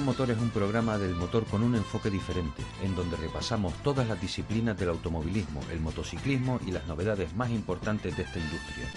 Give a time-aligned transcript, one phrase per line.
[0.00, 4.20] Motor es un programa del motor con un enfoque diferente, en donde repasamos todas las
[4.20, 8.88] disciplinas del automovilismo, el motociclismo y las novedades más importantes de esta industria.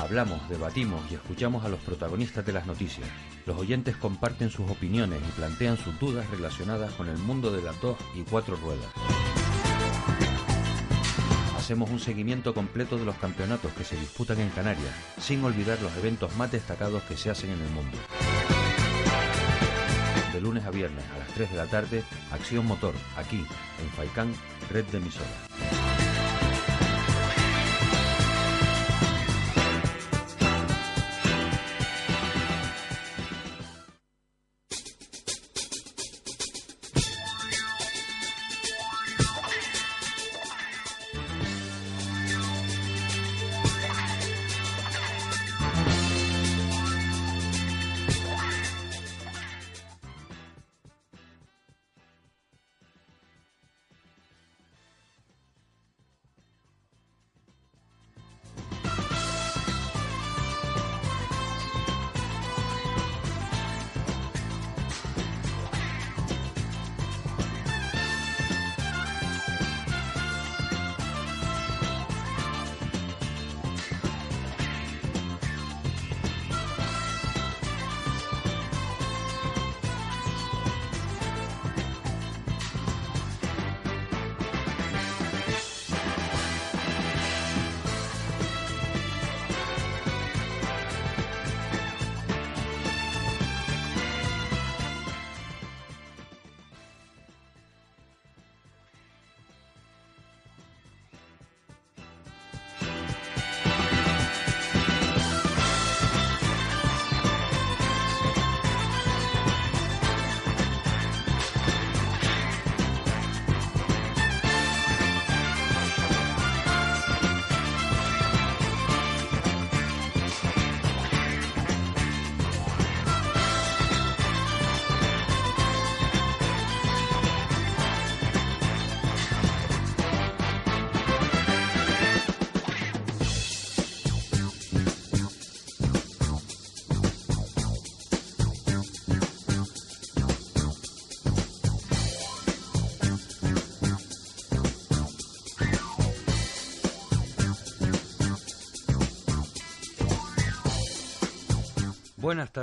[0.00, 3.08] Hablamos, debatimos y escuchamos a los protagonistas de las noticias.
[3.46, 7.80] Los oyentes comparten sus opiniones y plantean sus dudas relacionadas con el mundo de las
[7.80, 9.43] dos y cuatro ruedas.
[11.64, 15.96] Hacemos un seguimiento completo de los campeonatos que se disputan en Canarias, sin olvidar los
[15.96, 17.96] eventos más destacados que se hacen en el mundo.
[20.34, 23.46] De lunes a viernes a las 3 de la tarde, Acción Motor, aquí,
[23.82, 24.34] en Faicán,
[24.70, 25.83] red de emisoras.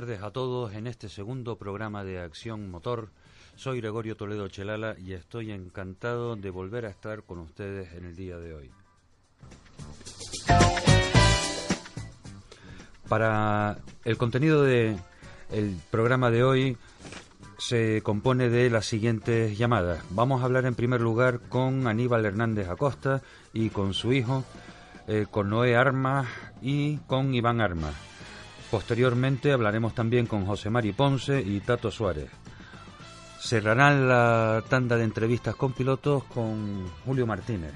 [0.01, 3.09] Tardes a todos en este segundo programa de Acción Motor.
[3.55, 8.15] Soy Gregorio Toledo Chelala y estoy encantado de volver a estar con ustedes en el
[8.15, 8.71] día de hoy.
[13.07, 14.97] Para el contenido del
[15.91, 16.77] programa de hoy
[17.59, 20.03] se compone de las siguientes llamadas.
[20.09, 23.21] Vamos a hablar en primer lugar con Aníbal Hernández Acosta
[23.53, 24.43] y con su hijo,
[25.07, 26.27] eh, con Noé Armas
[26.59, 28.10] y con Iván Armas.
[28.71, 32.29] Posteriormente hablaremos también con José Mari Ponce y Tato Suárez.
[33.41, 37.73] Cerrarán la tanda de entrevistas con pilotos con Julio Martínez.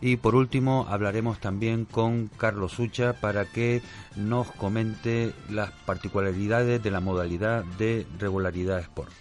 [0.00, 3.82] Y por último hablaremos también con Carlos Sucha para que
[4.16, 9.12] nos comente las particularidades de la modalidad de regularidad Sport.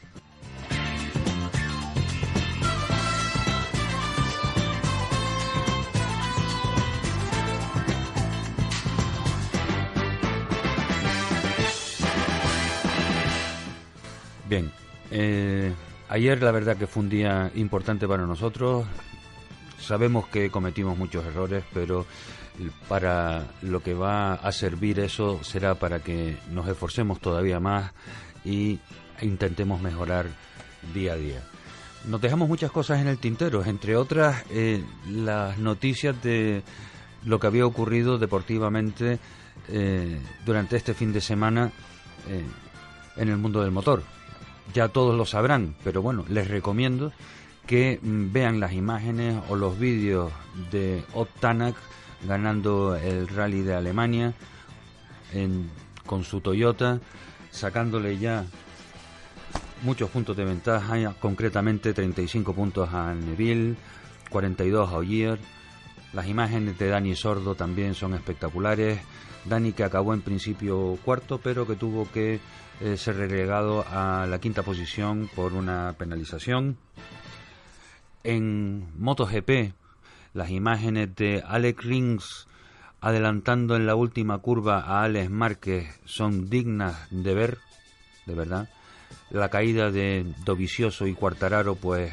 [14.56, 14.72] Bien,
[15.12, 15.74] eh,
[16.08, 18.86] ayer la verdad que fue un día importante para nosotros.
[19.78, 22.06] Sabemos que cometimos muchos errores, pero
[22.88, 27.92] para lo que va a servir eso será para que nos esforcemos todavía más
[28.46, 28.80] y
[29.22, 30.28] intentemos mejorar
[30.94, 31.44] día a día.
[32.06, 36.64] Nos dejamos muchas cosas en el tintero, entre otras eh, las noticias de
[37.26, 39.20] lo que había ocurrido deportivamente
[39.68, 41.74] eh, durante este fin de semana
[43.18, 44.02] en el mundo del motor
[44.74, 47.12] ya todos lo sabrán, pero bueno, les recomiendo
[47.66, 50.32] que mm, vean las imágenes o los vídeos
[50.72, 51.04] de
[51.40, 51.76] Tanak
[52.28, 54.34] ganando el rally de Alemania
[56.06, 57.00] con su Toyota,
[57.52, 58.46] sacándole ya
[59.82, 63.76] muchos puntos de ventaja, concretamente 35 puntos a Neville,
[64.30, 65.40] 42 a Ogier.
[66.14, 69.00] Las imágenes de Dani Sordo también son espectaculares.
[69.44, 72.40] Dani que acabó en principio cuarto, pero que tuvo que
[72.82, 76.78] eh, ser relegado a la quinta posición por una penalización.
[78.24, 79.74] En MotoGP,
[80.34, 82.48] las imágenes de Alex Rins
[83.00, 87.60] adelantando en la última curva a Alex Márquez son dignas de ver,
[88.26, 88.70] de verdad.
[89.30, 92.12] La caída de Dovicioso y Cuartararo, pues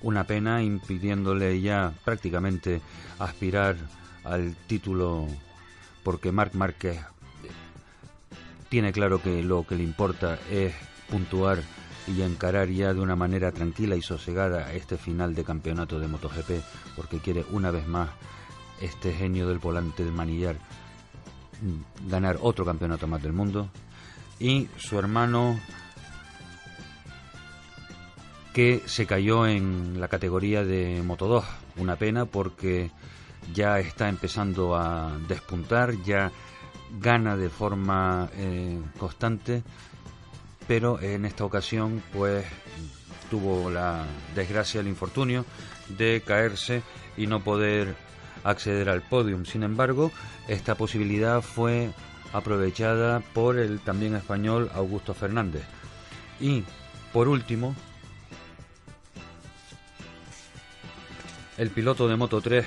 [0.00, 2.80] una pena, impidiéndole ya prácticamente
[3.18, 3.76] aspirar
[4.24, 5.28] al título,
[6.02, 6.98] porque Marc Márquez
[8.72, 10.72] tiene claro que lo que le importa es
[11.10, 11.58] puntuar
[12.08, 16.64] y encarar ya de una manera tranquila y sosegada este final de campeonato de MotoGP,
[16.96, 18.08] porque quiere una vez más
[18.80, 20.56] este genio del volante del manillar
[22.08, 23.68] ganar otro campeonato más del mundo.
[24.40, 25.60] Y su hermano
[28.54, 31.44] que se cayó en la categoría de Moto 2.
[31.76, 32.90] Una pena porque
[33.52, 36.32] ya está empezando a despuntar, ya
[37.00, 39.62] gana de forma eh, constante,
[40.66, 42.44] pero en esta ocasión pues
[43.30, 44.04] tuvo la
[44.34, 45.44] desgracia, el infortunio
[45.88, 46.82] de caerse
[47.16, 47.94] y no poder
[48.44, 49.44] acceder al podium.
[49.44, 50.12] Sin embargo,
[50.48, 51.90] esta posibilidad fue
[52.32, 55.62] aprovechada por el también español Augusto Fernández.
[56.40, 56.64] Y
[57.12, 57.74] por último,
[61.58, 62.66] el piloto de Moto 3,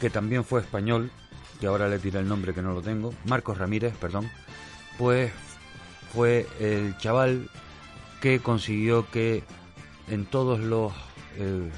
[0.00, 1.10] que también fue español,
[1.60, 4.30] que ahora le diré el nombre que no lo tengo, Marcos Ramírez, perdón,
[4.96, 5.32] pues
[6.12, 7.50] fue el chaval
[8.20, 9.44] que consiguió que
[10.08, 10.92] en todos los
[11.36, 11.70] eh,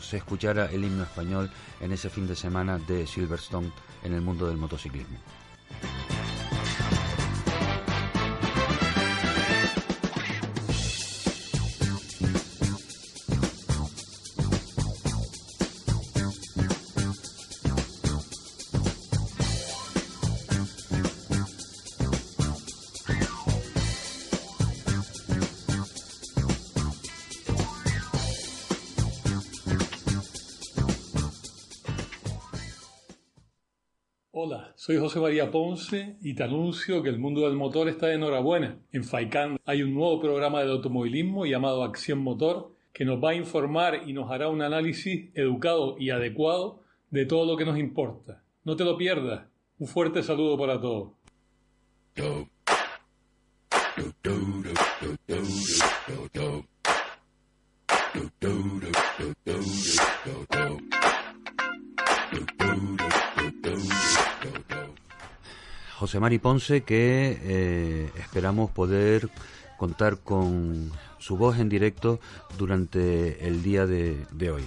[0.00, 1.50] se escuchara el himno español
[1.80, 3.72] en ese fin de semana de Silverstone
[4.04, 5.18] en el mundo del motociclismo.
[34.92, 38.76] Soy José María Ponce y te anuncio que el mundo del motor está de enhorabuena.
[38.92, 43.34] En FAICAN hay un nuevo programa de automovilismo llamado Acción Motor que nos va a
[43.34, 48.42] informar y nos hará un análisis educado y adecuado de todo lo que nos importa.
[48.64, 49.46] No te lo pierdas.
[49.78, 51.12] Un fuerte saludo para todos.
[66.02, 69.30] José Mari Ponce, que eh, esperamos poder
[69.78, 70.90] contar con
[71.20, 72.18] su voz en directo
[72.58, 74.64] durante el día de, hoy.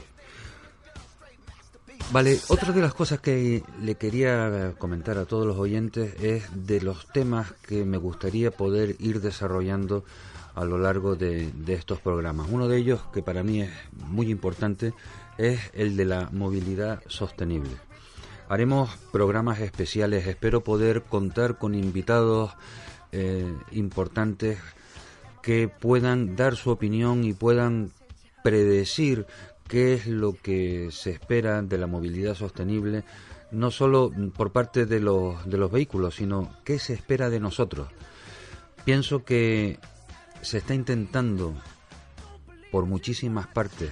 [2.14, 6.80] Vale, otra de las cosas que le quería comentar a todos los oyentes es de
[6.80, 10.06] los temas que me gustaría poder ir desarrollando
[10.54, 12.48] a lo largo de, de, estos programas.
[12.50, 14.94] Uno de ellos, que para mí es muy importante,
[15.38, 17.85] es el de la movilidad sostenible.
[18.48, 22.52] Haremos programas especiales, espero poder contar con invitados
[23.12, 24.60] eh, importantes
[25.42, 27.92] que puedan dar su opinión y puedan
[28.44, 29.26] predecir
[29.68, 33.04] qué es lo que se espera de la movilidad sostenible,
[33.50, 37.90] no solo por parte de los, de los vehículos, sino qué se espera de nosotros.
[38.84, 39.80] Pienso que
[40.42, 41.56] se está intentando
[42.72, 43.90] por muchísimas partes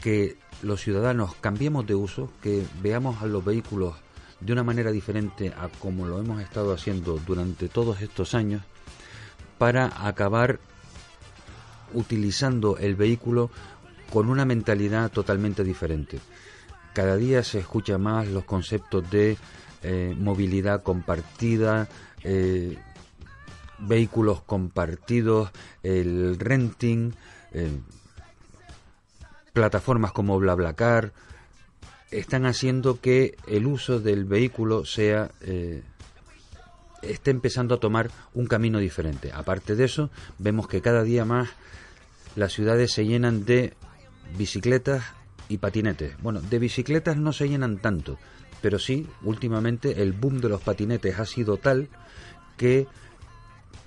[0.00, 3.94] que los ciudadanos cambiemos de uso, que veamos a los vehículos
[4.40, 8.62] de una manera diferente a como lo hemos estado haciendo durante todos estos años,
[9.58, 10.58] para acabar
[11.92, 13.50] utilizando el vehículo
[14.10, 16.18] con una mentalidad totalmente diferente.
[16.92, 19.36] Cada día se escucha más los conceptos de
[19.82, 21.88] eh, movilidad compartida,
[22.22, 22.78] eh,
[23.78, 25.50] vehículos compartidos,
[25.82, 27.12] el renting,
[27.52, 27.70] eh,
[29.54, 31.12] plataformas como BlaBlaCar
[32.10, 35.82] están haciendo que el uso del vehículo sea eh,
[37.02, 39.32] esté empezando a tomar un camino diferente.
[39.32, 41.48] Aparte de eso, vemos que cada día más
[42.36, 43.74] las ciudades se llenan de
[44.36, 45.04] bicicletas
[45.48, 46.20] y patinetes.
[46.20, 48.18] Bueno, de bicicletas no se llenan tanto,
[48.60, 51.88] pero sí, últimamente el boom de los patinetes ha sido tal
[52.56, 52.86] que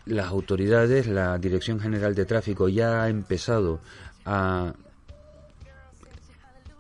[0.05, 3.81] las autoridades, la Dirección General de Tráfico ya ha empezado
[4.25, 4.73] a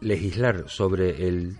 [0.01, 1.57] legislar sobre el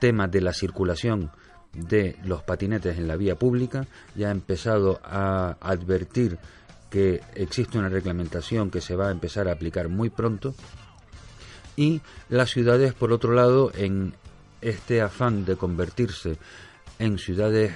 [0.00, 1.30] tema de la circulación
[1.72, 6.38] de los patinetes en la vía pública, ya ha empezado a advertir
[6.90, 10.54] que existe una reglamentación que se va a empezar a aplicar muy pronto.
[11.76, 14.14] Y las ciudades, por otro lado, en
[14.60, 16.38] este afán de convertirse
[16.98, 17.72] en ciudades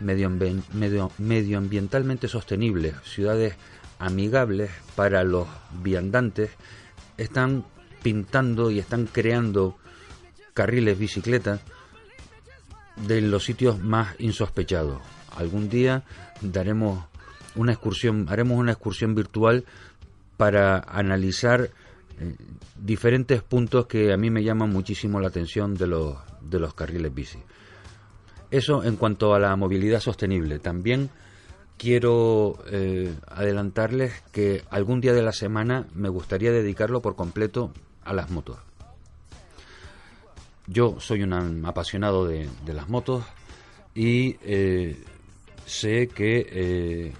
[0.00, 3.54] medioambientalmente sostenibles, ciudades
[3.98, 5.46] amigables para los
[5.82, 6.50] viandantes,
[7.16, 7.64] están
[8.04, 9.76] pintando y están creando
[10.52, 11.60] carriles bicicleta
[13.08, 15.00] de los sitios más insospechados.
[15.34, 16.04] Algún día
[16.42, 17.06] daremos
[17.56, 19.64] una excursión, haremos una excursión virtual
[20.36, 21.70] para analizar
[22.20, 22.36] eh,
[22.76, 27.12] diferentes puntos que a mí me llaman muchísimo la atención de los, de los carriles
[27.12, 27.38] bici.
[28.50, 30.58] Eso en cuanto a la movilidad sostenible.
[30.58, 31.08] También
[31.78, 37.72] quiero eh, adelantarles que algún día de la semana me gustaría dedicarlo por completo
[38.04, 38.58] a las motos.
[40.66, 43.24] Yo soy un apasionado de, las motos
[43.94, 45.02] y eh,
[45.66, 47.12] sé que eh,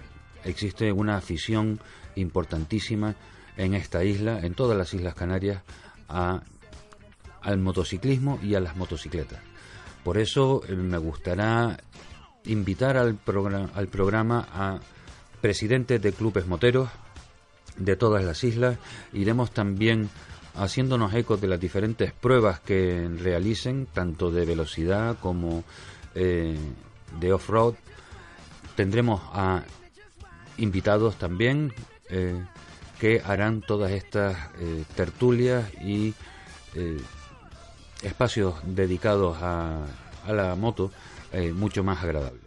[0.45, 1.81] existe una afición
[2.17, 3.17] importantísima
[3.57, 5.63] en esta isla, en todas las Islas Canarias,
[6.09, 9.41] al motociclismo y a las motocicletas.
[10.03, 11.79] Por eso eh, me gustará
[12.45, 13.19] invitar al,
[13.75, 14.81] al programa a
[15.41, 16.89] presidentes de clubes moteros
[17.77, 18.79] de todas las islas.
[19.13, 20.11] Iremos también
[20.55, 25.65] haciéndonos ecos de las diferentes pruebas que realicen, tanto de velocidad como
[26.15, 26.57] eh,
[27.21, 27.75] de off-road.
[28.77, 29.63] Tendremos a
[30.57, 31.73] invitados también
[32.09, 32.45] eh,
[32.99, 36.15] que harán todas estas eh, tertulias y
[38.03, 39.85] espacios dedicados a,
[40.27, 40.91] a la moto
[41.55, 42.43] mucho más agradables.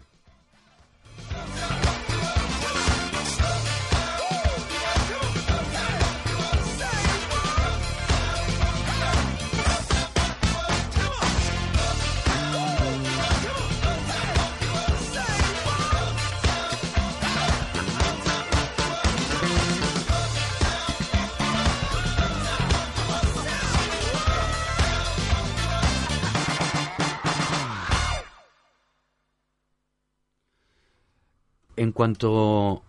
[31.98, 32.84] Cuanto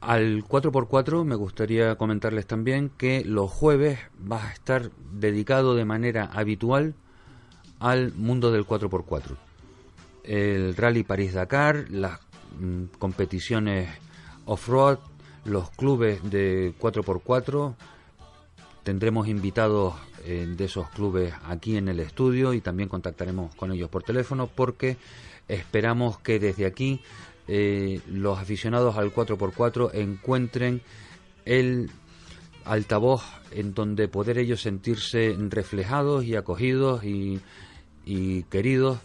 [0.00, 3.98] al 4x4, me gustaría comentarles también que los jueves
[4.30, 6.94] va a estar dedicado de manera habitual
[7.80, 9.36] al mundo del 4x4.
[10.22, 12.20] El Rally París-Dakar, las
[12.60, 13.88] mm, competiciones
[14.44, 14.98] off-road,
[15.44, 17.74] los clubes de 4x4.
[18.84, 23.90] Tendremos invitados eh, de esos clubes aquí en el estudio y también contactaremos con ellos
[23.90, 24.98] por teléfono porque
[25.48, 27.00] esperamos que desde aquí
[27.48, 30.82] eh, los aficionados al 4x4 encuentren
[31.46, 31.90] el
[32.64, 37.40] altavoz en donde poder ellos sentirse reflejados y acogidos y,
[38.50, 38.98] queridos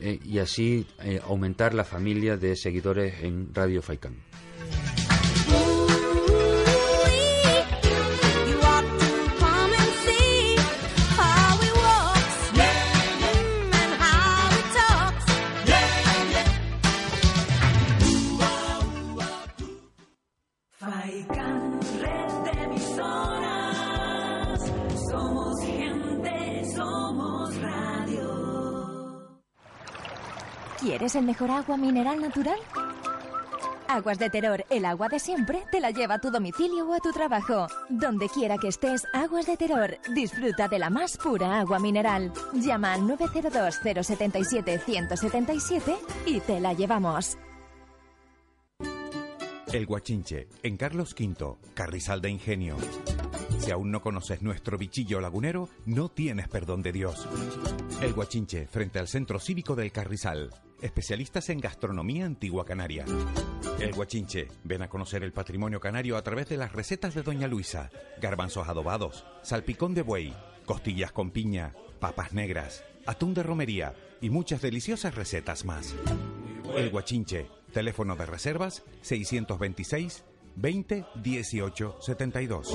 [0.00, 4.14] eh, y así eh, aumentar la familia de seguidores en Radio Faikán.
[31.02, 32.60] ¿Quieres el mejor agua mineral natural?
[33.88, 37.00] Aguas de Terror, el agua de siempre, te la lleva a tu domicilio o a
[37.00, 37.66] tu trabajo.
[37.88, 39.98] Donde quiera que estés, Aguas de Terror.
[40.14, 42.32] Disfruta de la más pura agua mineral.
[42.52, 47.36] Llama al 902-077-177 y te la llevamos.
[49.72, 52.76] El Guachinche, en Carlos V, Carrizal de Ingenio.
[53.58, 57.26] Si aún no conoces nuestro bichillo lagunero, no tienes perdón de Dios.
[58.02, 60.50] El Guachinche, frente al Centro Cívico del Carrizal.
[60.82, 63.06] Especialistas en gastronomía antigua canaria.
[63.80, 67.48] El Guachinche, ven a conocer el patrimonio canario a través de las recetas de Doña
[67.48, 67.90] Luisa.
[68.20, 70.34] Garbanzos adobados, salpicón de buey,
[70.66, 75.94] costillas con piña, papas negras, atún de romería y muchas deliciosas recetas más.
[76.76, 80.24] El Guachinche, teléfono de reservas 626
[80.56, 82.68] 20 18 72.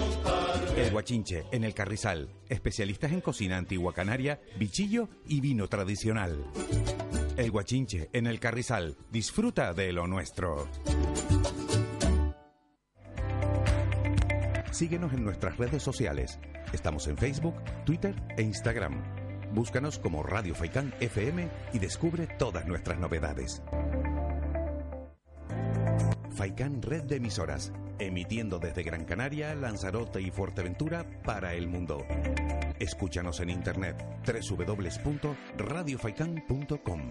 [0.78, 2.30] El Guachinche, en el Carrizal.
[2.50, 6.46] Especialistas en cocina antigua canaria, bichillo y vino tradicional.
[7.38, 8.98] El Guachinche, en el Carrizal.
[9.12, 10.68] Disfruta de lo nuestro.
[14.72, 16.40] Síguenos en nuestras redes sociales.
[16.74, 19.02] Estamos en Facebook, Twitter e Instagram.
[19.54, 23.64] Búscanos como Radio Faicán FM y descubre todas nuestras novedades.
[26.38, 32.06] Faicán Red de Emisoras, emitiendo desde Gran Canaria, Lanzarote y Fuerteventura para el mundo.
[32.78, 37.02] Escúchanos en internet www.radiofaikan.com.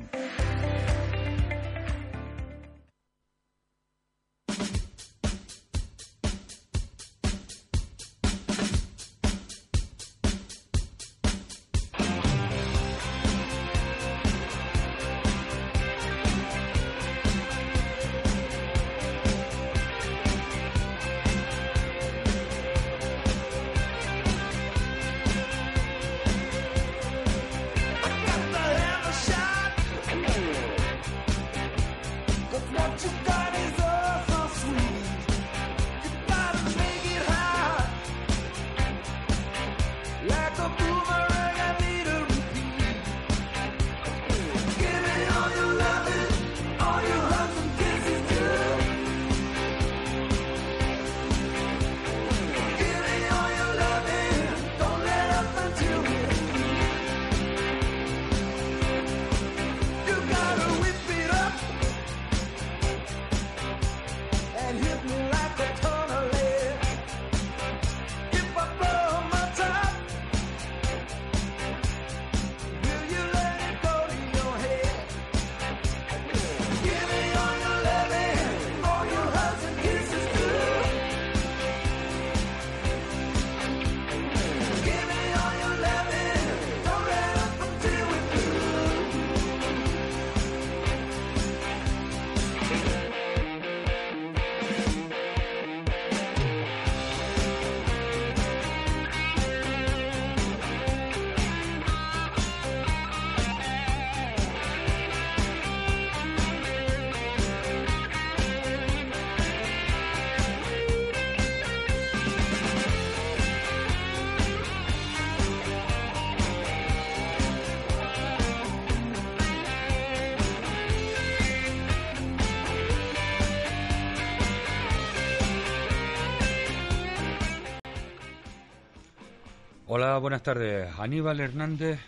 [130.16, 130.98] Hola, buenas tardes.
[130.98, 132.00] Aníbal Hernández,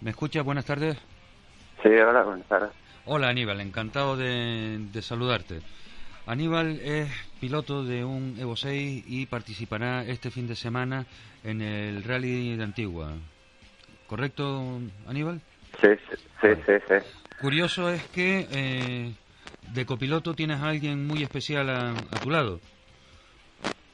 [0.00, 0.44] ¿me escuchas?
[0.44, 0.98] Buenas tardes.
[1.80, 2.70] Sí, hola, buenas tardes.
[3.04, 5.60] Hola Aníbal, encantado de, saludarte.
[6.26, 7.08] Aníbal es
[7.40, 11.06] piloto de un Evo 6 y participará este fin de semana
[11.44, 13.12] en el Rally de Antigua.
[14.08, 15.40] ¿Correcto, Aníbal?
[15.80, 15.90] Sí,
[16.40, 16.94] sí, sí, sí.
[17.40, 19.12] Curioso es que eh,
[19.72, 22.58] de copiloto tienes a alguien muy especial a, tu lado.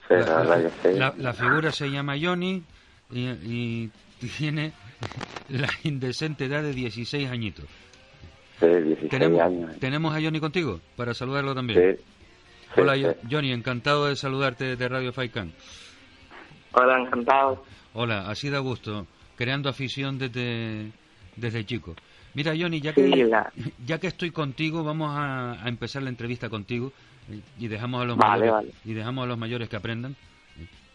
[0.09, 0.99] Sí, la, que sí.
[1.19, 2.65] La, figura se llama Johnny
[3.11, 3.91] y,
[4.39, 4.73] tiene
[5.51, 7.67] la indecente edad de 16 añitos.
[8.59, 9.79] Sí, 16 ¿Tenemos, años.
[9.79, 11.97] ¿Tenemos a Johnny contigo para saludarlo también?
[11.97, 12.81] Sí.
[12.81, 15.53] Hola Johnny, encantado de saludarte de Radio Faikan.
[16.73, 17.65] Hola, encantado.
[17.95, 20.91] Hola, así da gusto, creando afición desde,
[21.37, 21.95] desde chico.
[22.35, 23.31] Mira Johnny, ya que,
[23.87, 26.93] ya que estoy contigo, vamos a, empezar la entrevista contigo
[27.59, 30.17] y dejamos a los mayores, y dejamos a los mayores que aprendan.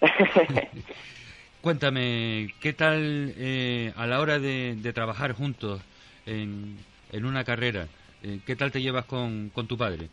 [1.61, 5.79] Cuéntame, ¿qué tal eh, a la hora de, trabajar juntos
[6.25, 6.75] en,
[7.11, 7.87] en una carrera?
[8.23, 10.09] Eh, ¿Qué tal te llevas con, con tu padre?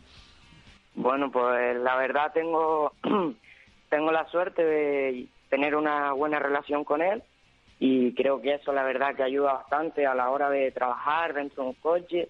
[0.93, 2.93] Bueno, pues la verdad tengo,
[3.89, 7.23] tengo la suerte de tener una buena relación con él
[7.79, 11.63] y creo que eso la verdad que ayuda bastante a la hora de trabajar dentro
[11.63, 12.29] de un coche.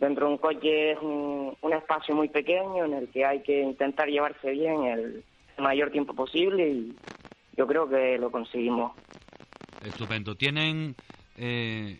[0.00, 3.60] Dentro de un coche es un, un espacio muy pequeño en el que hay que
[3.60, 5.24] intentar llevarse bien el
[5.58, 6.96] mayor tiempo posible y
[7.56, 8.92] yo creo que lo conseguimos.
[9.84, 10.34] Estupendo.
[10.36, 10.94] ¿Tienen...
[11.36, 11.98] Eh,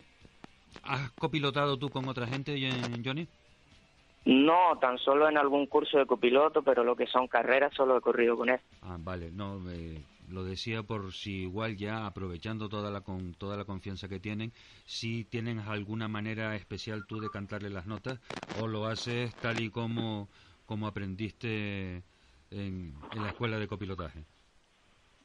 [0.83, 2.53] ¿Has copilotado tú con otra gente,
[3.03, 3.27] Johnny?
[4.25, 8.01] No, tan solo en algún curso de copiloto, pero lo que son carreras solo he
[8.01, 8.59] corrido con él.
[8.81, 9.31] Ah, vale.
[9.31, 9.59] No,
[10.29, 14.53] lo decía por si igual ya aprovechando toda la con toda la confianza que tienen,
[14.85, 18.19] si tienen alguna manera especial tú de cantarle las notas
[18.53, 20.29] o lo haces tal y como
[20.65, 22.03] como aprendiste
[22.51, 24.23] en la escuela de copilotaje.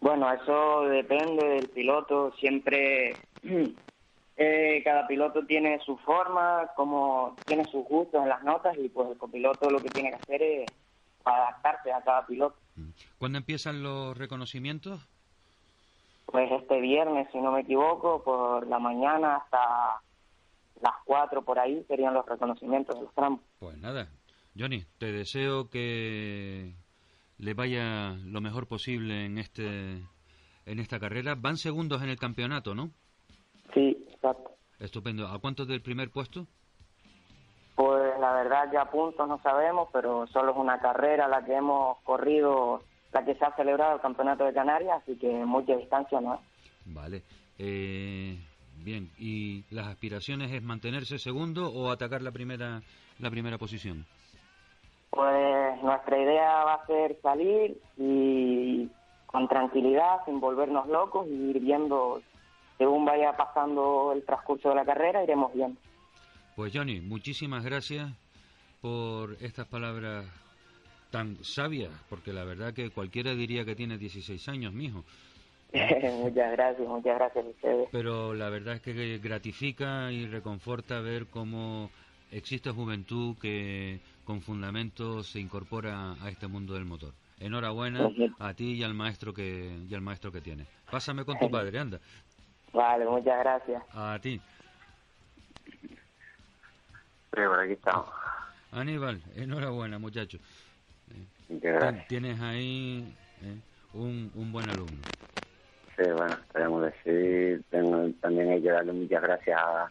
[0.00, 2.32] Bueno, eso depende del piloto.
[2.38, 3.14] Siempre
[4.36, 9.10] eh, cada piloto tiene su forma, como tiene sus gustos en las notas y pues
[9.10, 10.66] el copiloto lo que tiene que hacer es
[11.24, 12.56] adaptarse a cada piloto.
[12.76, 12.90] Mm.
[13.18, 15.08] ¿Cuándo empiezan los reconocimientos?
[16.26, 20.00] Pues este viernes, si no me equivoco, por la mañana hasta
[20.82, 23.40] las 4 por ahí serían los reconocimientos de los tramos.
[23.58, 24.08] Pues nada,
[24.58, 26.74] Johnny, te deseo que
[27.38, 30.02] le vaya lo mejor posible en este
[30.66, 31.34] en esta carrera.
[31.36, 32.90] Van segundos en el campeonato, ¿no?
[33.74, 34.50] Sí, exacto.
[34.78, 35.26] Estupendo.
[35.28, 36.46] ¿A cuánto del primer puesto?
[37.74, 41.98] Pues la verdad ya puntos no sabemos, pero solo es una carrera la que hemos
[42.04, 46.40] corrido, la que se ha celebrado el Campeonato de Canarias, así que mucha distancia no
[46.86, 47.22] Vale.
[47.58, 48.38] Eh,
[48.82, 52.80] bien, ¿y las aspiraciones es mantenerse segundo o atacar la primera
[53.18, 54.06] la primera posición?
[55.10, 58.88] Pues nuestra idea va a ser salir y
[59.26, 62.22] con tranquilidad, sin volvernos locos y ir viendo,
[62.78, 65.78] según vaya pasando el transcurso de la carrera, iremos viendo.
[66.54, 68.10] Pues Johnny, muchísimas gracias
[68.80, 70.24] por estas palabras
[71.10, 75.04] tan sabias, porque la verdad que cualquiera diría que tiene 16 años, mijo.
[75.72, 77.88] muchas gracias, muchas gracias a ustedes.
[77.92, 81.90] Pero la verdad es que gratifica y reconforta ver cómo
[82.30, 87.14] existe juventud que con fundamento se incorpora a este mundo del motor.
[87.38, 88.10] Enhorabuena
[88.40, 90.66] a ti y al maestro que y al maestro que tiene.
[90.90, 92.00] Pásame con tu padre, anda.
[92.72, 93.82] Vale, muchas gracias.
[93.92, 94.40] A ti.
[95.70, 95.80] Sí,
[97.30, 98.06] por aquí estamos.
[98.72, 100.38] Aníbal, enhorabuena, muchacho.
[102.08, 103.60] Tienes ahí eh,
[103.92, 105.02] un, un buen alumno.
[105.96, 107.62] Sí, bueno, esperemos decir.
[107.70, 109.88] Tengo, también hay que darle muchas gracias a,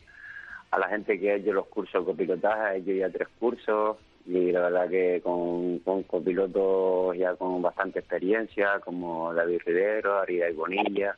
[0.71, 2.75] a la gente que ha hecho los cursos de copilotaje.
[2.75, 7.99] He hecho ya tres cursos y la verdad que con, con copilotos ya con bastante
[7.99, 11.15] experiencia, como David Rivero, Arida y Bonilla.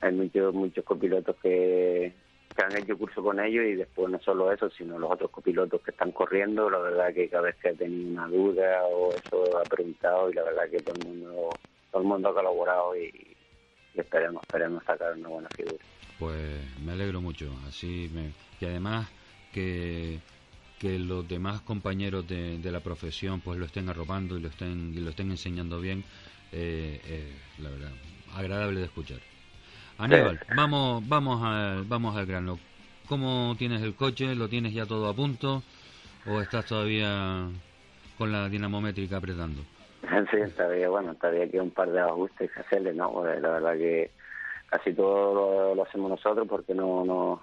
[0.00, 2.12] Hay muchos, muchos copilotos que,
[2.54, 5.80] que han hecho curso con ellos y después no solo eso, sino los otros copilotos
[5.82, 6.70] que están corriendo.
[6.70, 10.34] La verdad que cada vez que ha tenido una duda o eso ha preguntado y
[10.34, 11.50] la verdad que todo el mundo,
[11.90, 13.36] todo el mundo ha colaborado y,
[13.94, 15.84] esperemos, esperemos sacar una buena figura.
[16.20, 19.08] Pues me alegro mucho, así me, y además
[19.52, 20.20] que
[20.78, 25.00] que los demás compañeros de, la profesión pues lo estén arropando y lo estén y
[25.00, 26.04] lo estén enseñando bien
[26.52, 27.92] eh, eh, la verdad
[28.34, 29.18] agradable de escuchar.
[29.98, 32.58] Aníbal vamos vamos al vamos al grano.
[33.08, 35.62] Cómo tienes el coche lo tienes ya todo a punto
[36.26, 37.48] o estás todavía
[38.16, 39.62] con la dinamométrica apretando
[40.30, 44.10] sí todavía bueno todavía queda un par de ajustes que hacerle no la verdad que
[44.66, 47.42] casi todo lo hacemos nosotros porque no no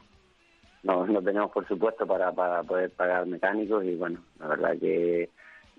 [0.84, 5.30] no, no tenemos por supuesto para, para poder pagar mecánicos y bueno, la verdad que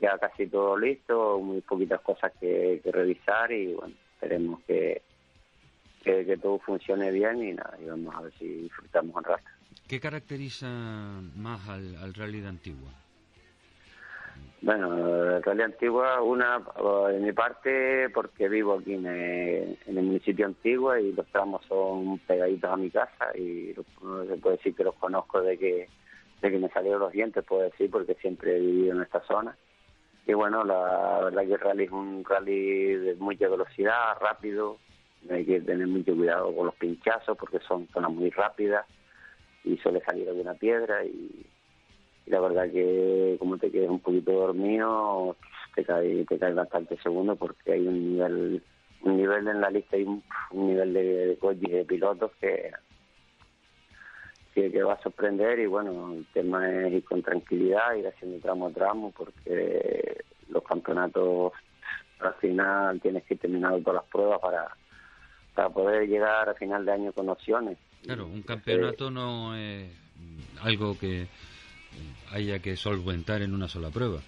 [0.00, 5.02] ya casi todo listo, muy poquitas cosas que, revisar y bueno, esperemos que,
[6.02, 9.44] que, todo funcione bien y nada, y vamos a ver si disfrutamos un rato.
[9.86, 10.68] ¿Qué caracteriza
[11.36, 13.01] más al, al rally de Antigua?
[14.62, 16.62] Bueno, el rally Antigua, una
[17.10, 22.70] de mi parte, porque vivo aquí en el, municipio Antigua y los tramos son pegaditos
[22.70, 23.82] a mi casa y se
[24.36, 25.88] puede decir que los conozco de que,
[26.40, 29.56] de que me salieron los dientes, puedo decir, porque siempre he vivido en esta zona.
[30.28, 34.78] Y bueno, la verdad que el rally es un rally de mucha velocidad, rápido,
[35.28, 38.86] hay que tener mucho cuidado con los pinchazos porque son zonas muy rápidas
[39.64, 41.46] y suele salir alguna piedra y,
[42.26, 45.36] la verdad que como te quedes un poquito dormido
[45.74, 48.62] te cae, te cae bastante segundo porque hay un nivel
[49.02, 52.70] un nivel en la lista y un, nivel de, de coches y de pilotos que,
[54.54, 58.38] que, que va a sorprender y bueno el tema es ir con tranquilidad ir haciendo
[58.38, 61.52] tramo a tramo porque los campeonatos
[62.20, 64.68] al final tienes que terminar todas las pruebas para
[65.54, 67.76] para poder llegar a final de año con opciones.
[68.02, 69.90] Claro, un campeonato no es
[70.62, 71.26] algo que
[72.30, 74.20] haya que solventar en una sola prueba.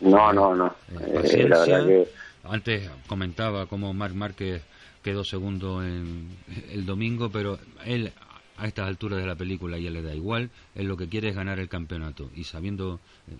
[0.00, 0.74] No, no, no.
[0.92, 2.08] Eh, eh,
[2.44, 4.62] antes comentaba cómo Marc Márquez
[5.02, 6.28] quedó segundo en
[6.70, 8.12] el domingo, pero él
[8.56, 11.36] a estas alturas de la película ya le da igual, él lo que quiere es
[11.36, 13.36] ganar el campeonato y sabiendo, eh,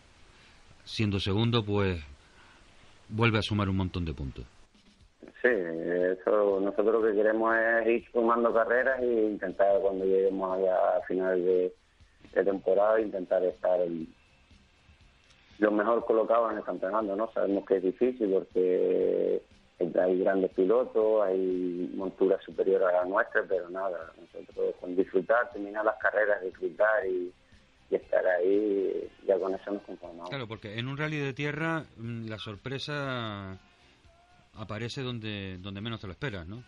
[0.84, 2.02] siendo segundo, pues
[3.08, 4.44] vuelve a sumar un montón de puntos.
[5.40, 10.74] Sí, eso nosotros lo que queremos es ir sumando carreras e intentar cuando lleguemos allá
[10.96, 11.72] a final de,
[12.32, 13.80] temporada intentar estar
[15.58, 17.30] lo mejor colocado en el campeonato, ¿no?
[17.32, 19.42] Sabemos que es difícil porque
[19.78, 25.84] hay grandes pilotos, hay monturas superiores a la nuestra, pero nada, nosotros con disfrutar, terminar
[25.84, 27.32] las carreras, disfrutar y,
[27.90, 30.28] y estar ahí, ya con eso nos conformamos.
[30.28, 33.58] Claro, porque en un rally de tierra mm, la sorpresa
[34.54, 36.62] aparece donde, donde menos te lo esperas, ¿no?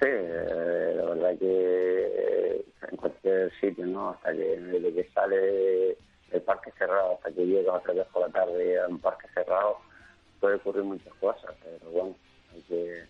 [0.00, 4.10] Sí, eh, la verdad que eh, en cualquier sitio, ¿no?
[4.10, 5.96] Hasta que desde que sale
[6.30, 9.78] del parque cerrado hasta que llega otra vez por la tarde a un parque cerrado,
[10.38, 12.16] puede ocurrir muchas cosas, pero bueno,
[12.54, 13.02] hay que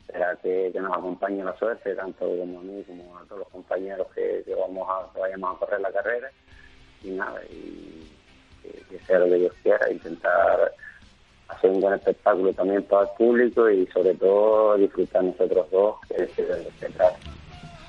[0.00, 4.06] esperar que, nos acompañe la suerte, tanto como a mí como a todos los compañeros
[4.14, 6.30] que, vamos a, vayamos a correr la carrera
[7.02, 8.08] y nada, y
[8.88, 10.72] que sea lo que Dios quiera, intentar
[11.48, 16.24] hacer un buen espectáculo también para el público y sobre todo disfrutar nosotros dos, que
[16.24, 16.68] es de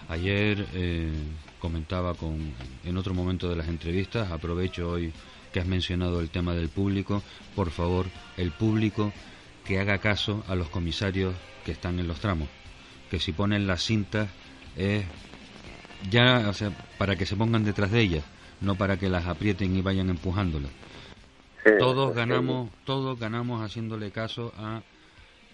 [0.08, 1.12] Ayer eh,
[1.60, 5.14] comentaba con, en otro momento de las entrevistas, aprovecho hoy
[5.54, 7.22] que has mencionado el tema del público,
[7.56, 8.06] por favor,
[8.38, 9.12] el público
[9.66, 12.48] que haga caso a los comisarios que están en los tramos,
[13.12, 14.30] que si ponen las cintas
[14.78, 15.04] es
[16.10, 18.24] ya, o sea, para que se pongan detrás de ellas,
[18.62, 20.72] no para que las aprieten y vayan empujándolas
[21.78, 24.82] todos ganamos, todos ganamos haciéndole caso a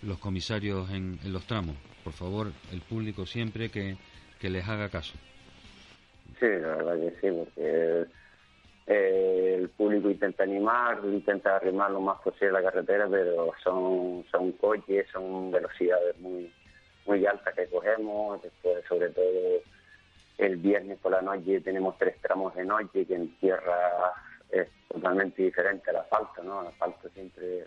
[0.02, 1.76] los comisarios en, los tramos.
[2.04, 3.98] Por favor, el público siempre que,
[4.42, 5.18] les haga caso.
[6.40, 8.06] Sí, la verdad que sí, porque
[8.86, 14.52] eh, el público intenta animar, intenta arrimar lo más posible la carretera, pero son, son
[14.52, 16.52] coches, son velocidades muy
[17.06, 19.62] muy altas que cogemos, después sobre todo
[20.38, 24.14] el viernes por la noche tenemos tres tramos de noche que en tierra
[24.52, 26.62] es totalmente diferente al asfalto, ¿no?
[26.62, 27.66] El asfalto siempre,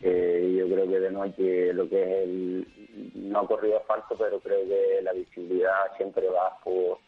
[0.00, 4.40] eh, yo creo que de noche lo que es el, no ha corrido asfalto, pero
[4.40, 6.98] creo que la visibilidad siempre va por,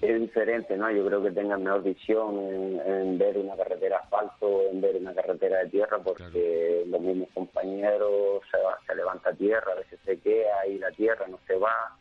[0.00, 0.90] es diferente, ¿no?
[0.90, 5.58] Yo creo que tengan mejor visión en, ver una carretera asfalto, en ver una carretera
[5.58, 10.78] de tierra, porque los mismos compañeros se, se levanta tierra, a veces se queda y
[10.78, 11.96] la tierra no se va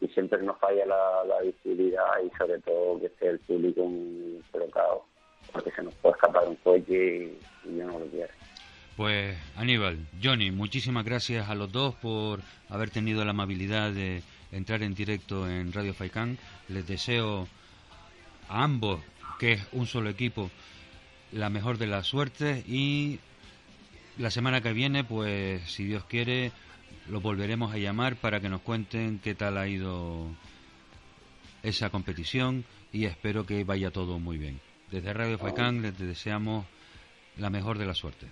[0.00, 3.90] y siempre nos falla la, visibilidad y sobre todo que esté el público
[4.50, 5.04] colocado,
[5.52, 8.32] porque se nos puede escapar un coche y, yo no lo quiero.
[8.96, 14.82] Pues Aníbal, Johnny, muchísimas gracias a los dos por haber tenido la amabilidad de entrar
[14.82, 16.38] en directo en Radio Faicán.
[16.68, 17.46] Les deseo
[18.48, 19.00] a ambos,
[19.38, 20.50] que es un solo equipo,
[21.32, 23.20] la mejor de las suertes y
[24.18, 26.52] la semana que viene, pues si Dios quiere,
[27.08, 30.26] los volveremos a llamar para que nos cuenten qué tal ha ido
[31.62, 34.60] esa competición y espero que vaya todo muy bien.
[34.90, 36.66] Desde Radio Faicán les deseamos
[37.36, 38.26] la mejor de la suerte.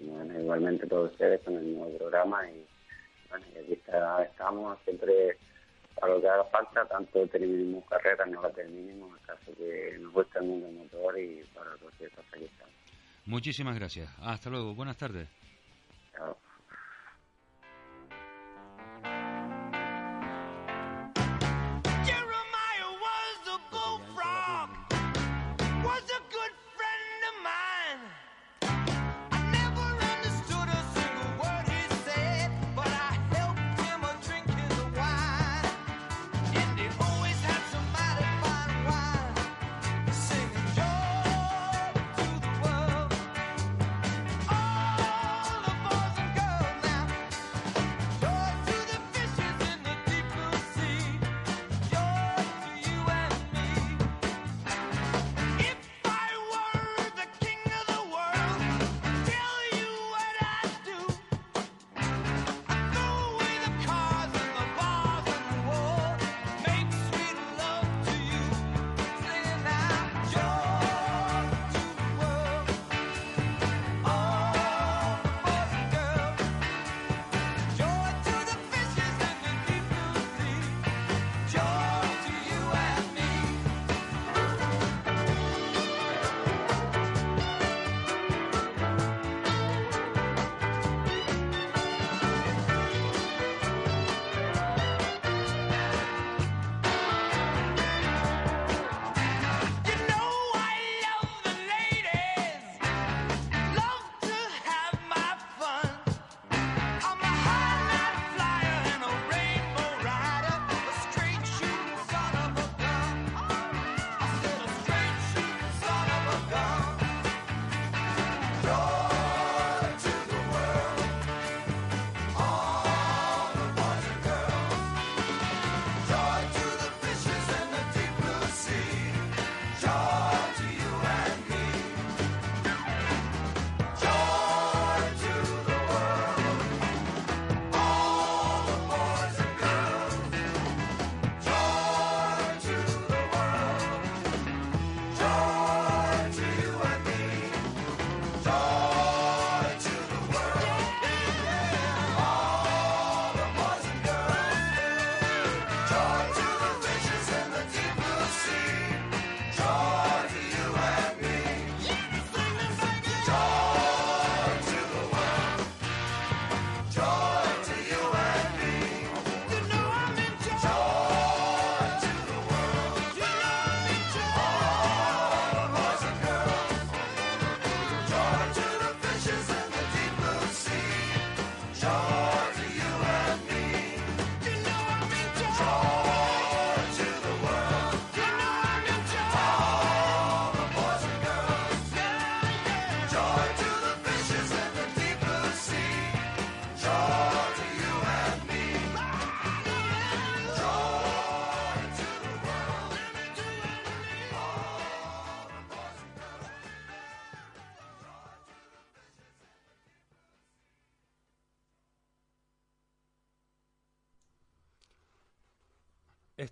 [0.00, 2.64] Bueno, igualmente todos ustedes con el nuevo programa y
[3.28, 3.78] bueno, aquí
[4.24, 5.36] estamos siempre
[5.98, 10.12] para lo que haga falta, tanto terminemos carreras, no la terminemos, en caso que nos
[10.12, 12.74] guste el mundo motor y para cualquier cosa que estamos.
[13.26, 14.10] Muchísimas gracias.
[14.20, 14.74] Hasta luego.
[14.74, 15.28] Buenas tardes.
[16.12, 16.36] Chao.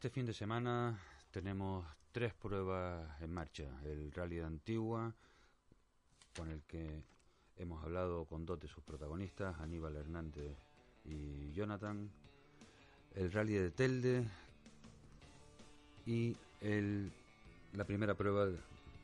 [0.00, 0.98] Este fin de semana
[1.30, 3.64] tenemos tres pruebas en marcha.
[3.84, 5.12] El Rally de Antigua,
[6.34, 7.02] con el que
[7.58, 10.56] hemos hablado con dos de sus protagonistas, Aníbal Hernández
[11.04, 12.10] y Jonathan.
[13.14, 14.26] El Rally de Telde
[16.06, 17.12] y el,
[17.74, 18.48] la primera prueba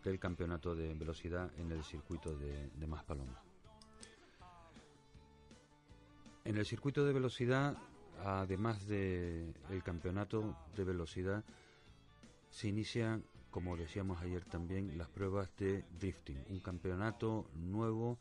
[0.03, 3.37] del campeonato de velocidad en el circuito de, de Maspalomas.
[6.47, 7.77] En el circuito de velocidad,
[8.25, 11.45] además del el campeonato de velocidad,
[12.51, 18.19] se inician, como decíamos ayer también, las pruebas de drifting, un campeonato nuevo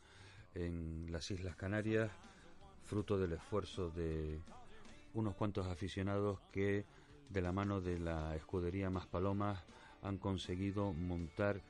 [0.54, 2.10] en las Islas Canarias,
[2.84, 4.40] fruto del esfuerzo de
[5.14, 6.84] unos cuantos aficionados que,
[7.30, 9.62] de la mano de la escudería Más Palomas,
[10.02, 11.60] han conseguido montar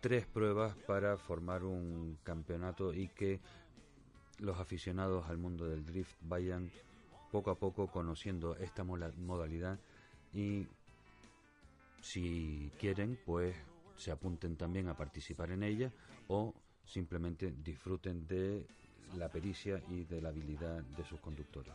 [0.00, 3.40] tres pruebas para formar un campeonato y que
[4.38, 6.70] los aficionados al mundo del drift vayan
[7.30, 9.78] poco a poco conociendo esta modalidad
[10.32, 10.66] y
[12.00, 13.54] si quieren pues
[13.96, 15.92] se apunten también a participar en ella
[16.28, 18.66] o simplemente disfruten de
[19.16, 21.72] la pericia y de la habilidad de sus conductores.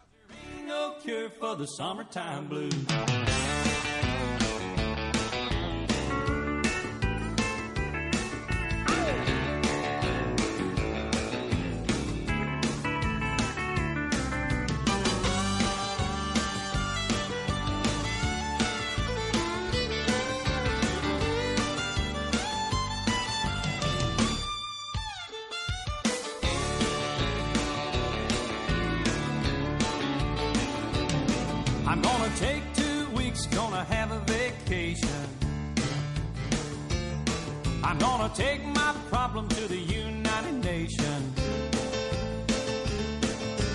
[38.35, 41.39] take my problem to the United Nations.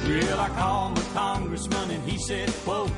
[0.07, 2.91] Well, I called my congressman and he said, quote,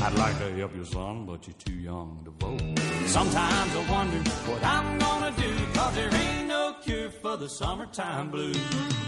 [0.00, 2.78] I'd like to help you, son, but you're too young to vote.
[3.06, 8.30] Sometimes I wonder what I'm gonna do, cause there ain't no cure for the summertime
[8.30, 9.07] blues.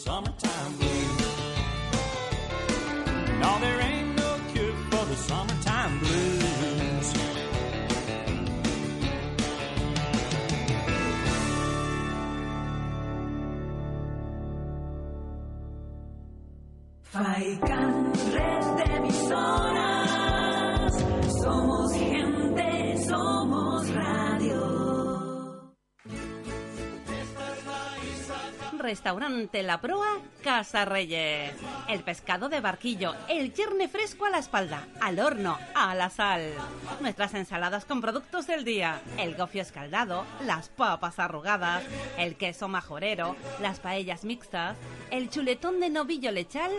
[0.00, 0.49] summertime.
[29.10, 31.52] Restaurante La Proa, Casa Reyes.
[31.90, 36.52] El pescado de barquillo, el chirne fresco a la espalda, al horno, a la sal.
[37.00, 41.82] Nuestras ensaladas con productos del día, el gofio escaldado, las papas arrugadas,
[42.16, 44.76] el queso majorero, las paellas mixtas,
[45.10, 46.70] el chuletón de novillo lechal,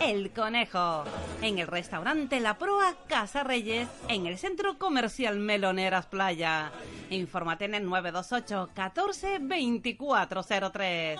[0.00, 1.02] el conejo.
[1.42, 6.70] En el restaurante La Proa, Casa Reyes, en el centro comercial Meloneras Playa.
[7.10, 11.18] Infórmate en el 928 14 2403.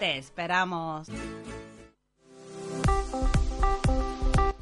[0.00, 1.08] Te esperamos.
[2.70, 3.39] Música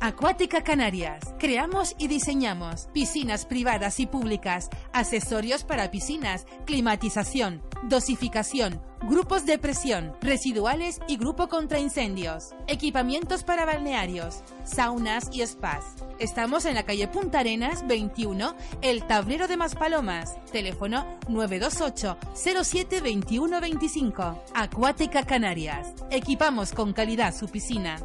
[0.08, 1.34] Acuática Canarias.
[1.38, 10.16] Creamos y diseñamos piscinas privadas y públicas, accesorios para piscinas, climatización, dosificación, grupos de presión,
[10.22, 15.84] residuales y grupo contra incendios, equipamientos para balnearios, saunas y spas.
[16.18, 20.42] Estamos en la calle Punta Arenas 21, El Tablero de Maspalomas.
[20.50, 24.44] Teléfono 928 07 21 25.
[24.54, 25.92] Acuática Canarias.
[26.10, 27.98] Equipamos con calidad su piscina.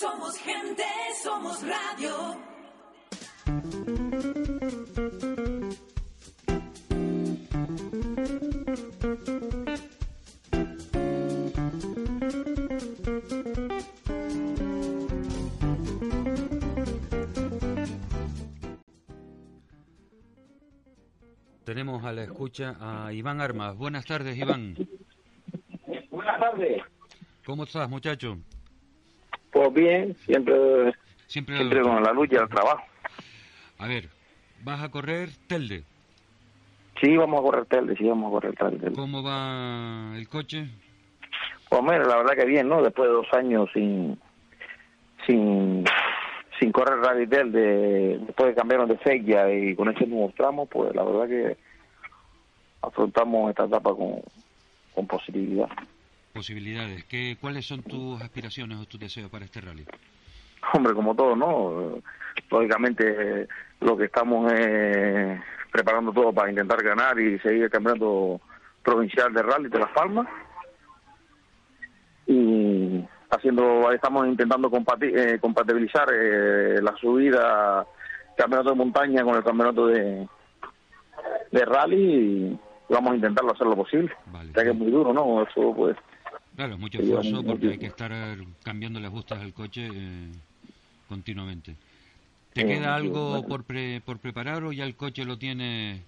[0.00, 0.82] Somos gente,
[1.22, 2.38] somos radio.
[21.64, 23.76] tenemos a la escucha a Iván Armas.
[23.76, 24.76] Buenas tardes, Iván.
[26.10, 26.82] Buenas tardes.
[27.44, 28.38] ¿Cómo estás, muchacho?
[29.52, 30.94] Pues bien, siempre,
[31.26, 32.82] Siempre, siempre con la lucha, el trabajo.
[33.78, 34.08] A ver,
[34.62, 35.84] ¿vas a correr Telde?
[37.00, 38.92] Sí, vamos a correr telde, sí, vamos a correr telde.
[38.92, 40.68] ¿Cómo va el coche?
[41.68, 42.82] Pues mira, la verdad que bien, ¿no?
[42.82, 44.18] Después de dos años sin
[45.26, 45.84] sin
[46.58, 50.66] sin correr Rally Del, de, después de cambiarnos de fecha y con este nuevo tramo,
[50.66, 51.56] pues la verdad que
[52.82, 54.20] afrontamos esta etapa con,
[54.94, 55.70] con posibilidad.
[56.32, 57.04] Posibilidades.
[57.04, 59.84] ¿Qué, ¿Cuáles son tus aspiraciones o tus deseos para este rally?
[60.72, 62.00] Hombre, como todo, ¿no?
[62.50, 63.48] Lógicamente,
[63.80, 65.40] lo que estamos eh,
[65.72, 68.40] preparando todo para intentar ganar y seguir el campeonato
[68.82, 70.28] provincial de rally de Las Palmas.
[72.26, 77.84] Y haciendo, estamos intentando compati- eh, compatibilizar eh, la subida
[78.36, 80.28] campeonato de montaña con el campeonato de,
[81.50, 82.58] de rally y
[82.88, 84.12] vamos a intentarlo hacer lo posible.
[84.54, 85.42] Ya que es muy duro, ¿no?
[85.42, 85.96] Eso pues
[86.60, 90.28] Claro, mucho esfuerzo porque hay que estar eh, cambiando las bustas al coche eh,
[91.08, 91.74] continuamente.
[92.52, 93.48] ¿Te Sí, queda algo bueno.
[93.48, 96.02] por, pre- por preparar o ya el coche lo tiene?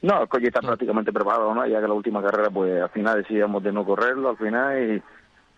[0.00, 1.66] No, el coche está prácticamente preparado, ¿no?
[1.66, 4.90] Ya que la última carrera, pues al final decidimos de no correrlo, al final, y
[4.92, 5.02] el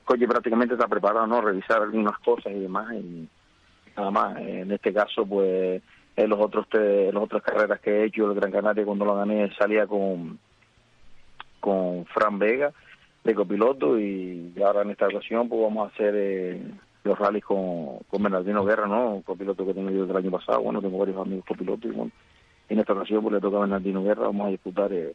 [0.05, 1.41] coche prácticamente está preparado, ¿no?
[1.41, 3.29] Revisar algunas cosas y demás, y
[3.97, 4.37] nada más.
[4.39, 5.81] En este caso, pues,
[6.17, 9.15] en los otros tres, las otras carreras que he hecho, el Gran Canaria, cuando lo
[9.15, 10.41] gané, salía con,
[11.61, 12.73] con Fran Vega,
[13.27, 16.63] de copiloto, y ahora en esta ocasión, pues vamos a hacer eh,
[17.05, 19.17] los rallies con, con Bernardino Guerra, ¿no?
[19.17, 21.95] Un copiloto que tengo yo desde el año pasado, bueno, tengo varios amigos copilotos, y
[21.95, 22.13] bueno,
[22.69, 25.15] en esta ocasión pues le toca a Bernardino Guerra, vamos a disputar eh,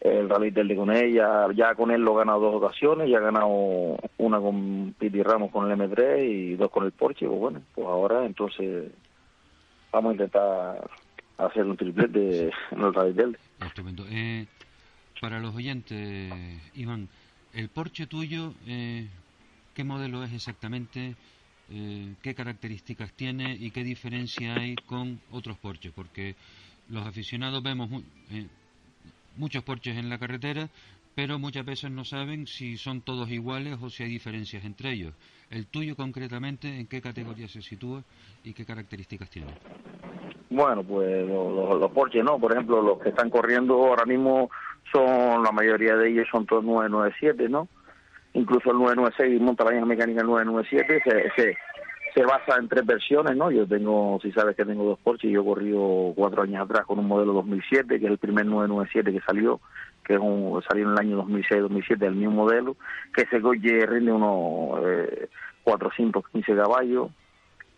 [0.00, 3.18] el rally del con él, ya, ya con él lo ha ganado dos ocasiones, ya
[3.18, 7.40] ha ganado una con Piti Ramos con el M3 y dos con el Porsche, pues
[7.40, 8.92] bueno, pues ahora entonces
[9.90, 10.90] vamos a intentar
[11.38, 13.38] hacer un triplete en el rally del.
[13.60, 14.04] Estupendo.
[14.10, 14.46] Eh,
[15.20, 17.08] para los oyentes, Iván,
[17.52, 19.06] el Porsche tuyo, eh,
[19.74, 21.14] ¿qué modelo es exactamente?
[21.70, 25.92] Eh, ¿Qué características tiene y qué diferencia hay con otros Porsches?
[25.92, 26.34] Porque
[26.88, 27.90] los aficionados vemos
[28.30, 28.46] eh,
[29.36, 30.68] muchos Porsches en la carretera,
[31.14, 35.14] pero muchas veces no saben si son todos iguales o si hay diferencias entre ellos.
[35.54, 38.02] El tuyo concretamente, ¿en qué categoría se sitúa
[38.42, 39.52] y qué características tiene?
[40.50, 42.40] Bueno, pues los, los, los Porsche, ¿no?
[42.40, 44.50] Por ejemplo, los que están corriendo ahora mismo
[44.92, 47.68] son, la mayoría de ellos son todos 997, ¿no?
[48.32, 51.56] Incluso el 996 monta la misma mecánica el 997, se, se,
[52.14, 53.50] se basa en tres versiones, ¿no?
[53.50, 57.00] Yo tengo, si sabes que tengo dos Porsche, yo he corrido cuatro años atrás con
[57.00, 59.60] un modelo 2007, que es el primer 997 que salió,
[60.04, 62.76] que es un, salió en el año 2006-2007, el mismo modelo,
[63.12, 65.28] que ese coche rinde unos eh,
[65.64, 67.10] 415 caballos,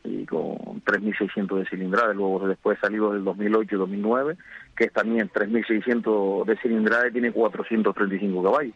[0.04, 2.12] y con 3.600 de cilindrada.
[2.12, 4.36] Luego después salió el 2008-2009,
[4.76, 8.74] que es también 3.600 de cilindrada y tiene 435 caballos.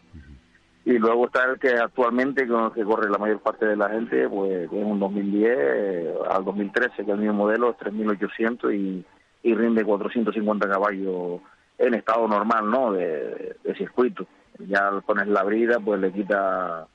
[0.85, 3.91] Y luego está el que actualmente con el que corre la mayor parte de la
[3.91, 8.75] gente, pues es un 2010 eh, al 2013, que es el mismo modelo, es 3.800
[8.75, 9.05] y,
[9.49, 11.41] y rinde 450 caballos
[11.79, 12.93] en estado normal, ¿no?
[12.93, 14.27] De, de circuito.
[14.59, 16.87] Ya al poner la brida, pues le quita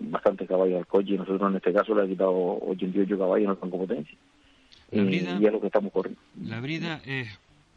[0.00, 3.50] bastante caballos al coche y nosotros en este caso le ha quitado 88 caballos en
[3.50, 4.16] el banco potencia.
[4.92, 6.20] La Y, brida- y es lo que estamos corriendo.
[6.42, 7.28] La brida es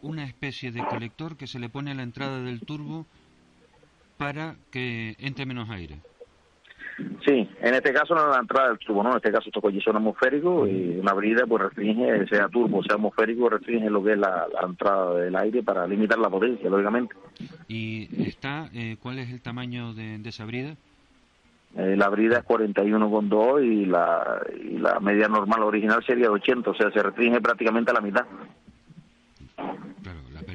[0.03, 3.05] una especie de colector que se le pone a la entrada del turbo
[4.21, 5.97] para que entre menos aire.
[7.25, 9.09] Sí, en este caso no es la entrada del turbo, ¿no?
[9.09, 12.97] En este caso estos coches son atmosféricos y una brida pues restringe, sea turbo, sea
[12.97, 17.15] atmosférico, restringe lo que es la, la entrada del aire para limitar la potencia, lógicamente.
[17.67, 20.75] ¿Y está, eh, cuál es el tamaño de, de esa brida?
[21.75, 26.69] Eh, la brida es 41,2 y la, y la media normal original sería de 80,
[26.69, 28.25] o sea, se restringe prácticamente a la mitad.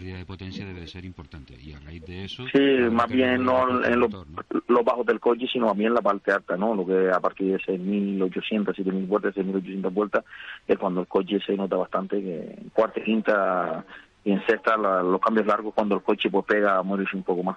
[0.06, 2.44] Pérdida de potencia debe de ser importante y a raíz de eso...
[2.54, 2.60] Sí,
[2.92, 4.60] más bien no en los, motor, ¿no?
[4.68, 6.76] los bajos del coche, sino más bien la parte alta, ¿no?
[6.76, 10.24] Lo que a partir de 6.800, 7.000 vueltas, 6.800 vueltas,
[10.68, 13.84] es cuando el coche se nota bastante que en cuarta, quinta
[14.24, 17.24] y en sexta la- los cambios largos cuando el coche pues pega a morirse un
[17.24, 17.56] poco más.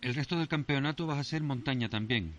[0.00, 2.32] El resto del campeonato vas a ser montaña también,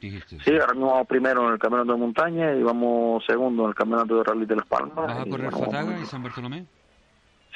[0.00, 0.38] dijiste.
[0.44, 3.74] Sí, ahora mismo vamos primero en el campeonato de montaña y vamos segundo en el
[3.74, 4.94] campeonato de rally de Las Palmas.
[4.96, 6.66] ¿Vas a y, correr bueno, Fataga y San Bartolomé?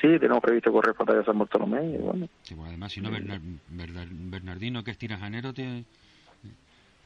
[0.00, 3.40] Sí, tenemos previsto correr Fataga San Bartolomé y bueno, Sí, bueno, además, si no, Bernar-
[3.68, 5.84] Bernar- Bernardino, que es tirajanero, te,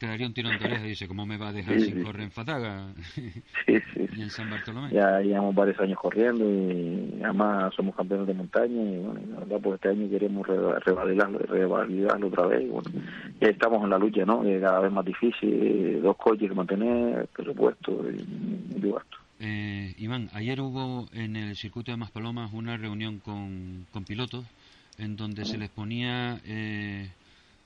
[0.05, 1.94] te daría un tirón de oreja y dice, ¿cómo me va a dejar Sí, sin
[1.96, 2.02] sí.
[2.02, 3.32] correr en Fataga sí,
[3.66, 4.07] sí.
[4.16, 4.90] y en San Bartolomé?
[4.92, 9.38] Ya llevamos varios años corriendo y además somos campeones de montaña y bueno, y la
[9.40, 12.90] verdad pues este año queremos re- revalidarlo, revalidarlo otra vez y bueno,
[13.40, 14.42] ya estamos en la lucha, ¿no?
[14.42, 19.16] Que cada vez más difícil, dos coches que mantener, presupuesto y, y gasto.
[19.40, 24.44] Eh, Iván, ayer hubo en el circuito de Maspalomas una reunión con, con pilotos
[24.98, 27.09] en donde se les ponía eh,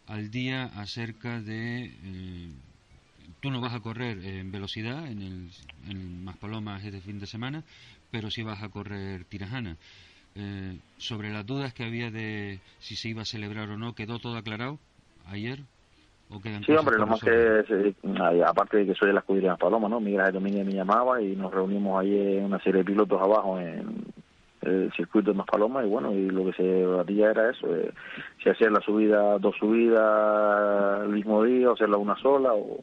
[0.08, 1.84] al día acerca de...
[1.86, 2.52] eh,
[3.40, 5.50] tú no vas a correr en velocidad en el
[5.88, 7.62] en Maspalomas este fin de semana,
[8.10, 9.76] pero sí vas a correr tirajana.
[10.34, 14.18] Eh, sobre las dudas que había de si se iba a celebrar o no, ¿quedó
[14.18, 14.78] todo aclarado
[15.26, 15.60] ayer?
[16.30, 17.94] ¿O quedan Sí, hombre, nomás resolver?
[17.94, 19.98] que, aparte de que soy de la escudería de Paloma, ¿no?
[19.98, 24.04] Miguel Domínguez me llamaba y nos reunimos en una serie de pilotos abajo en
[24.62, 27.92] el circuito de Maspalomas y bueno, y lo que se debatía era eso, eh,
[28.42, 32.82] si hacer la subida, dos subidas el mismo día o hacerla una sola o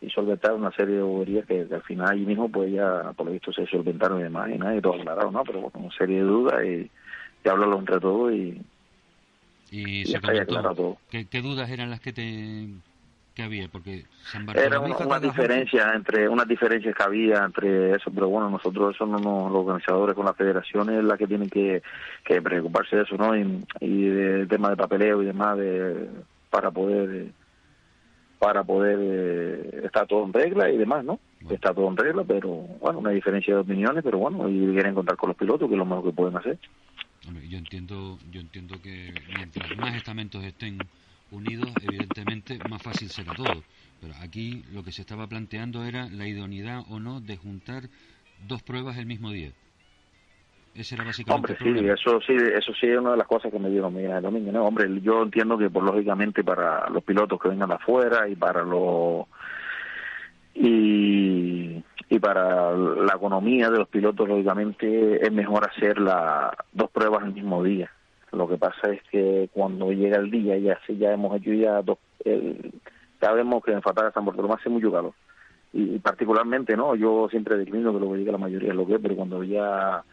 [0.00, 3.26] y solventar una serie de boberías que, que al final allí mismo pues ya por
[3.26, 5.42] lo visto se solventaron y demás y nada, y todo aclarado, ¿no?
[5.44, 6.90] Pero bueno, una serie de dudas y,
[7.44, 8.60] y hablarlo entre todos y,
[9.70, 10.74] Y y se comentó.
[10.74, 10.96] todo.
[11.10, 12.68] ¿Qué, qué dudas eran las que te
[13.34, 13.68] que había?
[13.68, 15.32] Porque San Era Bartolomé una, fue una Cartagena.
[15.32, 19.60] diferencia entre unas diferencias que había entre eso, pero bueno, nosotros eso no nos, los
[19.62, 21.82] organizadores con las federaciones es la que tienen que,
[22.24, 23.36] que preocuparse de eso, ¿no?
[23.36, 26.08] Y, y del tema de papeleo y demás de
[26.50, 27.26] para poder
[28.38, 31.18] para poder eh, estar todo en regla y demás, ¿no?
[31.48, 35.16] Está todo en regla, pero bueno, una diferencia de opiniones, pero bueno, y quieren contar
[35.16, 36.58] con los pilotos, que es lo mejor que pueden hacer.
[37.48, 40.78] Yo entiendo, yo entiendo que mientras más estamentos estén
[41.34, 43.62] unidos, evidentemente más fácil será todo.
[44.00, 47.84] Pero aquí lo que se estaba planteando era la idoneidad o no de juntar
[48.46, 49.50] dos pruebas el mismo día.
[50.74, 53.52] Ese era básicamente Hombre, el sí, eso sí, eso sí es una de las cosas
[53.52, 54.64] que me dieron Miguel Domingo, ¿no?
[54.64, 58.64] Hombre, yo entiendo que, por lógicamente, para los pilotos que vengan de afuera y para
[58.64, 59.26] los
[60.54, 67.24] y, y para la economía de los pilotos, lógicamente, es mejor hacer las dos pruebas
[67.24, 67.90] el mismo día.
[68.34, 71.82] Lo que pasa es que cuando llega el día, ya sí, ya hemos hecho ya
[71.82, 71.98] dos,
[73.20, 75.12] sabemos que en Fataga San Bartolomé hace mucho calor.
[75.72, 76.94] Y, particularmente, ¿no?
[76.94, 79.42] Yo siempre declino que lo que diga la mayoría es lo que es, pero cuando
[79.42, 80.04] ya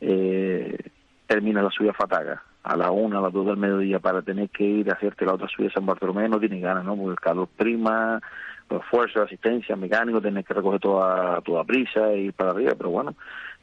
[0.00, 0.78] eh,
[1.26, 4.64] termina la subida Fataga a la una, a las dos del mediodía para tener que
[4.64, 6.96] ir a hacerte la otra subida San Bartolomé no tiene ganas, ¿no?
[6.96, 8.20] Porque el calor prima,
[8.68, 12.90] pues fuerza, asistencia, mecánico, tener que recoger toda, toda prisa y ir para arriba, pero
[12.90, 13.14] bueno,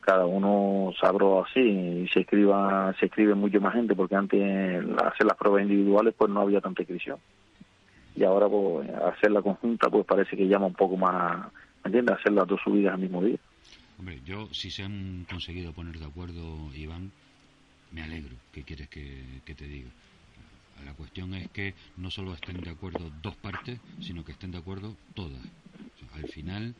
[0.09, 4.41] cada uno sabrá así y se escriba, se escribe mucho más gente porque antes
[5.05, 7.19] hacer las pruebas individuales pues no había tanta inscripción.
[8.15, 11.51] Y ahora pues hacer la conjunta pues parece que llama un poco más,
[11.83, 12.17] ¿me entiendes?
[12.17, 13.37] Hacer las dos subidas al mismo día.
[13.99, 17.11] Hombre, yo si se han conseguido poner de acuerdo, Iván,
[17.91, 18.35] me alegro.
[18.51, 19.91] ¿Qué quieres que, te diga?
[20.85, 24.57] La cuestión es que no solo estén de acuerdo dos partes, sino que estén de
[24.57, 25.43] acuerdo todas.
[26.15, 26.73] Al final,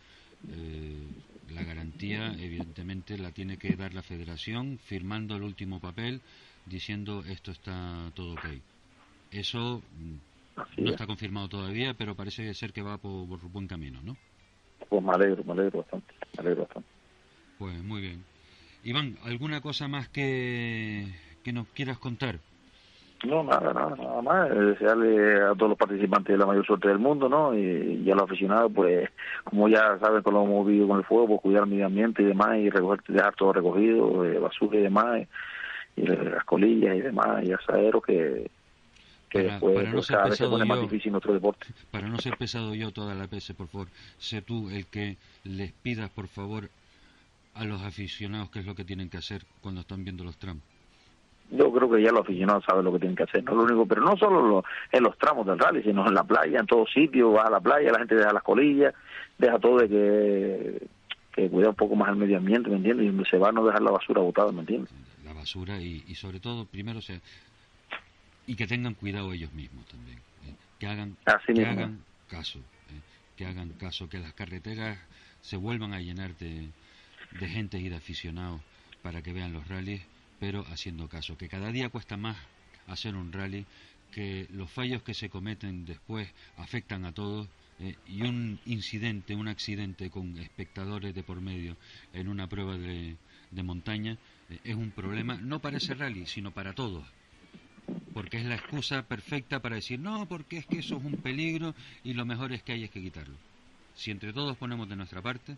[0.49, 1.03] eh,
[1.51, 6.21] la garantía, evidentemente, la tiene que dar la federación firmando el último papel
[6.65, 8.45] diciendo esto está todo ok.
[9.31, 10.15] Eso mm,
[10.55, 10.91] Así no es.
[10.91, 14.17] está confirmado todavía, pero parece ser que va por, por buen camino, ¿no?
[14.89, 16.89] Pues me alegro, me alegro bastante, me alegro bastante.
[17.57, 18.25] Pues muy bien.
[18.83, 22.39] Iván, ¿alguna cosa más que, que nos quieras contar?
[23.25, 24.49] No, nada, nada, nada más.
[24.49, 27.53] Desearle a todos los participantes la mayor suerte del mundo, ¿no?
[27.57, 29.09] Y, y a los aficionados, pues,
[29.43, 32.21] como ya saben que lo hemos vivido con el fuego, pues cuidar el medio ambiente
[32.21, 35.27] y demás, y recoger, dejar todo recogido, eh, basura y demás,
[35.97, 38.49] y, y las colillas y demás, y asaderos que,
[39.29, 41.33] que Para- después para no pues, ser cada vez se pone más yo- difícil nuestro
[41.33, 41.67] deporte.
[41.91, 45.73] Para no ser pesado yo toda la PS, por favor, sé tú el que les
[45.73, 46.69] pidas, por favor,
[47.53, 50.63] a los aficionados qué es lo que tienen que hacer cuando están viendo los tramos.
[51.51, 53.85] Yo creo que ya los aficionados saben lo que tienen que hacer, no lo único,
[53.87, 56.91] pero no solo lo- en los tramos del rally, sino en la playa, en todos
[56.91, 58.93] sitios, va a la playa, la gente deja las colillas,
[59.37, 60.87] deja todo de que,
[61.33, 63.05] que cuida un poco más el medio ambiente, ¿me entiendes?
[63.05, 64.91] Y donde se va no dejar la basura botada, ¿me entiendes?
[65.25, 67.19] La basura y, y sobre todo, primero, o sea,
[68.45, 70.17] y que tengan cuidado ellos mismos también.
[70.47, 70.53] ¿eh?
[70.79, 72.99] Que hagan, Así que hagan caso, ¿eh?
[73.35, 74.97] que hagan caso, que las carreteras
[75.41, 76.67] se vuelvan a llenar de,
[77.39, 78.61] de gente y de aficionados
[79.01, 80.01] para que vean los rallies,
[80.39, 82.37] pero haciendo caso, que cada día cuesta más
[82.87, 83.65] hacer un rally,
[84.11, 86.27] que los fallos que se cometen después
[86.57, 87.47] afectan a todos
[87.79, 91.77] eh, y un incidente, un accidente con espectadores de por medio
[92.13, 93.17] en una prueba de,
[93.63, 94.17] montaña
[94.49, 97.05] eh, es un problema no para ese rally, sino para todos.
[98.13, 101.73] Porque es la excusa perfecta para decir, no, porque es que eso es un peligro
[102.03, 103.37] y lo mejor es que hay es que quitarlo.
[103.95, 105.57] Si entre todos ponemos de nuestra parte,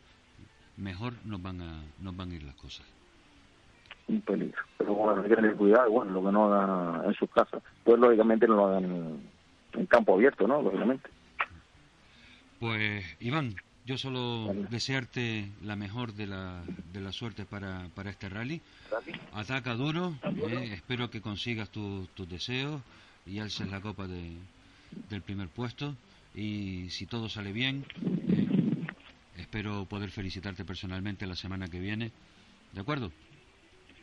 [0.78, 2.86] mejor nos van a, nos van a ir las cosas.
[4.12, 4.62] Un peligro.
[4.78, 7.98] Pero bueno, hay que tener cuidado, bueno, lo que no hagan en sus casas, pues
[7.98, 9.22] lógicamente no lo hagan en,
[9.74, 10.62] en campo abierto, ¿no?
[10.62, 11.10] Lógicamente.
[12.60, 13.56] Pues Iván,
[13.86, 16.62] yo solo desearte la mejor de la,
[16.94, 18.62] de la suerte para, para este rally.
[19.34, 20.14] Ataca duro,
[20.50, 22.82] eh, espero que consigas tu- tus deseos
[23.26, 24.32] y alces la copa de,
[25.10, 25.96] del primer puesto.
[26.36, 27.86] Y si todo sale bien,
[28.28, 28.48] eh,
[29.38, 32.12] espero poder felicitarte personalmente la semana que viene.
[32.74, 33.12] ¿De acuerdo?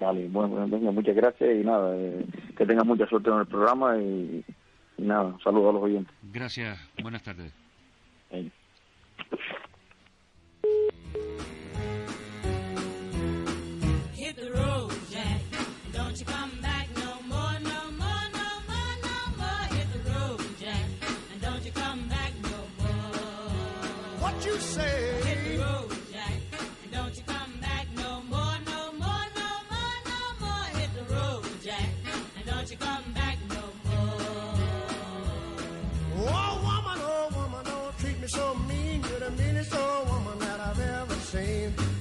[0.01, 2.24] Vale, bueno, venga, muchas gracias y nada, eh,
[2.57, 4.44] que tengas mucha suerte en el programa y,
[4.96, 6.14] y nada, saludos a los oyentes.
[6.22, 7.53] Gracias, buenas tardes.
[8.30, 8.53] Venga.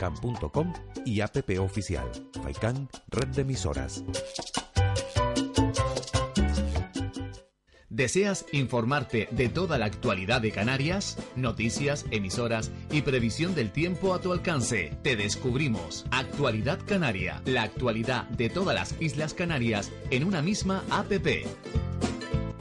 [0.00, 0.72] www.radiofaikan.com
[1.04, 2.10] y app oficial
[2.42, 4.04] Faikan Red de Emisoras.
[7.88, 11.18] ¿Deseas informarte de toda la actualidad de Canarias?
[11.36, 14.96] Noticias, emisoras y previsión del tiempo a tu alcance.
[15.02, 21.44] Te descubrimos Actualidad Canaria, la actualidad de todas las Islas Canarias en una misma APP.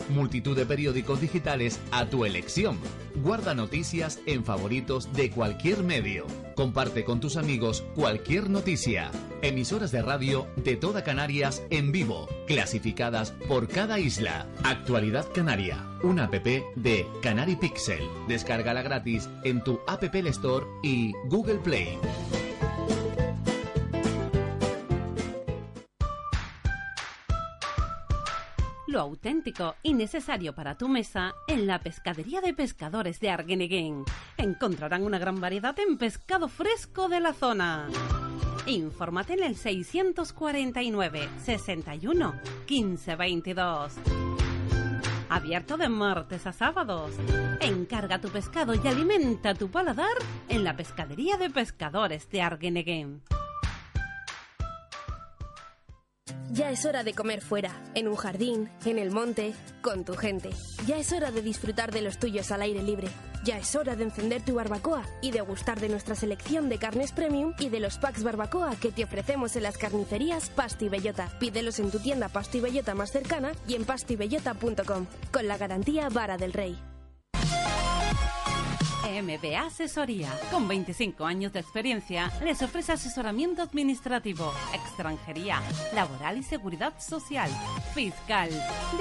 [0.09, 2.77] Multitud de periódicos digitales a tu elección.
[3.23, 6.25] Guarda noticias en favoritos de cualquier medio.
[6.55, 9.11] Comparte con tus amigos cualquier noticia.
[9.41, 14.47] Emisoras de radio de toda Canarias en vivo, clasificadas por cada isla.
[14.63, 18.01] Actualidad Canaria, una app de Canary Pixel.
[18.27, 21.97] Descárgala gratis en tu App Store y Google Play.
[28.89, 34.03] Lo auténtico y necesario para tu mesa en la pescadería de pescadores de Arguineguín.
[34.35, 37.87] Encontrarán una gran variedad en pescado fresco de la zona.
[38.65, 42.33] Infórmate en el 649 61
[42.65, 43.93] 15 22.
[45.29, 47.11] Abierto de martes a sábados.
[47.61, 50.17] Encarga tu pescado y alimenta tu paladar
[50.47, 53.21] en la pescadería de pescadores de Arguineguín.
[56.51, 60.49] Ya es hora de comer fuera, en un jardín, en el monte, con tu gente.
[60.87, 63.07] Ya es hora de disfrutar de los tuyos al aire libre.
[63.43, 67.11] Ya es hora de encender tu barbacoa y de gustar de nuestra selección de carnes
[67.11, 71.29] premium y de los packs barbacoa que te ofrecemos en las carnicerías Pasto y Bellota.
[71.39, 76.09] Pídelos en tu tienda Pasto y Bellota más cercana y en pastoybellota.com, con la garantía
[76.09, 76.77] Vara del Rey.
[79.09, 80.29] MBA Asesoría.
[80.51, 85.61] Con 25 años de experiencia, les ofrece asesoramiento administrativo, extranjería,
[85.93, 87.49] laboral y seguridad social,
[87.93, 88.49] fiscal,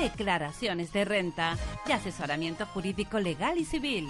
[0.00, 1.56] declaraciones de renta
[1.86, 4.06] y asesoramiento jurídico legal y civil.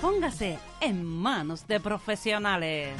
[0.00, 2.94] Póngase en manos de profesionales.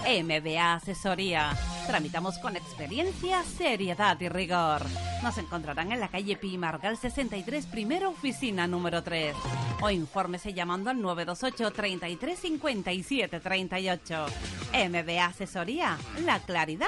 [0.00, 1.56] MBA Asesoría.
[1.86, 4.82] Tramitamos con experiencia, seriedad y rigor.
[5.22, 9.34] Nos encontrarán en la calle Pimargal 63, primera oficina número 3.
[9.82, 14.26] O infórmese llamando al 928 33 57 38.
[14.72, 15.98] MBA Asesoría.
[16.24, 16.86] La claridad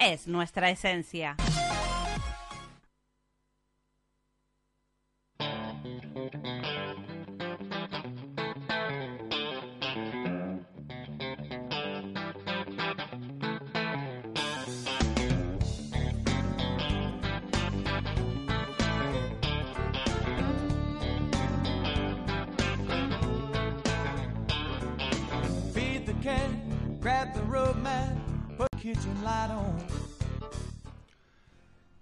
[0.00, 1.36] es nuestra esencia.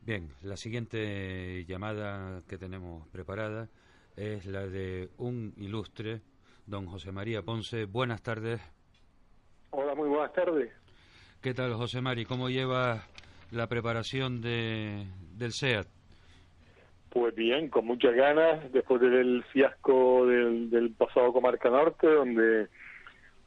[0.03, 3.71] Bien, la siguiente llamada que tenemos preparada
[4.17, 6.21] es la de un ilustre,
[6.67, 7.87] don José María Ponce.
[7.87, 8.61] Buenas tardes.
[9.71, 10.71] Hola, muy buenas tardes.
[11.41, 12.27] ¿Qué tal, José Mari?
[12.27, 13.05] ¿Cómo lleva
[13.51, 15.07] la preparación de,
[15.39, 15.87] del SEAT?
[17.09, 22.69] Pues bien, con muchas ganas, después del fiasco del, del pasado Comarca Norte, donde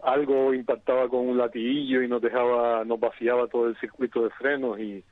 [0.03, 4.79] algo impactaba con un latiguillo y nos dejaba, nos vaciaba todo el circuito de frenos
[4.79, 5.03] y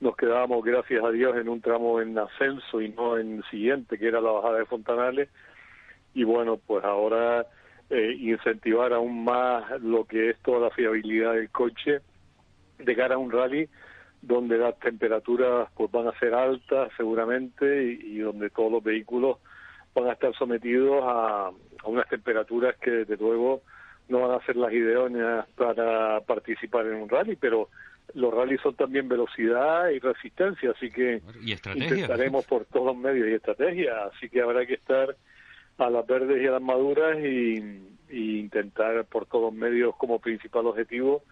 [0.00, 4.06] nos quedábamos, gracias a Dios, en un tramo en ascenso y no en siguiente, que
[4.06, 5.28] era la bajada de Fontanales.
[6.14, 7.46] Y bueno, pues ahora
[7.90, 12.00] eh, incentivar aún más lo que es toda la fiabilidad del coche
[12.78, 13.68] de cara a un rally
[14.22, 19.38] donde las temperaturas pues van a ser altas seguramente y, y donde todos los vehículos
[19.94, 23.62] van a estar sometidos a, a unas temperaturas que desde luego
[24.08, 27.68] no van a ser las idóneas para participar en un rally, pero
[28.14, 33.28] los rallies son también velocidad y resistencia, así que Y intentaremos por todos los medios
[33.28, 35.14] y estrategia, así que habrá que estar
[35.76, 40.18] a las verdes y a las maduras y, y intentar por todos los medios como
[40.18, 41.22] principal objetivo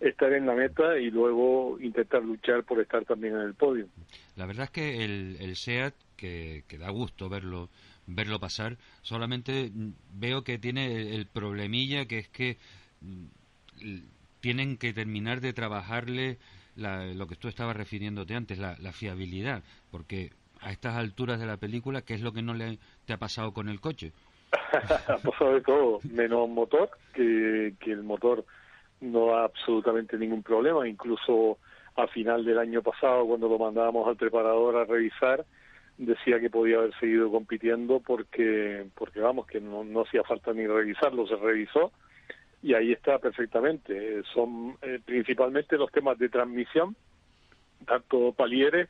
[0.00, 3.86] estar en la meta y luego intentar luchar por estar también en el podio.
[4.36, 7.68] La verdad es que el, el SEAT, que, que da gusto verlo
[8.08, 12.56] verlo pasar, solamente mm, veo que tiene el, problemilla que es que
[13.00, 13.26] mm,
[14.40, 16.38] tienen que terminar de trabajarle
[16.76, 20.30] la- lo que tú estabas refiriéndote antes, la, la fiabilidad, porque
[20.60, 23.52] a estas alturas de la película, ¿qué es lo que no le te ha pasado
[23.52, 24.12] con el coche?
[24.52, 28.44] ha pasado de todo, menos motor, que, que el motor
[29.00, 31.58] no da absolutamente ningún problema, incluso
[31.96, 35.44] a final del año pasado cuando lo mandábamos al preparador a revisar,
[35.98, 40.66] decía que podía haber seguido compitiendo porque, porque vamos, que no, no hacía falta ni
[40.66, 41.92] revisarlo, se revisó
[42.62, 44.22] y ahí está perfectamente.
[44.32, 46.96] Son eh, principalmente los temas de transmisión,
[47.84, 48.88] tanto palieres,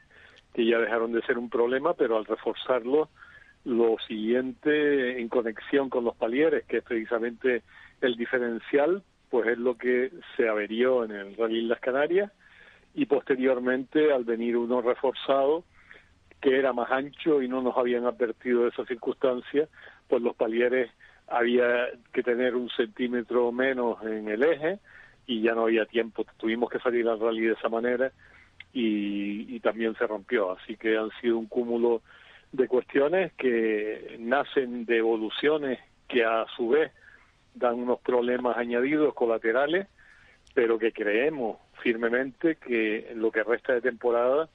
[0.55, 3.09] que ya dejaron de ser un problema, pero al reforzarlo,
[3.65, 7.63] lo siguiente en conexión con los palieres, que es precisamente
[8.01, 12.33] el diferencial, pues es lo que se averió en el Rally Las Canarias
[12.95, 15.65] y posteriormente al venir uno reforzado
[16.41, 19.69] que era más ancho y no nos habían advertido de esa circunstancia,
[20.09, 20.91] pues los palieres
[21.27, 24.79] había que tener un centímetro menos en el eje
[25.27, 28.13] y ya no había tiempo, tuvimos que salir al rally de esa manera
[28.73, 32.01] y, también se rompió, así que han sido un cúmulo
[32.53, 36.93] de cuestiones que nacen de evoluciones que a su vez
[37.55, 39.89] dan unos problemas añadidos colaterales,
[40.55, 44.49] pero que creemos firmemente que lo que resta de temporada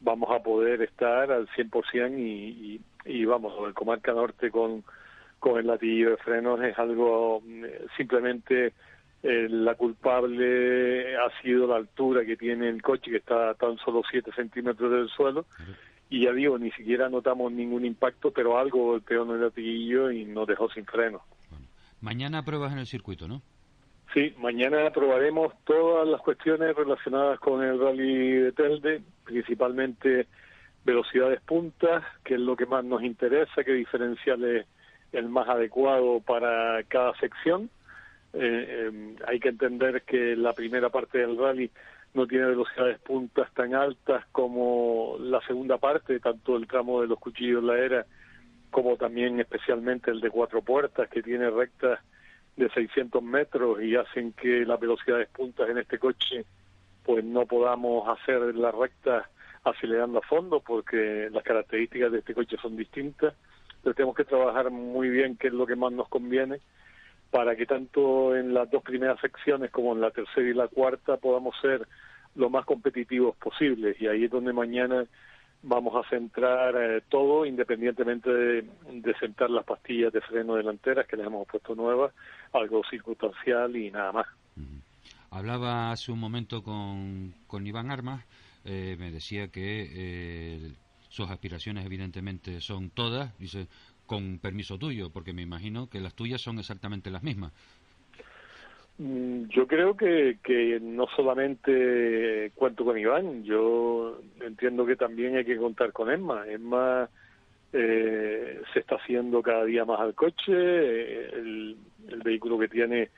[0.00, 4.84] vamos a poder estar al 100% y, y, y vamos, el Comarca Norte con,
[5.38, 8.72] con el latillo de frenos es algo eh, simplemente
[9.22, 13.76] eh, la culpable ha sido la altura que tiene el coche, que está a tan
[13.78, 15.46] solo 7 centímetros del suelo.
[16.08, 20.24] Y ya digo, ni siquiera notamos ningún impacto, pero algo golpeó en el latiguillo y
[20.24, 21.22] nos dejó sin freno.
[22.00, 23.42] Mañana pruebas en el circuito, ¿no?
[24.14, 30.26] Sí, mañana probaremos todas las cuestiones relacionadas con el rally de Telde, principalmente
[30.84, 34.66] velocidades puntas, que es lo que más nos interesa, qué diferencial es
[35.12, 37.68] el más adecuado para cada sección.
[38.32, 41.70] Eh, eh, hay que entender que la primera parte del rally
[42.14, 47.18] no tiene velocidades puntas tan altas como la segunda parte, tanto el tramo de los
[47.18, 48.06] cuchillos la era
[48.70, 52.00] como también especialmente el de cuatro puertas, que tiene rectas
[52.58, 56.44] de 600 metros y hacen que las velocidades puntas en este coche
[57.04, 59.24] pues no podamos hacer las rectas
[59.64, 63.34] acelerando a fondo porque las características de este coche son distintas.
[63.82, 66.60] Pero tenemos que trabajar muy bien qué es lo que más nos conviene
[67.30, 71.16] para que tanto en las dos primeras secciones como en la tercera y la cuarta
[71.16, 71.86] podamos ser
[72.34, 74.00] lo más competitivos posibles.
[74.00, 75.06] Y ahí es donde mañana
[75.62, 81.16] vamos a centrar eh, todo, independientemente de, de sentar las pastillas de freno delanteras que
[81.16, 82.12] les hemos puesto nuevas,
[82.52, 84.26] algo circunstancial y nada más.
[85.30, 88.24] Hablaba hace un momento con, con Iván Armas,
[88.64, 90.72] eh, me decía que eh,
[91.08, 93.68] sus aspiraciones evidentemente son todas, dice,
[94.06, 97.52] con permiso tuyo, porque me imagino que las tuyas son exactamente las mismas.
[98.98, 105.44] Mm, Yo creo que, que no solamente cuento con Iván, yo entiendo que también hay
[105.44, 106.44] que contar con Emma.
[106.48, 107.08] Emma
[107.72, 110.52] eh, se está haciendo cada día más al coche,
[111.30, 111.76] el,
[112.08, 113.10] el vehículo que tiene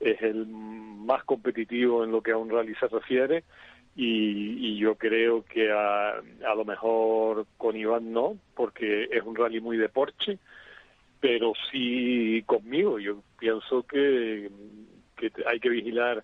[0.00, 3.44] es el más competitivo en lo que a un rally se refiere
[3.94, 9.36] y, y yo creo que a, a lo mejor con Iván no, porque es un
[9.36, 10.38] rally muy de Porsche,
[11.20, 12.98] pero sí conmigo.
[12.98, 14.50] Yo pienso que,
[15.16, 16.22] que hay que vigilar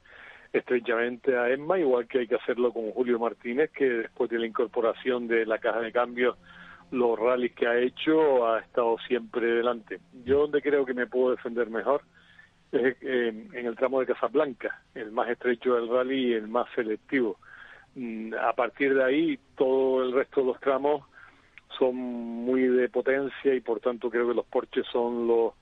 [0.52, 4.46] estrechamente a Emma, igual que hay que hacerlo con Julio Martínez, que después de la
[4.46, 6.36] incorporación de la caja de cambios,
[6.90, 10.00] los rallies que ha hecho ha estado siempre delante.
[10.24, 12.02] Yo donde creo que me puedo defender mejor
[12.70, 16.66] es eh, en el tramo de Casablanca, el más estrecho del rally y el más
[16.74, 17.38] selectivo.
[17.94, 21.04] Mm, A partir de ahí, todo el resto de los tramos
[21.78, 25.54] son muy de potencia y por tanto creo que los Porsches son los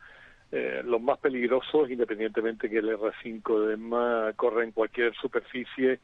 [0.52, 6.00] eh, los más peligrosos, independientemente que el R5 de EMMA corre en cualquier superficie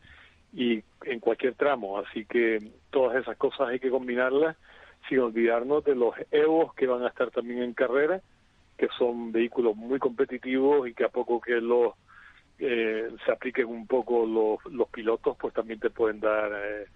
[0.54, 1.98] y en cualquier tramo.
[1.98, 2.58] Así que
[2.90, 4.56] todas esas cosas hay que combinarlas
[5.08, 8.20] sin olvidarnos de los EVOs que van a estar también en carrera,
[8.78, 11.94] que son vehículos muy competitivos y que a poco que los
[12.58, 16.86] eh, se apliquen un poco los, los pilotos, pues también te pueden dar eh,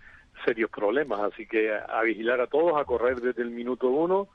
[0.44, 1.20] serios problemas.
[1.20, 4.28] Así que a vigilar a todos, a correr desde el minuto uno,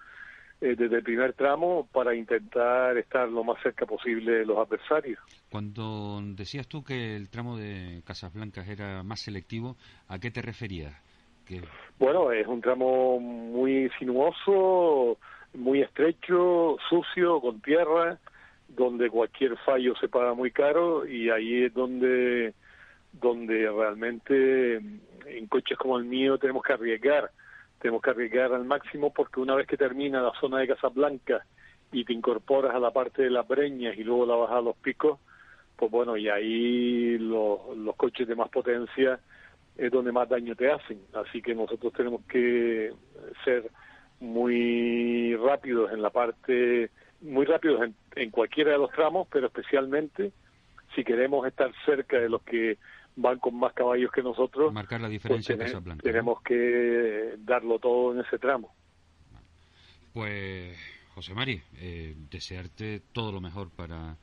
[0.61, 5.19] eh, desde el primer tramo, para intentar estar lo más cerca posible de los adversarios.
[5.49, 9.75] Cuando decías tú que el tramo de Casas Blancas era más selectivo,
[10.07, 10.93] ¿a qué te referías?
[11.45, 11.61] Que
[11.99, 15.17] Bueno, es un tramo muy sinuoso,
[15.53, 18.17] muy estrecho, sucio, con tierra,
[18.67, 22.53] donde cualquier fallo se paga muy caro y ahí es donde
[23.11, 27.31] donde realmente en coches como el mío tenemos que arriesgar,
[27.85, 31.45] tenemos que arriesgar al máximo porque una vez que termina la zona de Casablanca
[31.91, 34.75] y te incorporas a la parte de las breñas y luego la bajas a los
[34.77, 35.19] picos,
[35.75, 39.19] pues bueno, y ahí los, los coches de más potencia
[39.77, 40.99] es donde más daño te hacen.
[41.13, 42.91] Así que nosotros tenemos que
[43.43, 43.69] ser
[44.19, 46.89] muy rápidos en la parte,
[47.21, 50.31] muy rápidos en, en cualquiera de los tramos, pero especialmente
[50.95, 52.79] si queremos estar cerca de los que
[53.15, 56.03] van con más caballos que nosotros, marcar la pues diferencia Casablanca.
[56.03, 56.11] ¿no?
[56.11, 58.73] tenemos que darlo todo en ese tramo.
[60.13, 60.77] Pues,
[61.13, 64.15] José Mari, eh, desearte todo lo mejor para,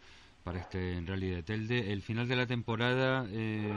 [0.42, 1.92] para este Rally de Telde.
[1.92, 3.72] El final de la temporada, eh,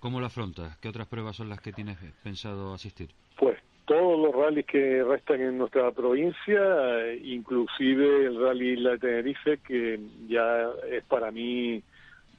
[0.00, 0.76] ¿cómo lo afrontas?
[0.78, 3.10] ¿Qué otras pruebas son las que tienes pensado asistir?
[3.38, 10.00] Pues todos los rallies que restan en nuestra provincia, inclusive el rally de Tenerife, que
[10.28, 11.82] ya es para mí,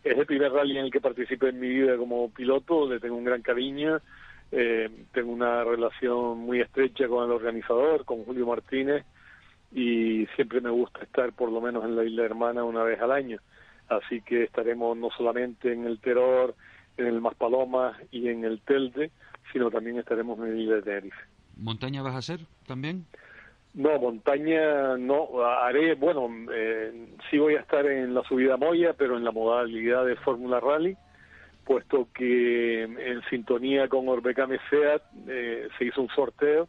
[0.03, 3.15] es el primer rally en el que participé en mi vida como piloto, le tengo
[3.15, 3.99] un gran cariño,
[4.51, 9.05] eh, tengo una relación muy estrecha con el organizador, con Julio Martínez,
[9.71, 13.11] y siempre me gusta estar por lo menos en la isla hermana una vez al
[13.11, 13.39] año.
[13.89, 16.55] Así que estaremos no solamente en el Terror,
[16.97, 19.11] en el Maspalomas y en el Telde,
[19.51, 21.21] sino también estaremos en la isla de Tenerife.
[21.57, 23.05] ¿Montaña vas a hacer también?
[23.73, 29.17] No, montaña no, haré, bueno, eh, sí voy a estar en la subida Moya, pero
[29.17, 30.95] en la modalidad de Fórmula Rally,
[31.65, 36.67] puesto que en sintonía con Orbecame Seat eh, se hizo un sorteo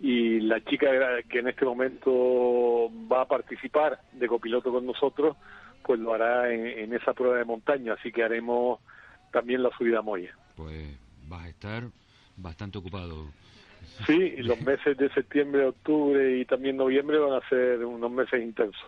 [0.00, 0.90] y la chica
[1.30, 5.38] que en este momento va a participar de copiloto con nosotros,
[5.82, 8.80] pues lo hará en, en esa prueba de montaña, así que haremos
[9.32, 10.36] también la subida Moya.
[10.56, 11.84] Pues vas a estar
[12.36, 13.28] bastante ocupado.
[14.06, 18.42] Sí, y los meses de septiembre, octubre y también noviembre van a ser unos meses
[18.42, 18.84] intensos.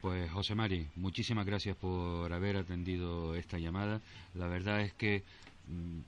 [0.00, 4.00] Pues José Mari, muchísimas gracias por haber atendido esta llamada.
[4.34, 5.22] La verdad es que
[5.68, 6.00] mm,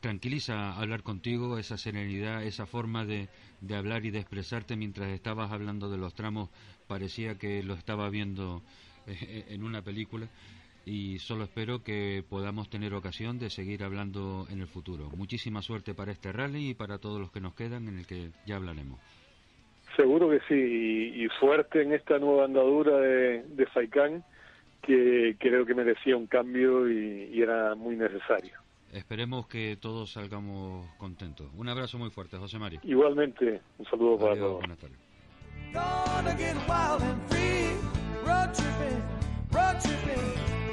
[0.00, 3.28] tranquiliza hablar contigo, esa serenidad, esa forma de,
[3.60, 6.50] de hablar y de expresarte mientras estabas hablando de los tramos,
[6.86, 8.62] parecía que lo estaba viendo
[9.06, 10.28] eh, en una película
[10.84, 15.10] y solo espero que podamos tener ocasión de seguir hablando en el futuro.
[15.16, 18.30] Muchísima suerte para este rally y para todos los que nos quedan en el que
[18.46, 18.98] ya hablaremos.
[19.96, 24.24] Seguro que sí, y, y suerte en esta nueva andadura de, de Faikán,
[24.82, 28.58] que creo que merecía un cambio y, y era muy necesario.
[28.92, 31.50] Esperemos que todos salgamos contentos.
[31.56, 32.78] Un abrazo muy fuerte, José Mari.
[32.82, 34.58] Igualmente, un saludo para todos.
[34.58, 34.98] buenas tardes.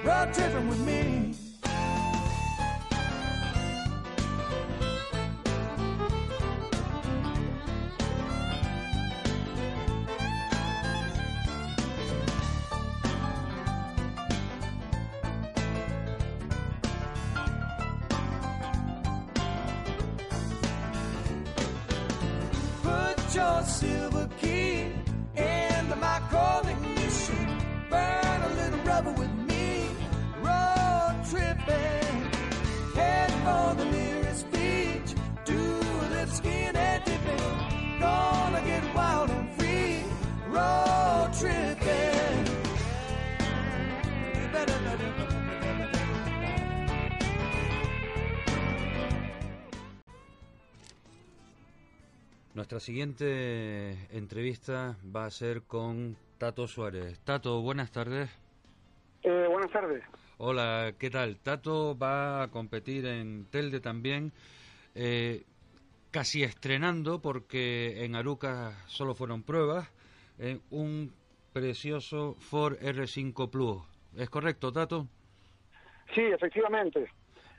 [0.09, 1.48] Well, different with me.
[52.59, 57.17] Nuestra siguiente entrevista va a ser con Tato Suárez.
[57.21, 58.29] Tato, buenas tardes.
[59.23, 60.03] Eh, buenas tardes.
[60.39, 61.37] Hola, ¿qué tal?
[61.37, 64.33] Tato va a competir en Telde también,
[64.93, 65.43] eh,
[66.11, 69.89] casi estrenando, porque en Aruca solo fueron pruebas,
[70.37, 71.13] en un
[71.53, 73.83] precioso Ford R5 Plus.
[74.17, 75.07] ¿Es correcto, Tato?
[76.13, 77.09] Sí, efectivamente.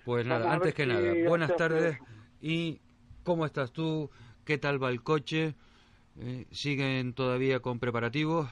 [0.05, 1.99] Pues nada, antes que nada, buenas tardes.
[2.43, 2.83] ¿Y
[3.25, 4.11] cómo estás tú?
[4.45, 5.55] ¿Qué tal va el coche?
[6.21, 8.49] Eh, ¿Siguen todavía con preparativos?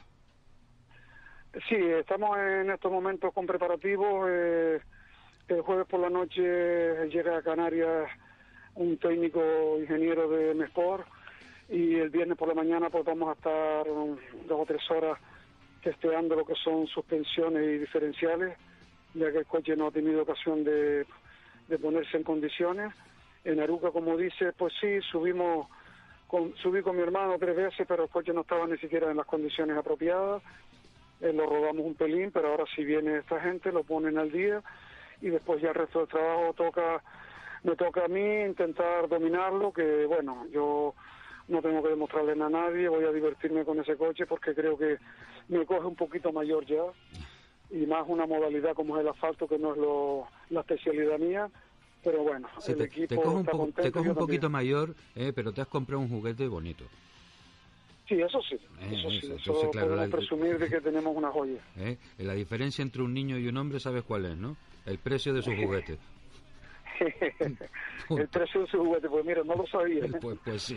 [1.68, 4.28] Sí, estamos en estos momentos con preparativos.
[4.30, 4.80] eh,
[5.48, 6.42] el jueves por la noche
[7.08, 8.10] llega a Canarias
[8.74, 9.40] un técnico
[9.80, 11.04] ingeniero de Mespor
[11.68, 15.18] y el viernes por la mañana pues vamos a estar dos o tres horas
[15.82, 18.56] testeando lo que son suspensiones y diferenciales,
[19.14, 21.06] ya que el coche no ha tenido ocasión de,
[21.68, 22.94] de ponerse en condiciones.
[23.44, 25.68] En Aruca, como dice, pues sí, subimos
[26.28, 29.16] con, subí con mi hermano tres veces, pero el coche no estaba ni siquiera en
[29.16, 30.42] las condiciones apropiadas.
[31.20, 34.62] Eh, lo rodamos un pelín, pero ahora si viene esta gente, lo ponen al día
[35.20, 37.02] y después ya el resto del trabajo toca,
[37.64, 40.94] me toca a mí intentar dominarlo, que bueno, yo
[41.48, 44.98] no tengo que demostrarle a nadie, voy a divertirme con ese coche porque creo que
[45.48, 46.84] me coge un poquito mayor ya
[47.70, 51.50] y más una modalidad como es el asfalto que no es lo, la especialidad mía,
[52.02, 54.14] pero bueno, Sí, el te, equipo te coge un, está poco- contento, te coge un
[54.16, 54.52] poquito también.
[54.52, 56.84] mayor, eh, pero te has comprado un juguete bonito.
[58.08, 61.30] Sí, eso sí, Eh, eso sí, eso, claro, podemos la- presumir de que tenemos una
[61.30, 61.60] joya.
[61.76, 61.98] ¿eh?
[62.18, 64.56] La diferencia entre un niño y un hombre, ¿sabes cuál es, no?
[64.86, 65.98] El precio de su juguete.
[68.10, 70.04] el su juguete, pues mira, no lo sabía.
[70.20, 70.76] Pues, pues sí.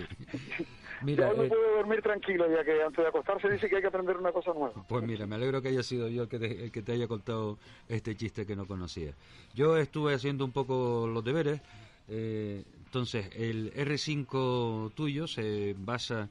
[1.01, 3.88] Mira, uno eh, puede dormir tranquilo, ya que antes de acostarse dice que hay que
[3.88, 4.86] aprender una cosa nueva.
[4.88, 7.07] Pues mira, me alegro que haya sido yo el que, te, el que te haya
[7.07, 7.57] contado
[7.89, 9.13] este chiste que no conocía.
[9.55, 11.59] Yo estuve haciendo un poco los deberes.
[12.07, 16.30] eh, entonces, el R5 tuyo se basa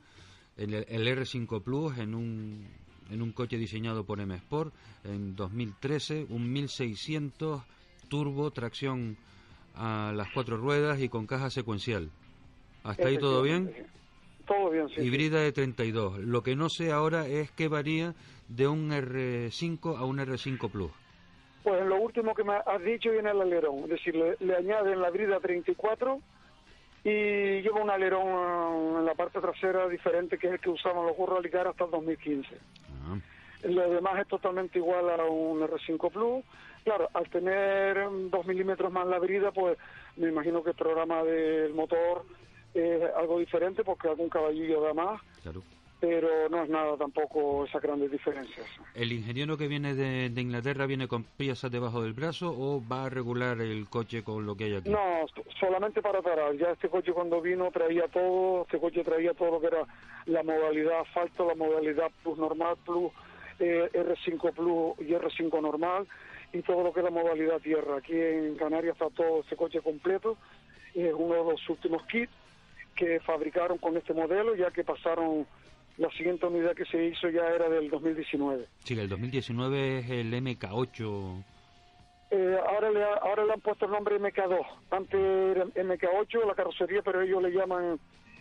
[0.57, 2.68] en el, el R5 Plus en un,
[3.11, 4.72] en un coche diseñado por M Sport
[5.05, 7.62] en 2013, un 1600
[8.09, 9.16] turbo, tracción
[9.74, 12.10] a las cuatro ruedas y con caja secuencial.
[12.82, 13.72] ¿Hasta ahí todo bien?
[14.46, 14.94] Todo bien, sí.
[14.96, 15.02] sí.
[15.02, 16.18] Híbrida de 32.
[16.18, 18.14] Lo que no sé ahora es qué varía
[18.48, 20.90] de un R5 a un R5 Plus.
[21.62, 24.56] Pues en lo último que me has dicho viene el alerón, es decir, le, le
[24.56, 26.20] añaden la brida 34
[27.04, 31.16] y lleva un alerón en la parte trasera diferente que es el que usaban los
[31.16, 32.48] burros Alicar hasta el 2015.
[33.04, 33.18] Ah,
[33.64, 36.44] Lo demás es totalmente igual a un R5 Plus.
[36.84, 39.76] Claro, al tener mm, dos milímetros más la brida, pues
[40.16, 42.24] me imagino que el programa del motor
[42.74, 45.62] es algo diferente porque algún caballillo da más, claro.
[46.00, 48.66] pero no es nada tampoco esas grandes diferencias.
[48.94, 53.04] ¿El ingeniero que viene de, de Inglaterra viene con piezas debajo del brazo o va
[53.04, 54.88] a regular el coche con lo que hay aquí?
[54.88, 56.54] No, so- solamente para parar.
[56.56, 59.84] Ya este coche cuando vino traía todo, este coche traía todo lo que era
[60.26, 63.12] la modalidad asfalto, la modalidad Plus normal, Plus
[63.61, 66.06] eh, R5 Plus y R5 normal
[66.52, 67.98] y todo lo que es la modalidad tierra.
[67.98, 70.36] Aquí en Canarias está todo este coche completo.
[70.94, 72.32] Es uno de los últimos kits
[72.96, 75.46] que fabricaron con este modelo, ya que pasaron,
[75.96, 78.66] la siguiente unidad que se hizo ya era del 2019.
[78.84, 81.44] Sí, el 2019 es el MK8.
[82.32, 84.66] Eh, ahora, le, ha- ahora le han puesto el nombre MK2.
[84.90, 87.98] Antes era MK8 la carrocería, pero ellos le llaman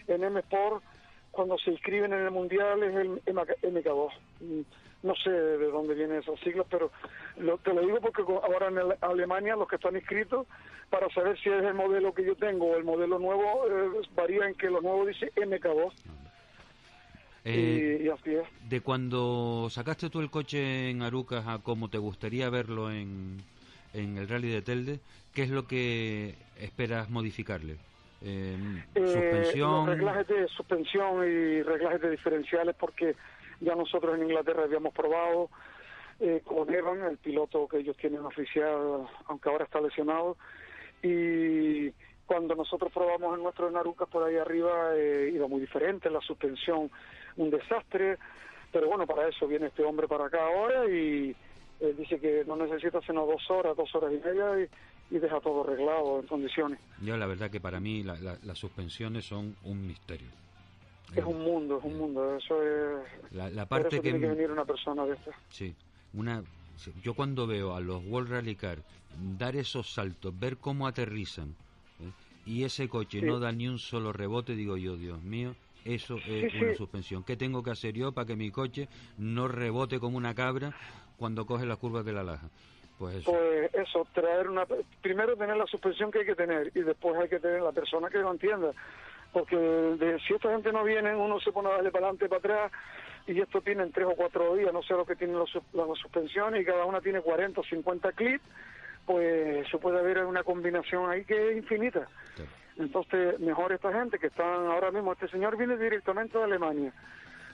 [0.07, 0.83] en M Sport.
[1.31, 4.09] Cuando se inscriben en el Mundial es el MK, MK2.
[5.01, 6.91] No sé de dónde vienen esas siglas, pero
[7.37, 10.45] lo- te lo digo porque ahora en el- Alemania los que están inscritos,
[10.89, 14.45] para saber si es el modelo que yo tengo o el modelo nuevo, eh, varía
[14.47, 15.93] en que lo nuevo dice MK2.
[17.45, 18.69] Eh, y, y así es.
[18.69, 23.37] de cuando sacaste tú el coche en Arucas a como te gustaría verlo en,
[23.93, 24.99] en el rally de Telde,
[25.33, 27.77] ¿qué es lo que esperas modificarle?
[28.21, 28.57] Eh,
[28.95, 29.85] Eh, suspensión.
[29.87, 33.15] los reglajes de suspensión y reglajes de diferenciales porque
[33.61, 35.49] ya nosotros en Inglaterra habíamos probado
[36.19, 40.37] eh, con Evan, el piloto que ellos tienen oficial, aunque ahora está lesionado,
[41.01, 41.91] y
[42.25, 46.21] cuando nosotros probamos el nuestro en Arucas por ahí arriba eh, iba muy diferente, la
[46.21, 46.91] suspensión
[47.37, 48.17] un desastre,
[48.71, 51.35] pero bueno, para eso viene este hombre para acá ahora y
[51.79, 54.67] él dice que no necesita sino dos horas, dos horas y media
[55.11, 56.79] y, deja todo arreglado en condiciones.
[57.01, 60.27] Yo la verdad que para mí la- las suspensiones son un misterio.
[61.15, 62.35] Es un mundo, es un mundo.
[62.37, 63.31] Eso es.
[63.31, 64.09] La, la parte eso que...
[64.11, 65.31] tiene que venir una persona de esta.
[65.49, 65.75] Sí,
[66.13, 66.43] una,
[67.03, 68.79] yo cuando veo a los World Rally Car
[69.37, 71.49] dar esos saltos, ver cómo aterrizan
[71.99, 72.11] ¿eh?
[72.45, 73.25] y ese coche Sí.
[73.25, 75.55] no da ni un solo rebote, digo yo, Dios mío,
[75.85, 76.77] eso es Sí, una sí.
[76.77, 77.23] suspensión.
[77.23, 78.87] ¿Qué tengo que hacer yo para que mi coche
[79.17, 80.73] no rebote como una cabra
[81.17, 82.49] cuando coge las curvas de la laja?
[82.97, 83.31] Pues eso.
[83.31, 84.65] Pues eso, traer una.
[85.01, 88.09] Primero tener la suspensión que hay que tener y después hay que tener la persona
[88.09, 88.73] que lo entienda.
[89.31, 92.39] Porque de, si esta gente no viene, uno se pone a darle para adelante, para
[92.39, 92.71] atrás
[93.27, 96.61] y esto tienen tres o cuatro días, no sé lo que tienen los, las suspensiones
[96.61, 98.43] y cada una tiene 40 o 50 clips,
[99.05, 102.07] pues se puede haber una combinación ahí que es infinita.
[102.77, 106.93] Entonces, mejor esta gente que están ahora mismo, este señor viene directamente de Alemania.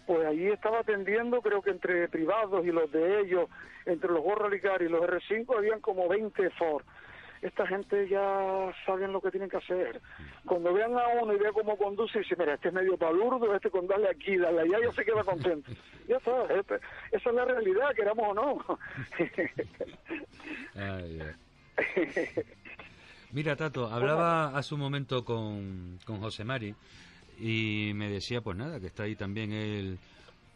[0.06, 3.50] Pues allí estaba atendiendo, creo que entre privados y los de ellos,
[3.86, 6.86] entre los World Rally Car y los R5, habían como 20 Ford.
[7.42, 10.02] Esta gente ya saben lo que tienen que hacer.
[10.46, 13.54] Cuando vean a uno y vean cómo conduce, y dice, mira, este es medio palurdo,
[13.56, 15.72] este con darle aquí, darle allá, ya se queda contento.
[16.08, 16.80] ya está, este-
[17.12, 18.80] esa es la realidad, queramos o no.
[20.76, 21.20] Ay.
[23.32, 26.74] Mira, Tato, hablaba hace un momento con, con José Mari
[27.40, 29.98] y me decía, pues nada, que está ahí también él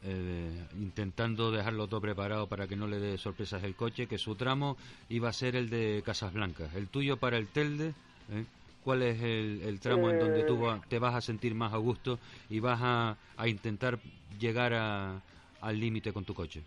[0.04, 4.36] eh, intentando dejarlo todo preparado para que no le dé sorpresas el coche, que su
[4.36, 4.78] tramo
[5.10, 6.74] iba a ser el de Casas Blancas.
[6.76, 7.90] El tuyo para el Telde,
[8.32, 8.46] ¿eh?
[8.84, 12.18] ¿cuál es el, tramo en donde tú te vas a sentir más a gusto
[12.50, 14.00] y vas a, a intentar
[14.40, 15.20] llegar a-
[15.62, 16.62] al límite con tu coche?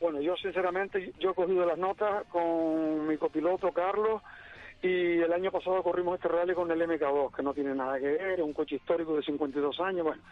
[0.00, 4.22] Bueno, yo sinceramente, yo he cogido las notas con mi copiloto Carlos
[4.82, 8.06] y el año pasado corrimos este rally con el MK2, que no tiene nada que
[8.06, 10.04] ver, es un coche histórico de 52 años.
[10.04, 10.22] Bueno,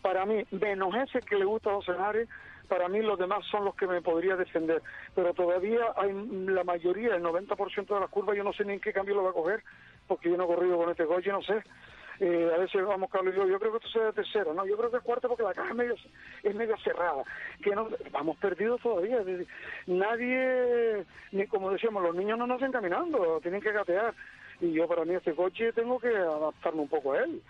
[0.00, 1.92] para mí, menos ese que le gusta a José
[2.70, 4.80] para mí los demás son los que me podría defender.
[5.14, 6.12] Pero todavía hay
[6.46, 9.24] la mayoría, el 90% de las curvas, yo no sé ni en qué cambio lo
[9.24, 9.62] va a coger,
[10.06, 11.62] porque yo no he corrido con este coche, no sé.
[12.20, 14.66] Eh, a veces vamos Carlos y yo, yo creo que esto sea de tercero, no,
[14.66, 17.24] yo creo que es cuarto porque la caja es medio, cerrada,
[17.62, 19.24] que no, vamos perdidos todavía,
[19.86, 24.14] nadie, ni como decíamos, los niños no nacen caminando, tienen que gatear,
[24.60, 27.40] y yo para mí este coche tengo que adaptarme un poco a él.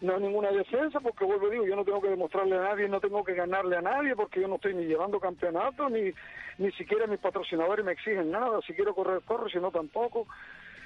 [0.00, 2.88] No es ninguna defensa porque vuelvo y digo, yo no tengo que demostrarle a nadie,
[2.88, 6.12] no tengo que ganarle a nadie porque yo no estoy ni llevando campeonato, ni,
[6.58, 10.26] ni siquiera mis patrocinadores me exigen nada, si quiero correr, corro, si no tampoco.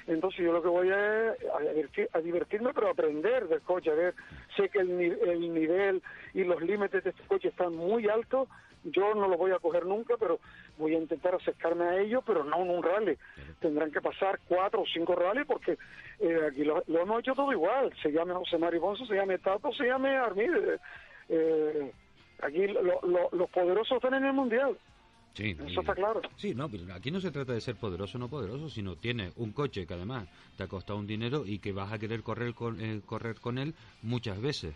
[0.07, 3.61] Entonces yo lo que voy a, es a, divertir- a divertirme, pero a aprender del
[3.61, 4.13] coche, a ver,
[4.57, 6.01] sé que el, ni- el nivel
[6.33, 8.47] y los límites de este coche están muy altos,
[8.85, 10.39] yo no los voy a coger nunca, pero
[10.77, 13.17] voy a intentar acercarme a ellos, pero no en un rally.
[13.61, 15.77] Tendrán que pasar cuatro o cinco rallies porque
[16.19, 19.37] eh, aquí lo, lo hemos hecho todo igual, se llame José Mari Bonzo, se llame
[19.37, 20.79] Tato, se llame Armide.
[21.29, 21.91] Eh,
[22.41, 24.77] aquí lo- lo- los poderosos están en el Mundial.
[25.33, 26.21] Sí, Eso está claro.
[26.35, 29.33] Sí, no, pero aquí no se trata de ser poderoso o no poderoso, sino tienes
[29.37, 32.53] un coche que además te ha costado un dinero y que vas a querer correr
[32.53, 33.73] con, eh, correr con él
[34.03, 34.75] muchas veces.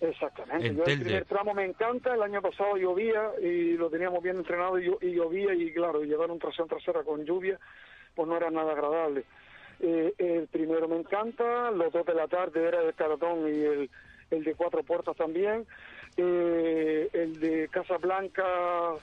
[0.00, 0.66] Exactamente.
[0.66, 2.14] En Yo el primer tramo me encanta.
[2.14, 6.30] El año pasado llovía y lo teníamos bien entrenado y, y llovía y claro, llevar
[6.30, 7.58] un tracción trasera con lluvia
[8.16, 9.24] pues no era nada agradable.
[9.78, 13.90] Eh, el primero me encanta, los dos de la tarde era el Caratón y el,
[14.30, 15.66] el de Cuatro Puertas también.
[16.16, 18.94] Eh, el de Casablanca,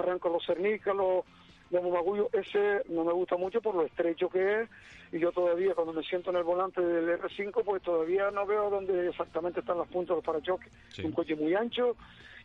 [0.00, 1.24] Barranco Los Cernícalos,
[1.70, 4.68] de Momagullo, ese no me gusta mucho por lo estrecho que es
[5.12, 8.70] y yo todavía cuando me siento en el volante del R5 pues todavía no veo
[8.70, 10.68] dónde exactamente están las puntas de los parachoques.
[10.88, 11.02] Sí.
[11.04, 11.96] Un coche muy ancho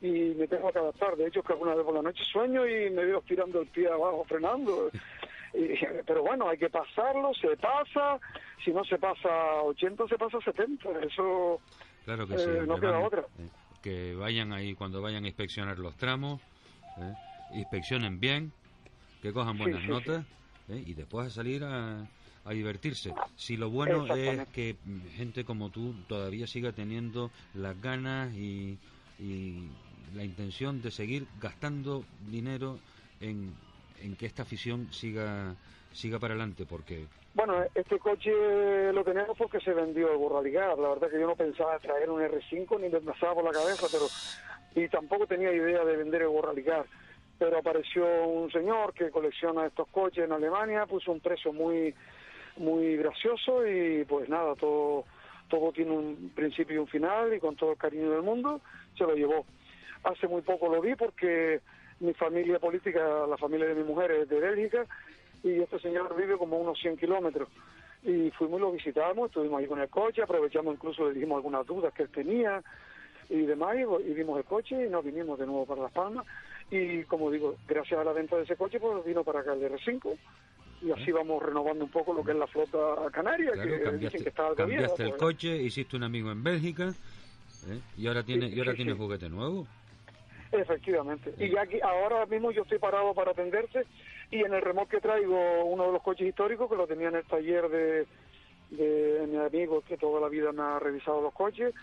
[0.02, 1.16] y me tengo que adaptar.
[1.16, 3.88] De hecho, que alguna vez por la noche sueño y me veo tirando el pie
[3.88, 4.90] abajo, frenando.
[5.58, 5.74] Y-
[6.06, 8.20] pero bueno, hay que pasarlo, se pasa.
[8.66, 10.90] Si no se pasa a 80, se pasa a 70.
[11.02, 11.62] Eso
[12.04, 12.50] Claro que Eh, sí.
[12.68, 13.22] no que queda van- otra.
[13.22, 13.48] eh,
[13.82, 16.42] que vayan ahí, cuando vayan a inspeccionar los tramos,
[16.98, 17.14] eh,
[17.54, 18.52] inspeccionen bien,
[19.22, 20.26] que cojan buenas sí, notas
[20.70, 22.08] eh, y después a salir a,
[22.46, 23.14] a divertirse.
[23.36, 24.76] Si lo bueno es que
[25.16, 28.78] gente como tú todavía siga teniendo las ganas y,
[29.20, 29.70] y
[30.14, 32.80] la intención de seguir gastando dinero
[33.20, 33.54] en,
[34.02, 35.56] en que esta afición siga
[35.92, 38.32] siga para adelante, porque Bueno, este coche
[38.92, 40.78] lo tenemos porque se vendió el Burraligar.
[40.78, 43.88] La verdad que yo no pensaba traer un R5 ni me pasaba por la cabeza,
[43.90, 44.06] pero
[44.76, 46.86] y tampoco tenía idea de vender el Burraligar.
[47.38, 51.94] Pero apareció un señor que colecciona estos coches en Alemania, puso un precio muy
[52.58, 55.04] muy gracioso y pues nada, todo
[55.50, 58.62] todo tiene un principio y un final y con todo el cariño del mundo
[58.98, 59.46] se lo llevó.
[60.04, 61.62] Hace muy poco lo vi porque
[62.00, 64.86] mi familia política, la familia de mi mujer es de Bélgica
[65.44, 67.50] y este señor vive como unos 100 kilómetros.
[68.04, 71.66] Y fuimos y lo visitamos, estuvimos ahí con el coche, aprovechamos incluso, le dijimos algunas
[71.66, 72.62] dudas que él tenía
[73.30, 76.26] y demás, y, y vimos el coche y nos vinimos de nuevo para Las Palmas.
[76.72, 79.62] Y como digo, gracias a la venta de ese coche, pues vino para acá el
[79.72, 80.18] R5
[80.82, 82.78] y así vamos renovando un poco lo que es la flota
[83.12, 85.22] canaria, claro, que dicen cambiaste, que está vieja, cambiaste el pues.
[85.22, 86.90] coche, hiciste un amigo en Bélgica.
[87.70, 87.80] ¿eh?
[87.98, 88.98] Y ahora tiene, y ahora Sí, tiene sí.
[88.98, 89.66] juguete nuevo.
[90.52, 91.34] Efectivamente.
[91.38, 93.86] Y ya aquí, ahora mismo yo estoy parado para atenderte
[94.32, 97.26] y en el remolque traigo uno de los coches históricos que lo tenía en el
[97.26, 98.06] taller de,
[98.72, 101.74] de mi amigo que toda la vida me ha revisado los coches,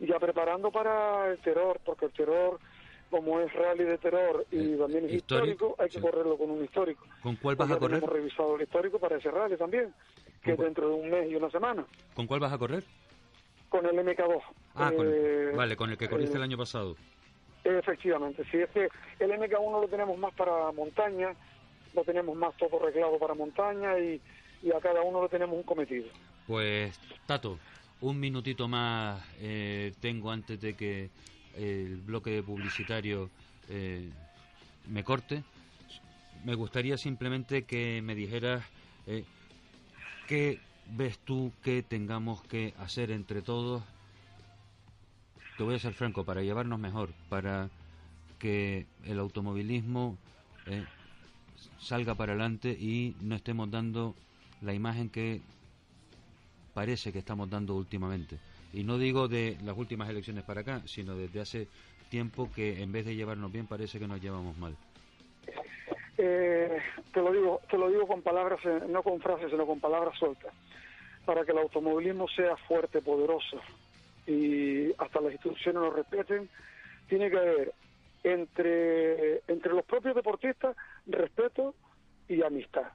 [0.00, 2.58] ya preparando para el terror, porque el terror,
[3.10, 6.64] como es rally de terror y también es histórico, histórico, hay que correrlo con un
[6.64, 7.06] histórico.
[7.22, 8.00] ¿Con cuál vas a correr?
[8.00, 9.92] tenemos revisado el histórico para ese rally también,
[10.42, 12.84] que es dentro de un mes y una semana, ¿Con cuál vas a correr?
[13.68, 14.40] con el MK2.
[14.76, 16.96] Ah, con Eh, vale, con el que corriste eh, el año pasado.
[17.64, 21.34] Efectivamente, si es que el MK1 lo tenemos más para montaña,
[21.94, 24.20] lo tenemos más todo arreglado para montaña y,
[24.62, 26.06] y a cada uno lo tenemos un cometido.
[26.46, 27.58] Pues, Tato,
[28.00, 31.10] un minutito más eh, tengo antes de que
[31.58, 33.30] el bloque publicitario
[33.68, 34.08] eh,
[34.88, 35.42] me corte.
[36.44, 38.64] Me gustaría simplemente que me dijeras
[39.06, 39.24] eh,
[40.26, 40.60] qué
[40.90, 43.82] ves tú que tengamos que hacer entre todos.
[45.56, 47.68] Te voy a ser franco, para llevarnos mejor, para
[48.38, 50.16] que el automovilismo
[50.66, 50.84] eh,
[51.80, 54.14] salga para adelante y no estemos dando
[54.62, 55.42] la imagen que
[56.74, 58.38] parece que estamos dando últimamente.
[58.72, 61.68] Y no digo de las últimas elecciones para acá, sino desde hace
[62.10, 64.76] tiempo que en vez de llevarnos bien parece que nos llevamos mal.
[66.16, 66.78] Eh,
[67.12, 70.18] te lo digo, te lo digo con palabras, eh, no con frases, sino con palabras
[70.18, 70.52] sueltas.
[71.24, 73.60] Para que el automovilismo sea fuerte, poderoso
[74.26, 76.48] y hasta las instituciones lo respeten,
[77.08, 77.72] tiene que haber
[78.22, 80.76] entre, entre los propios deportistas
[81.06, 81.74] respeto
[82.28, 82.88] y amistad.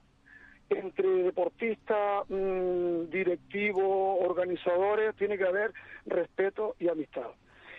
[0.76, 5.72] Entre deportistas, mm, directivos, organizadores, tiene que haber
[6.06, 7.30] respeto y amistad.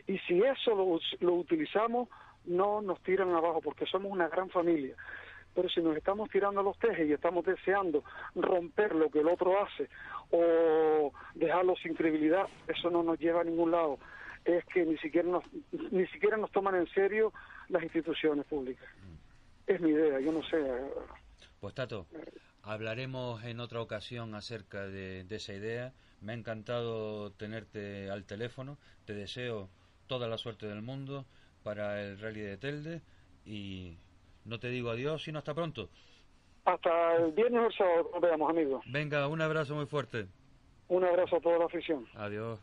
[0.08, 2.10] Y si eso lo, lo utilizamos,
[2.46, 4.96] no nos tiran abajo, porque somos una gran familia.
[5.56, 8.04] Pero si nos estamos tirando los tejes y estamos deseando
[8.36, 9.90] romper lo que el otro hace
[10.32, 13.98] o dejarlo sin credibilidad, eso no nos lleva a ningún lado.
[14.44, 15.44] Es que ni siquiera nos,
[15.92, 17.32] ni siquiera nos toman en serio
[17.70, 18.88] las instituciones públicas.
[19.66, 20.58] Es mi idea, yo no sé.
[21.62, 22.06] Pues Tato,
[22.66, 25.94] hablaremos en otra ocasión acerca de, de esa idea.
[26.22, 28.78] Me ha encantado tenerte al teléfono.
[29.06, 29.70] Te deseo
[30.08, 31.26] toda la suerte del mundo
[31.64, 33.02] para el rally de Telde
[33.46, 33.98] y
[34.46, 35.90] no te digo adiós, sino hasta pronto.
[36.66, 38.84] Hasta el viernes o el sábado nos veamos, amigos.
[38.88, 40.28] Venga, un abrazo muy fuerte.
[40.88, 42.08] Un abrazo a toda la afición.
[42.16, 42.60] Adiós.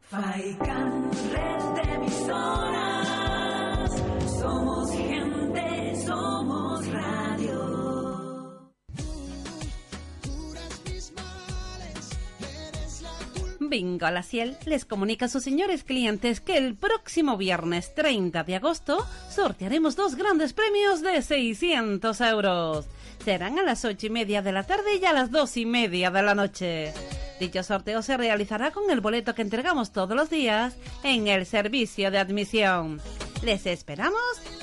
[0.00, 2.30] Faikan, red de emisoras.
[4.40, 7.23] Somos gente, somos radio.
[13.74, 18.54] Bingo La Ciel les comunica a sus señores clientes que el próximo viernes 30 de
[18.54, 22.86] agosto sortearemos dos grandes premios de 600 euros.
[23.24, 26.12] Serán a las 8 y media de la tarde y a las 2 y media
[26.12, 26.92] de la noche.
[27.40, 32.12] Dicho sorteo se realizará con el boleto que entregamos todos los días en el servicio
[32.12, 33.00] de admisión.
[33.42, 34.22] Les esperamos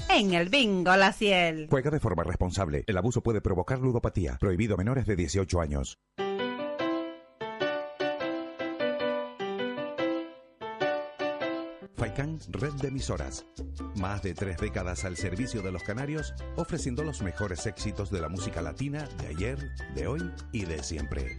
[0.09, 1.67] en el Bingo La Ciel.
[1.69, 2.85] Juega de forma responsable.
[2.87, 4.37] El abuso puede provocar ludopatía.
[4.39, 5.99] Prohibido a menores de 18 años.
[12.01, 13.45] Faikan Red de Emisoras.
[13.95, 18.27] Más de tres décadas al servicio de los canarios, ofreciendo los mejores éxitos de la
[18.27, 21.37] música latina de ayer, de hoy y de siempre.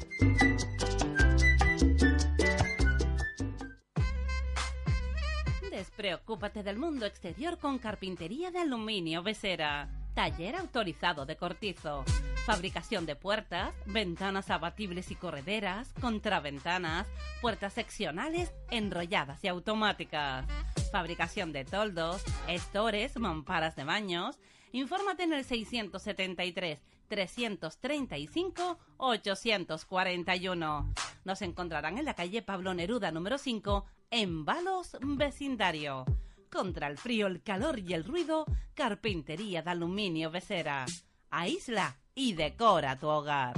[5.69, 10.02] Despreocúpate del mundo exterior con carpintería de aluminio Besera.
[10.15, 12.05] Taller autorizado de cortizo.
[12.45, 17.07] Fabricación de puertas, ventanas abatibles y correderas, contraventanas,
[17.41, 20.45] puertas seccionales, enrolladas y automáticas.
[20.91, 24.39] Fabricación de toldos, estores, mamparas de baños.
[24.73, 30.95] Infórmate en el 673 335 841.
[31.25, 36.05] Nos encontrarán en la calle Pablo Neruda número 5 en Valos Vecindario.
[36.53, 40.85] Contra el frío, el calor y el ruido, carpintería de aluminio Besera.
[41.31, 43.55] Aísla y decora tu hogar.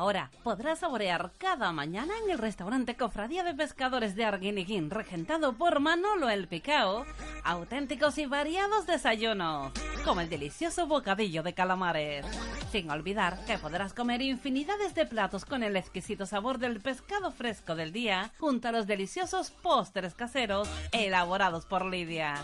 [0.00, 5.78] Ahora podrás saborear cada mañana en el restaurante Cofradía de Pescadores de Arguineguín, regentado por
[5.78, 7.04] Manolo el Picao,
[7.44, 9.72] auténticos y variados desayunos,
[10.06, 12.24] como el delicioso bocadillo de calamares.
[12.72, 17.74] Sin olvidar que podrás comer infinidades de platos con el exquisito sabor del pescado fresco
[17.74, 22.36] del día, junto a los deliciosos postres caseros elaborados por Lidia.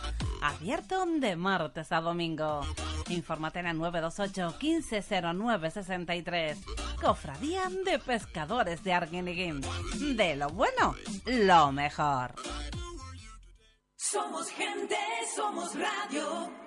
[0.42, 2.60] Abierto de martes a domingo.
[3.08, 6.58] Infórmate en el 928 150963.
[7.00, 9.60] Cofradía de Pescadores de Arguineguín.
[10.16, 10.96] De lo bueno,
[11.26, 12.34] lo mejor.
[13.96, 14.96] Somos gente,
[15.34, 16.65] somos radio.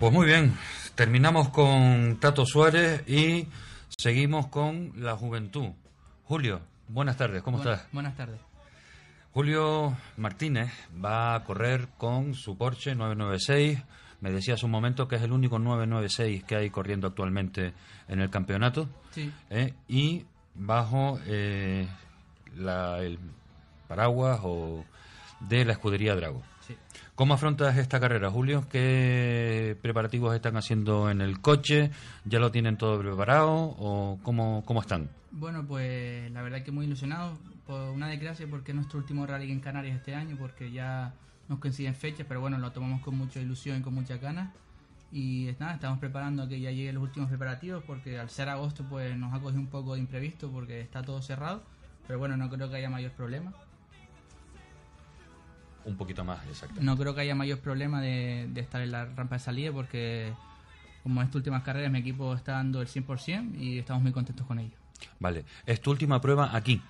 [0.00, 0.56] Pues muy bien,
[0.94, 3.46] terminamos con Tato Suárez y
[3.88, 5.68] seguimos con la juventud.
[6.24, 7.92] Julio, buenas tardes, ¿cómo Buenas- estás?
[7.92, 8.40] Buenas tardes.
[9.32, 10.72] Julio Martínez
[11.04, 13.78] va a correr con su Porsche 996.
[14.20, 17.74] Me decía hace un momento que es el único 996 que hay corriendo actualmente
[18.08, 18.88] en el campeonato.
[19.12, 19.30] Sí.
[19.50, 19.74] ¿eh?
[19.86, 20.24] Y
[20.54, 21.86] bajo eh,
[22.56, 23.18] la- el
[23.86, 24.84] paraguas o
[25.40, 26.42] de la escudería Drago.
[27.20, 28.66] ¿Cómo afrontas esta carrera, Julio?
[28.70, 31.90] ¿Qué preparativos están haciendo en el coche?
[32.24, 35.10] ¿Ya lo tienen todo preparado o cómo, cómo están?
[35.30, 37.36] Bueno, pues la verdad que muy ilusionado.
[37.66, 41.12] Por una desgracia porque es nuestro último rally en Canarias este año, porque ya
[41.50, 44.54] nos coinciden fechas, pero bueno, lo tomamos con mucha ilusión y con muchas ganas.
[45.12, 48.48] Y es nada, estamos preparando a que ya lleguen los últimos preparativos, porque al ser
[48.48, 51.62] agosto pues nos ha cogido un poco de imprevisto porque está todo cerrado.
[52.06, 53.52] Pero bueno, no creo que haya mayor problema.
[55.84, 56.80] Un poquito más, exacto.
[56.82, 60.32] No creo que haya mayor problema de, de estar en la rampa de salida porque
[61.02, 64.46] como en estas últimas carreras mi equipo está dando el 100% y estamos muy contentos
[64.46, 64.74] con ello.
[65.18, 66.82] Vale, es tu última prueba aquí.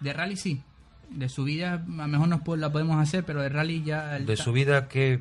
[0.00, 0.62] De rally sí.
[1.10, 4.18] De subida a lo mejor nos la podemos hacer, pero de rally ya...
[4.18, 5.20] ¿De subida qué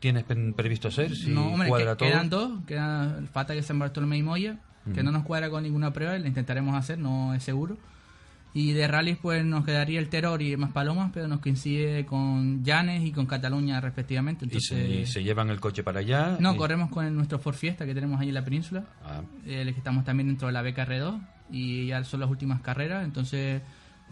[0.00, 1.14] tienes previsto hacer?
[1.14, 2.08] Si no, hombre, cuadra que- todo.
[2.08, 2.52] quedan dos.
[2.66, 4.58] Queda falta que San Bartolomé y Moya,
[4.94, 7.76] que no nos cuadra con ninguna prueba, la intentaremos hacer, no es seguro.
[8.54, 12.62] Y de rally pues nos quedaría el Terror y más Palomas, pero nos coincide con
[12.62, 14.44] Llanes y con Cataluña respectivamente.
[14.44, 16.36] y, se, Entonces, y se llevan el coche para allá.
[16.38, 18.84] No, y- corremos con el- nuestro Ford Fiesta que tenemos ahí en la península.
[19.04, 21.18] Ah, que estamos también dentro de la beca R2
[21.50, 23.62] y ya son las últimas carreras, entonces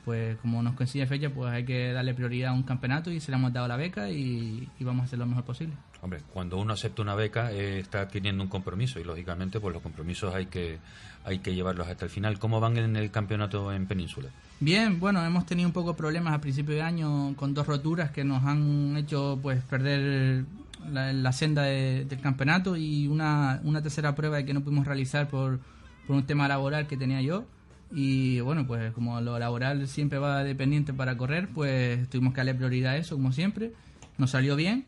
[0.05, 3.31] pues como nos coincide fecha pues hay que darle prioridad a un campeonato y se
[3.31, 5.75] le hemos dado la beca y, y vamos a hacer lo mejor posible.
[6.03, 9.83] hombre, cuando uno acepta una beca eh, está adquiriendo un compromiso y lógicamente pues los
[9.83, 10.79] compromisos hay que
[11.23, 12.39] hay que llevarlos hasta el final.
[12.39, 14.31] ¿Cómo van en el campeonato en Península?
[14.59, 18.25] Bien, bueno, hemos tenido un poco problemas a principio de año con dos roturas que
[18.25, 20.45] nos han hecho pues perder
[20.91, 25.29] la, la senda de- del campeonato y una, una tercera prueba que no pudimos realizar
[25.29, 25.61] por,
[26.07, 27.45] por un tema laboral que tenía yo.
[27.93, 32.55] Y bueno, pues como lo laboral siempre va dependiente para correr, pues tuvimos que darle
[32.55, 33.73] prioridad a eso, como siempre.
[34.17, 34.85] Nos salió bien,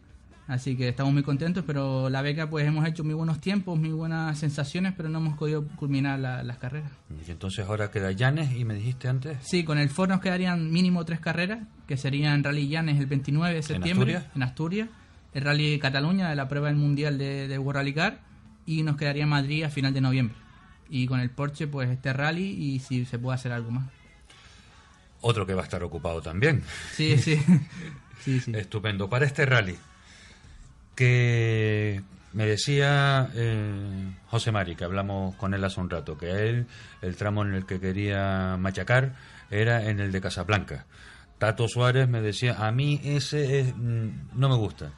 [0.47, 3.91] así que estamos muy contentos, pero la beca pues hemos hecho muy buenos tiempos, muy
[3.91, 6.91] buenas sensaciones, pero no hemos podido culminar la- las carreras.
[7.27, 9.39] Y entonces ahora queda Llanes y me dijiste antes.
[9.43, 13.55] Sí, con el Ford nos quedarían mínimo tres carreras, que serían Rally Llanes el 29
[13.57, 14.37] de septiembre Asturias?
[14.37, 14.89] en Asturias,
[15.35, 18.21] el Rally Cataluña de la prueba del Mundial de, de World Rally Car
[18.67, 20.37] y nos quedaría Madrid a final de noviembre.
[20.91, 23.89] Y con el Porsche pues este rally y si se puede hacer algo más.
[25.23, 26.63] Otro que va a estar ocupado también.
[26.95, 27.41] Sí, sí.
[28.21, 28.53] sí, sí.
[28.55, 29.09] Estupendo.
[29.09, 29.77] Para este rally,
[30.95, 32.03] que
[32.33, 36.67] me decía eh, José Mari, que hablamos con él hace un rato, que él
[37.03, 39.15] el tramo en el que quería machacar
[39.51, 40.87] era en el de Casablanca.
[41.39, 44.93] Tato Suárez me decía, a mí ese es- mm, no me gusta.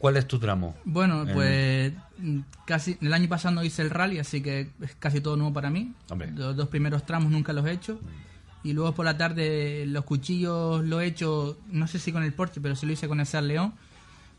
[0.00, 0.74] ¿Cuál es tu tramo?
[0.84, 4.94] Bueno, En- pues mm, casi el año pasado no hice el rally, así que es
[4.98, 5.92] casi todo nuevo para mí.
[6.08, 6.32] Hombre.
[6.32, 8.00] Los dos primeros tramos nunca los he hecho.
[8.64, 12.32] Y luego por la tarde los cuchillos lo he hecho, no sé si con el
[12.32, 13.72] Porsche, pero sí lo hice con el Seat León.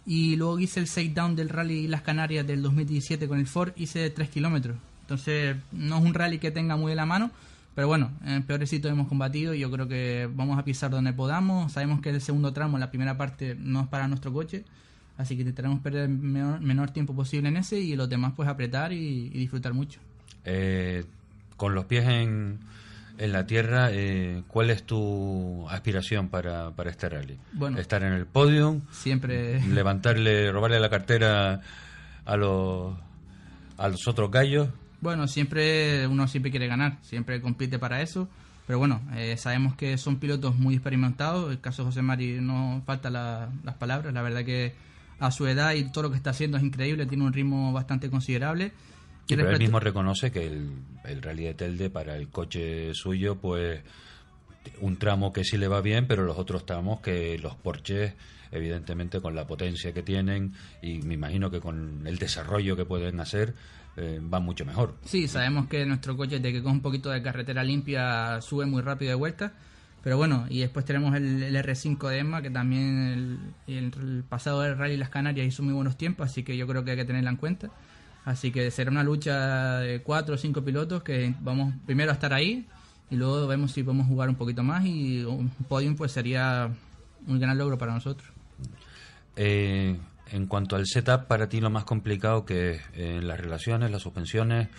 [0.05, 3.71] Y luego hice el side down del rally Las Canarias del 2017 con el Ford,
[3.75, 4.77] hice 3 kilómetros.
[5.01, 7.29] Entonces no es un rally que tenga muy de la mano,
[7.75, 11.13] pero bueno, en peores sitios hemos combatido y yo creo que vamos a pisar donde
[11.13, 11.71] podamos.
[11.73, 14.65] Sabemos que el segundo tramo, la primera parte, no es para nuestro coche,
[15.17, 18.47] así que intentaremos perder el menor, menor tiempo posible en ese y los demás pues
[18.49, 19.99] apretar y, y disfrutar mucho.
[20.45, 21.03] Eh,
[21.57, 22.59] con los pies en,
[23.19, 27.37] en la tierra, eh, ¿cuál es tu aspiración para, para este rally?
[27.53, 27.77] Bueno.
[27.77, 29.61] Estar en el podium, Siempre...
[29.67, 31.61] levantarle, robarle la cartera
[32.25, 32.95] a los,
[33.77, 34.69] a los otros gallos.
[35.01, 38.27] Bueno, siempre uno siempre quiere ganar, siempre compite para eso,
[38.67, 42.81] pero bueno, eh, sabemos que son pilotos muy experimentados, el caso de José Mari no
[42.85, 44.73] falta la- las palabras, la verdad que
[45.21, 48.09] a su edad y todo lo que está haciendo es increíble, tiene un ritmo bastante
[48.09, 48.71] considerable.
[49.27, 50.71] Sí, Y pero él mismo reconoce que el,
[51.05, 53.81] el rally de Telde para el coche suyo, pues
[54.81, 58.13] un tramo que sí le va bien, pero los otros tramos que los Porsches,
[58.51, 63.19] evidentemente con la potencia que tienen y me imagino que con el desarrollo que pueden
[63.19, 63.53] hacer,
[63.97, 64.95] eh, van mucho mejor.
[65.05, 68.81] Sí, sabemos que nuestro coche de que coge un poquito de carretera limpia sube muy
[68.81, 69.53] rápido de vuelta.
[70.03, 74.23] Pero bueno, y después tenemos el, el R5 de EMMA, que también el, el- el
[74.27, 76.97] pasado del Rally Las Canarias hizo muy buenos tiempos, así que yo creo que hay
[76.97, 77.69] que tenerla en cuenta.
[78.25, 82.33] Así que será una lucha de cuatro o cinco pilotos que vamos primero a estar
[82.33, 82.65] ahí
[83.09, 86.69] y luego vemos si podemos jugar un poquito más y un podium pues sería
[87.27, 88.29] un gran logro para nosotros.
[89.35, 89.97] Eh,
[90.31, 94.01] en cuanto al setup, para ti lo más complicado que es eh, las relaciones, las
[94.01, 94.69] suspensiones.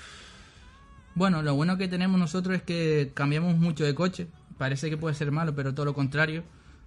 [1.14, 4.28] Bueno, lo bueno que tenemos nosotros es que cambiamos mucho de coche.
[4.62, 6.44] Parece que puede ser malo, pero todo lo contrario.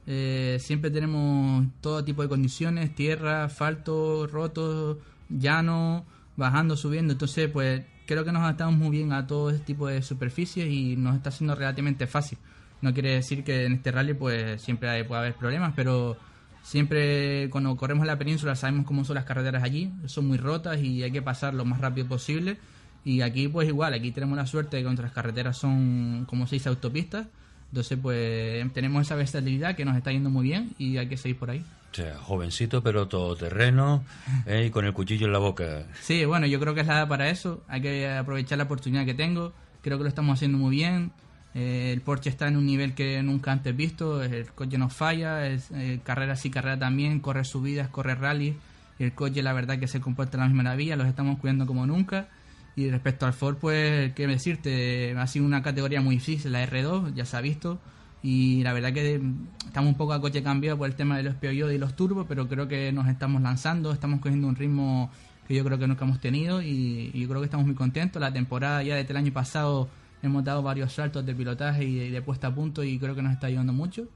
[0.08, 6.06] Eh, siempre tenemos todo tipo de condiciones, tierra, asfalto, roto, llano,
[6.38, 7.12] bajando, subiendo.
[7.12, 10.96] Entonces, pues creo que nos adaptamos muy bien a todo este tipo de superficies y
[10.96, 12.38] nos está siendo relativamente fácil.
[12.82, 16.16] No quiere decir que en este rally pues siempre hay- puede haber problemas, pero
[16.64, 21.04] siempre cuando corremos la península sabemos cómo son las carreteras allí, son muy rotas y
[21.04, 22.58] hay que pasar lo más rápido posible.
[23.04, 26.56] Y aquí pues igual, aquí tenemos la suerte de que nuestras carreteras son como se
[26.56, 27.28] dice autopistas,
[27.76, 31.38] entonces pues tenemos esa versatilidad que nos está yendo muy bien y hay que seguir
[31.38, 31.62] por ahí.
[31.92, 34.06] O sea, jovencito pero todoterreno
[34.46, 34.68] ¿eh?
[34.68, 35.84] y con el cuchillo en la boca.
[36.02, 37.66] Sí, bueno, yo creo que es la edad para eso.
[37.68, 39.52] Hay que aprovechar la oportunidad que tengo.
[39.82, 41.12] Creo que lo estamos haciendo muy bien.
[41.54, 44.24] Eh, el Porsche está en un nivel que nunca antes visto.
[44.24, 45.46] El coche no falla.
[45.46, 47.20] Es, eh, carrera sí, carrera también.
[47.20, 48.56] Corre subidas, corre rally.
[49.00, 50.96] El coche, la verdad, que se comporta de la misma maravilla.
[50.96, 52.30] Los estamos cuidando como nunca.
[52.76, 57.14] Y respecto al Ford, pues, qué decirte, ha sido una categoría muy difícil, la R2,
[57.14, 57.80] ya se ha visto.
[58.22, 59.22] Y la verdad que
[59.66, 62.26] estamos un poco a coche cambiado por el tema de los POIO y los turbos,
[62.28, 65.12] pero creo que nos estamos lanzando, estamos cogiendo un ritmo
[65.48, 68.20] que yo creo que nunca hemos tenido y, yo creo que estamos muy contentos.
[68.20, 69.88] La temporada ya desde el año pasado
[70.24, 73.22] hemos dado varios saltos de pilotaje y de, de puesta a punto y creo que
[73.22, 74.08] nos está ayudando mucho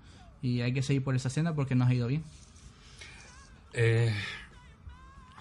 [0.42, 2.24] y hay que seguir por esa senda porque nos ha ido bien.
[3.74, 4.12] Eh,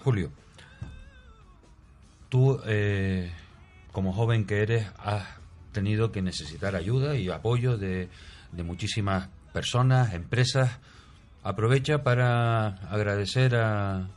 [0.03, 0.31] Julio,
[2.29, 3.31] tú, eh,
[3.91, 5.27] como joven que eres, has
[5.71, 8.09] tenido que necesitar ayuda y apoyo de,
[8.51, 10.79] de muchísimas personas, empresas.
[11.43, 14.07] Aprovecha para agradecer a,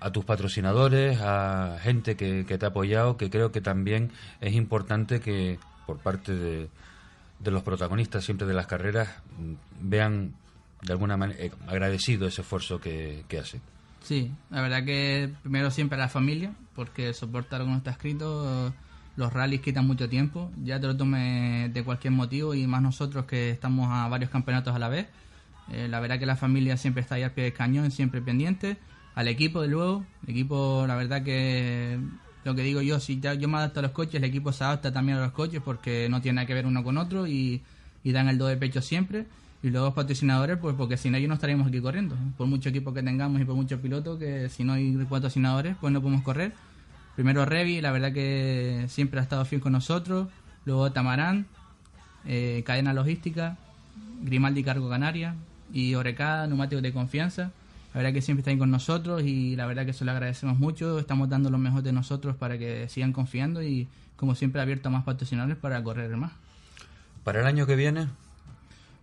[0.00, 5.20] a tus patrocinadores, a gente que, te ha apoyado, que creo que también es importante
[5.20, 6.68] que por parte de,
[7.38, 9.08] de los protagonistas siempre de las carreras
[9.38, 10.34] mm, vean
[10.82, 13.62] de alguna manera eh, agradecido ese esfuerzo que hacen.
[14.04, 18.74] Sí, la verdad que primero siempre a la familia, porque soportar como está escrito,
[19.16, 23.24] los rallies quitan mucho tiempo, ya te lo tomes de cualquier motivo y más nosotros
[23.24, 25.06] que estamos a varios campeonatos a la vez.
[25.72, 28.76] Eh, la verdad que la familia siempre está ahí al pie del cañón, siempre pendiente.
[29.14, 31.98] Al equipo, de luego, el equipo, la verdad que
[32.44, 34.64] lo que digo yo, si ya yo me adapto a los coches, el equipo se
[34.64, 37.62] adapta también a los coches porque no tiene nada que ver uno con otro y,
[38.02, 39.24] y dan el do de pecho siempre.
[39.64, 42.14] Y luego patrocinadores, pues porque si no, yo no estaríamos aquí corriendo.
[42.36, 45.90] Por mucho equipo que tengamos y por muchos pilotos, que si no hay patrocinadores, pues
[45.90, 46.52] no podemos correr.
[47.14, 50.28] Primero Revi, la verdad que siempre ha estado fiel con nosotros.
[50.66, 51.46] Luego Tamarán,
[52.26, 53.56] eh, Cadena Logística,
[54.22, 55.34] Grimaldi Cargo Canaria
[55.72, 57.50] y Oreca, Neumáticos de Confianza.
[57.94, 60.98] La verdad que siempre están con nosotros y la verdad que eso le agradecemos mucho.
[60.98, 64.92] Estamos dando lo mejor de nosotros para que sigan confiando y como siempre abierto a
[64.92, 66.32] más patrocinadores para correr más.
[67.22, 68.08] Para el año que viene,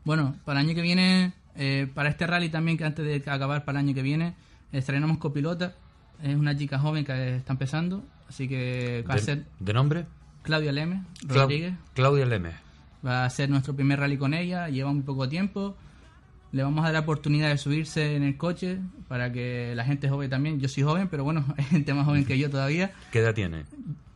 [0.04, 3.66] Bueno, para el año que viene, eh, para este rally también, que antes de acabar
[3.66, 4.36] para el año que viene,
[4.72, 5.76] estrenamos copilota.
[6.24, 10.06] Es una chica joven que está empezando, así que va a ser de nombre,
[10.44, 11.74] Claudia Leme Rodríguez.
[11.94, 12.52] Claudia Leme.
[13.06, 15.76] Va a ser nuestro primer rally con ella, lleva muy poco tiempo.
[16.52, 20.10] Le vamos a dar la oportunidad de subirse en el coche para que la gente
[20.10, 20.60] joven también.
[20.60, 22.92] Yo soy joven, pero bueno, hay gente más joven que yo todavía.
[23.12, 23.66] ¿Qué edad tiene?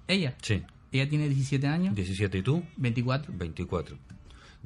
[0.08, 3.34] Ella, Sí, ella tiene 17 años, 17 y tú, 24.
[3.36, 3.98] 24.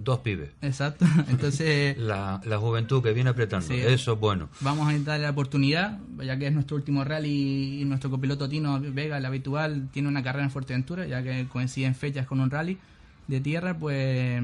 [0.02, 0.50] Dos pibes.
[0.62, 1.06] Exacto.
[1.30, 3.74] Entonces, La, la juventud que viene apretando, Sí.
[3.76, 4.48] eso es bueno.
[4.62, 8.80] Vamos a darle la oportunidad, ya que es nuestro último rally y nuestro copiloto Tino
[8.80, 12.78] Vega, el habitual, tiene una carrera en Fuerteventura, ya que coinciden fechas con un rally
[13.28, 14.42] de tierra, pues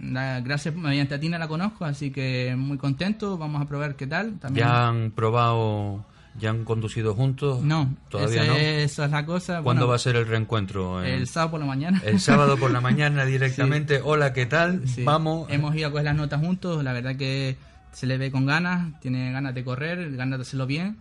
[0.00, 4.06] la- gracias mediante a Tina la conozco, así que muy contento, vamos a probar qué
[4.06, 4.38] tal.
[4.38, 6.04] También, ¿Ya han probado,
[6.38, 7.62] ya han conducido juntos?
[7.62, 8.54] No, todavía no.
[8.54, 9.62] esa es la cosa.
[9.62, 11.04] ¿Cuándo Bueno, va a ser el reencuentro?
[11.04, 12.02] En- El sábado por la mañana.
[12.04, 14.00] El sábado por la mañana directamente.
[14.02, 14.86] Hola, ¿qué tal?
[14.88, 15.04] Sí.
[15.04, 15.50] Vamos.
[15.50, 17.56] Hemos ido a coger las notas juntos, la verdad que
[17.92, 20.96] se le ve con ganas, tiene ganas de correr, ganas de hacerlo bien.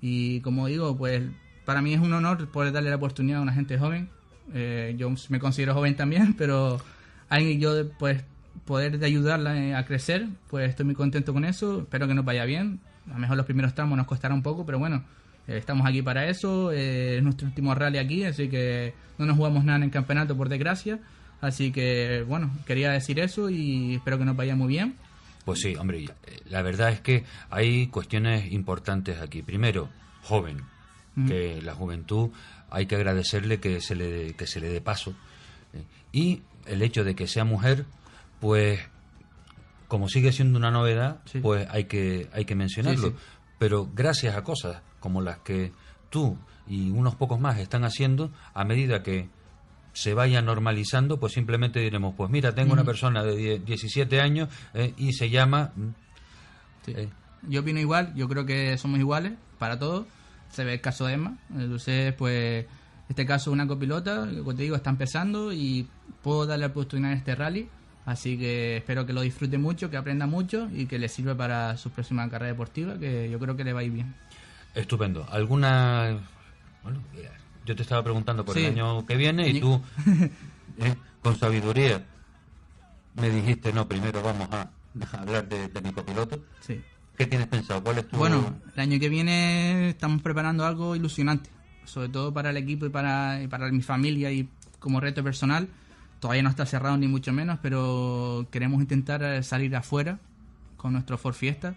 [0.00, 1.22] Y como digo, pues
[1.64, 4.08] para mí es un honor poder darle la oportunidad a una gente joven.
[4.54, 6.80] Eh, yo me considero joven también, pero
[7.28, 8.22] alguien yo pues
[8.64, 11.80] poder de ayudarla eh, a crecer, pues estoy muy contento con eso.
[11.80, 12.80] Espero que nos vaya bien.
[13.10, 15.04] A lo mejor los primeros tramos nos costará un poco, pero bueno,
[15.46, 16.72] eh, estamos aquí para eso.
[16.72, 20.36] eh, es nuestro último rally aquí, así que no nos jugamos nada en el campeonato,
[20.36, 20.98] por desgracia.
[21.40, 24.96] Así que, bueno, quería decir eso y espero que nos vaya muy bien.
[25.44, 26.10] Pues sí, hombre, eh,
[26.50, 29.42] la verdad es que hay cuestiones importantes aquí.
[29.42, 29.88] Primero,
[30.22, 30.62] joven,
[31.14, 31.28] Mm.
[31.28, 32.30] que la juventud
[32.68, 35.14] hay que agradecerle que se le, que se le dé paso.
[35.72, 37.84] eh, Y el hecho de que sea mujer,
[38.40, 38.80] pues
[39.88, 43.08] como sigue siendo una novedad, pues hay que, hay que mencionarlo.
[43.08, 43.16] Sí, sí.
[43.58, 45.72] Pero gracias a cosas como las que
[46.10, 46.36] tú
[46.66, 49.28] y unos pocos más están haciendo, a medida que
[49.92, 54.48] se vaya normalizando, pues simplemente diremos, pues mira, tengo una persona de die- 17 años
[54.74, 55.72] eh, y se llama...
[55.74, 55.88] mm,
[56.88, 57.08] eh,
[57.48, 60.06] Yo opino igual, yo creo que somos iguales para todos.
[60.50, 61.38] Se ve el caso de Emma.
[61.50, 62.66] Entonces, pues,
[63.08, 65.88] este caso una copilota, como te digo, está empezando y
[66.22, 67.68] puedo darle la oportunidad en este rally.
[68.06, 71.76] Así que espero que lo disfrute mucho, que aprenda mucho y que le sirva para
[71.76, 74.14] su próxima carrera deportiva, que yo creo que le va a ir bien.
[74.74, 75.26] Estupendo.
[75.30, 76.16] ¿Alguna...
[76.84, 77.28] Bueno, eh,
[77.64, 78.60] yo te estaba preguntando por Sí.
[78.64, 79.82] el año que viene y tú,
[80.78, 82.04] eh, con sabiduría,
[83.16, 84.70] me dijiste, no, primero vamos a,
[85.12, 86.40] a hablar de, de mi copiloto.
[86.60, 86.80] Sí.
[87.18, 87.82] ¿Qué tienes pensado?
[87.82, 88.18] ¿Cuál es tu...?
[88.18, 91.50] Bueno, el año que viene estamos preparando algo ilusionante,
[91.84, 95.66] sobre todo para el equipo y para, y para mi familia y como reto personal.
[96.20, 100.18] Todavía no está cerrado ni mucho menos, pero queremos intentar eh, salir afuera
[100.76, 101.74] con nuestro Ford Fiesta.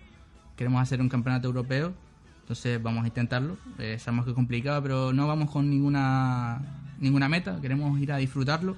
[0.56, 1.94] Queremos hacer un campeonato europeo,
[2.42, 3.58] entonces vamos a intentarlo.
[3.78, 6.62] Eh, sabemos que es complicado, pero no vamos con ninguna
[7.00, 7.60] ninguna meta.
[7.62, 8.78] Queremos ir a disfrutarlo,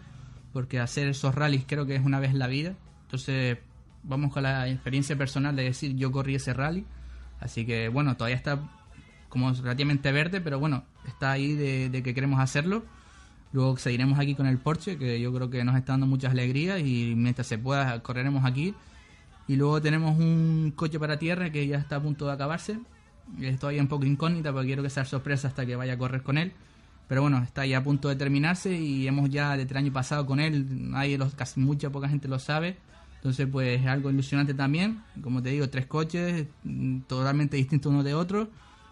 [0.54, 2.76] porque hacer esos rallies creo que es una vez en la vida.
[3.04, 3.58] Entonces
[4.04, 6.86] vamos con la experiencia personal de decir yo corrí ese rally.
[7.40, 8.60] Así que bueno, todavía está
[9.30, 12.84] como relativamente verde, pero bueno, está ahí de, de que queremos hacerlo.
[13.54, 16.80] Luego seguiremos aquí con el Porsche, que yo creo que nos está dando muchas alegrías
[16.80, 18.74] y mientras se pueda correremos aquí.
[19.48, 22.80] Y luego tenemos un coche para tierra que ya está a punto de acabarse.
[23.42, 26.24] Es todavía un poco incógnita porque quiero que sea sorpresa hasta que vaya a correr
[26.24, 26.54] con él.
[27.10, 30.26] Pero bueno, está ya a punto de terminarse y hemos ya desde el año pasado
[30.26, 30.92] con él.
[30.92, 32.78] Nadie, los, casi mucha poca gente lo sabe.
[33.18, 35.02] Entonces pues es algo ilusionante también.
[35.22, 38.50] Como te digo, tres coches mm, totalmente distintos uno de otro.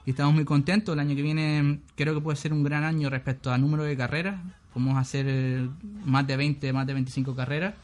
[0.10, 0.94] Y estamos muy contentos.
[0.94, 3.96] El año que viene creo que puede ser un gran año respecto a número de
[3.96, 4.42] carreras.
[4.74, 5.70] Vamos a hacer eh,
[6.04, 7.76] más de 20, más de 25 carreras.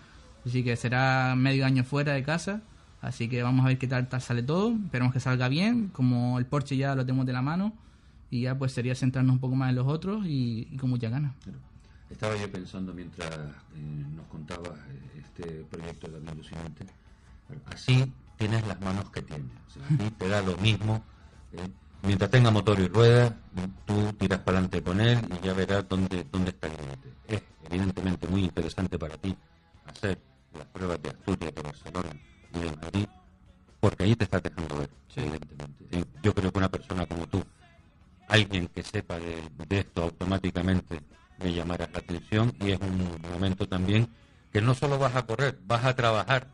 [0.44, 2.64] Así que será medio año fuera de casa.
[3.00, 4.74] Así que vamos a ver qué tal, tal sale todo.
[4.86, 5.90] Esperemos que salga bien.
[5.90, 7.74] Como el Porsche ya lo tenemos de la mano.
[8.32, 11.12] Y ya pues sería centrarnos un poco más en los otros y, y con muchas
[11.12, 11.32] ganas.
[12.10, 16.88] Estaba yo pensando mientras eh, nos contabas eh, este proyecto de la ilusionante.
[17.72, 19.46] Así tienes las manos que tienes.
[19.68, 21.04] O sea, a ti te da lo mismo.
[21.54, 21.70] eh,
[22.04, 23.34] Mientras tenga motor y ruedas,
[23.86, 27.14] tú tiras para adelante con él y ya verás dónde, dónde está el límite.
[27.28, 29.36] Es evidentemente muy interesante para ti
[29.88, 30.20] hacer
[30.54, 32.10] las pruebas de Asturias, de Barcelona
[32.54, 33.08] y de Madrid,
[33.80, 35.86] porque ahí te estás dejando ver, evidentemente.
[35.92, 37.44] Eh, Yo creo que una persona como tú,
[38.28, 41.02] alguien que sepa de, de esto automáticamente
[41.40, 44.08] me llamará la atención y es un momento también
[44.54, 46.48] que no solo vas a correr, vas a trabajar.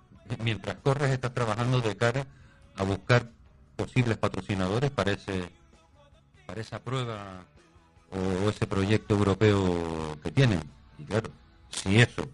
[0.43, 2.25] Mientras corres estás trabajando de cara
[2.75, 3.29] a buscar
[3.81, 5.49] posibles patrocinadores para ese
[6.45, 7.43] para esa prueba
[8.11, 10.61] o ese proyecto europeo que tienen.
[10.99, 11.31] Y claro,
[11.69, 12.29] si eso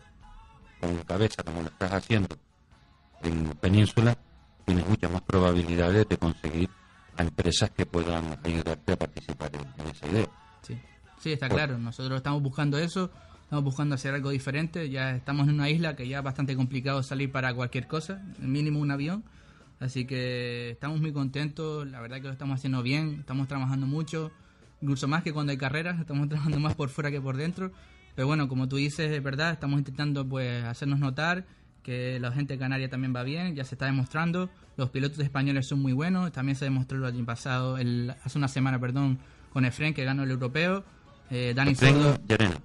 [0.81, 2.35] con cabeza como lo estás haciendo
[3.23, 4.17] en Península,
[4.65, 6.69] tienes muchas más probabilidades de conseguir
[7.15, 10.27] a empresas que puedan ayudarte a participar en, en esa idea.
[10.61, 10.77] Sí,
[11.19, 11.77] sí está claro.
[11.77, 13.09] Nosotros estamos buscando eso.
[13.43, 14.89] Estamos buscando hacer algo diferente.
[14.89, 18.79] Ya estamos en una isla que ya es bastante complicado salir para cualquier cosa, mínimo
[18.79, 19.23] un avión.
[19.79, 21.87] Así que estamos muy contentos.
[21.87, 23.17] La verdad que lo estamos haciendo bien.
[23.19, 24.31] Estamos trabajando mucho.
[24.81, 25.99] Incluso más que cuando hay carreras.
[26.01, 27.71] Estamos trabajando más por fuera que por dentro.
[28.15, 29.53] Pero bueno, como tú dices, es verdad.
[29.53, 31.45] Estamos intentando pues hacernos notar
[31.83, 33.55] que la gente de Canarias también va bien.
[33.55, 34.49] Ya se está demostrando.
[34.75, 36.31] Los pilotos españoles son muy buenos.
[36.31, 39.19] También se demostró el año pasado, el, hace una semana, perdón,
[39.53, 40.83] con Efren que ganó el europeo.
[41.29, 42.19] Eh, Dani Efren Sordo.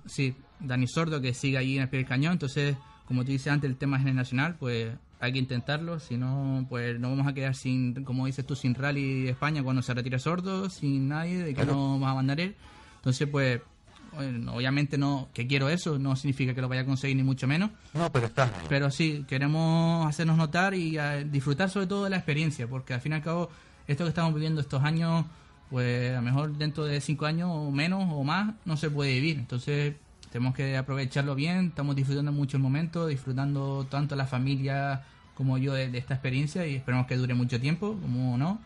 [0.07, 2.33] Sí, Dani Sordo que sigue allí en el pie del cañón.
[2.33, 2.77] Entonces,
[3.07, 6.01] como tú dices antes, el tema es nacional, pues hay que intentarlo.
[6.01, 9.81] Si no, pues nos vamos a quedar sin, como dices tú, sin Rally España cuando
[9.81, 11.75] se retire Sordo, sin nadie, de que Claro.
[11.75, 12.57] no vamos a mandar él.
[12.97, 13.61] Entonces, pues,
[14.15, 17.47] bueno, obviamente no, que quiero eso, no significa que lo vaya a conseguir ni mucho
[17.47, 17.71] menos.
[17.95, 18.67] No, pero estás ahí.
[18.69, 23.01] Pero sí, queremos hacernos notar y eh, disfrutar sobre todo de la experiencia, porque al
[23.01, 23.49] fin y al cabo,
[23.87, 25.25] esto que estamos viviendo estos años,
[25.71, 29.13] pues a lo mejor dentro de cinco años o menos o más, no se puede
[29.15, 29.39] vivir.
[29.39, 29.95] Entonces,
[30.33, 35.03] tenemos que aprovecharlo bien, estamos disfrutando mucho el momento, disfrutando tanto la familia
[35.35, 38.59] como yo de, de esta experiencia y esperemos que dure mucho tiempo, como no.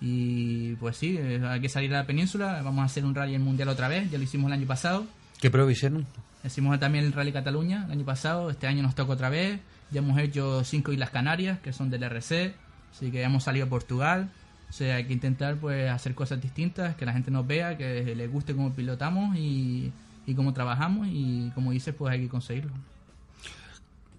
[0.00, 3.38] Y pues sí, eh, hay que salir a la península, vamos a hacer un rally
[3.38, 5.06] mundial otra vez, ya lo hicimos el año pasado.
[5.40, 6.06] ¿Qué prueba hicieron?
[6.44, 9.60] Hicimos también el Rally Cataluña el año pasado, este año nos toca otra vez.
[9.90, 12.54] Ya hemos hecho cinco Islas Canarias, que son del RC,
[12.90, 14.30] así que hemos salido a Portugal.
[14.68, 18.14] O sea, hay que intentar pues hacer cosas distintas, que la gente nos vea, que
[18.16, 19.92] les guste cómo pilotamos y,
[20.26, 22.72] y cómo trabajamos y como dices, pues hay que conseguirlo.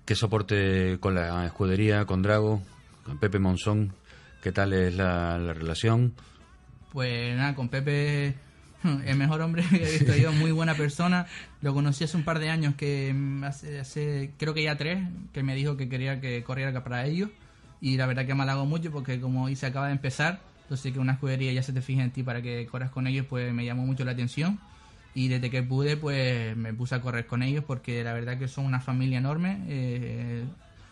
[0.05, 2.61] ¿Qué soporte con la escudería, con Drago,
[3.05, 3.93] con Pepe Monzón?
[4.41, 6.13] ¿Qué tal es la, la relación?
[6.91, 8.35] Pues nada, con Pepe,
[9.05, 11.25] el mejor hombre que he visto yo, muy buena persona.
[11.61, 13.15] Lo conocí hace un par de años, que
[13.45, 14.99] hace, hace creo que ya tres,
[15.31, 17.29] que me dijo que quería que corriera para ellos.
[17.79, 20.99] Y la verdad que me halago mucho porque como dice, acaba de empezar, entonces que
[20.99, 23.65] una escudería ya se te fija en ti para que corras con ellos, pues me
[23.65, 24.59] llamó mucho la atención.
[25.15, 28.47] Y desde que pude, pues me puse a correr con ellos porque la verdad que
[28.47, 29.63] son una familia enorme.
[29.67, 30.43] Eh,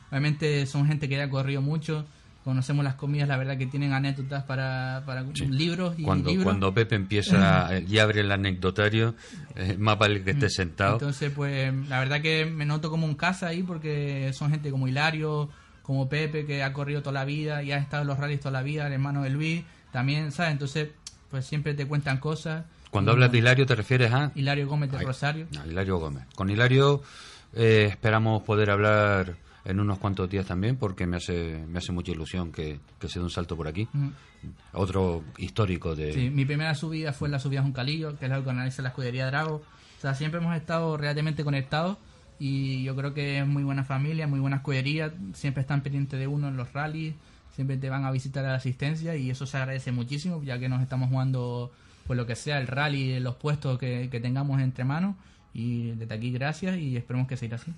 [0.09, 2.05] obviamente son gente que ya ha corrido mucho.
[2.43, 6.45] Conocemos las comidas, la verdad que tienen anécdotas para, para libros y Cuando, libros.
[6.45, 9.13] cuando Pepe empieza y abre el anecdotario,
[9.55, 10.93] eh, más vale que esté sentado.
[10.93, 14.87] Entonces, pues la verdad que me noto como un casa ahí porque son gente como
[14.87, 15.49] Hilario,
[15.83, 18.53] como Pepe, que ha corrido toda la vida y ha estado en los rallies toda
[18.53, 20.53] la vida, el hermano de Luis, también, ¿sabes?
[20.53, 20.89] Entonces,
[21.29, 22.65] pues siempre te cuentan cosas.
[22.91, 24.31] Cuando hablas de Hilario te refieres a...
[24.35, 25.47] Hilario Gómez de Ay, Rosario.
[25.51, 26.25] no, Hilario Gómez.
[26.35, 27.01] Con Hilario
[27.55, 29.35] eh, esperamos poder hablar
[29.65, 33.19] en unos cuantos días también porque me hace me hace mucha ilusión que, que se
[33.19, 33.87] dé un salto por aquí.
[33.93, 34.09] Mm.
[34.73, 36.13] Otro histórico de...
[36.13, 38.89] Sí, mi primera subida fue la subida a Juncalillo, que es la que organiza la
[38.89, 39.55] escudería Drago.
[39.55, 41.97] O sea, siempre hemos estado realmente conectados
[42.39, 45.13] y yo creo que es muy buena familia, muy buena escudería.
[45.33, 47.13] Siempre están pendientes de uno en los rallies,
[47.53, 50.67] siempre te van a visitar a la asistencia y eso se agradece muchísimo, ya que
[50.67, 51.71] nos estamos jugando,
[52.07, 55.15] pues lo que sea, el rally, los puestos que, que tengamos entre manos.
[55.53, 57.73] Y desde aquí, gracias y esperemos que siga así.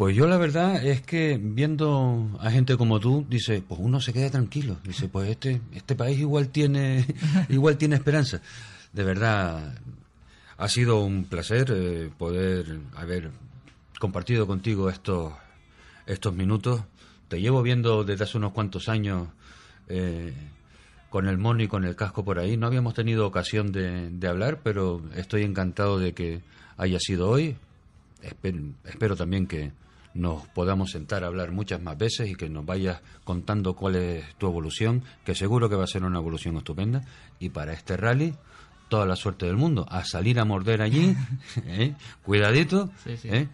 [0.00, 4.14] Pues yo la verdad es que viendo a gente como tú, dice, pues uno se
[4.14, 4.78] queda tranquilo.
[4.82, 7.04] Dice, pues este, este país igual tiene,
[7.50, 8.40] igual tiene esperanza.
[8.94, 9.74] De verdad,
[10.56, 13.30] ha sido un placer eh, poder haber
[13.98, 15.34] compartido contigo estos,
[16.06, 16.80] estos minutos.
[17.28, 19.28] Te llevo viendo desde hace unos cuantos años
[19.88, 20.32] eh,
[21.10, 22.56] con el mono y con el casco por ahí.
[22.56, 26.40] No habíamos tenido ocasión de, de hablar, pero estoy encantado de que
[26.76, 27.56] haya sido hoy.
[28.22, 29.72] Espero, espero también que
[30.14, 34.34] nos podamos sentar a hablar muchas más veces y que nos vayas contando cuál es
[34.36, 37.02] tu evolución, que seguro que va a ser una evolución estupenda.
[37.38, 38.34] Y para este rally,
[38.88, 39.86] toda la suerte del mundo.
[39.88, 41.16] A salir a morder allí,
[41.66, 41.94] ¿eh?
[42.22, 43.28] cuidadito, Sí, sí.
[43.30, 43.48] ¿eh?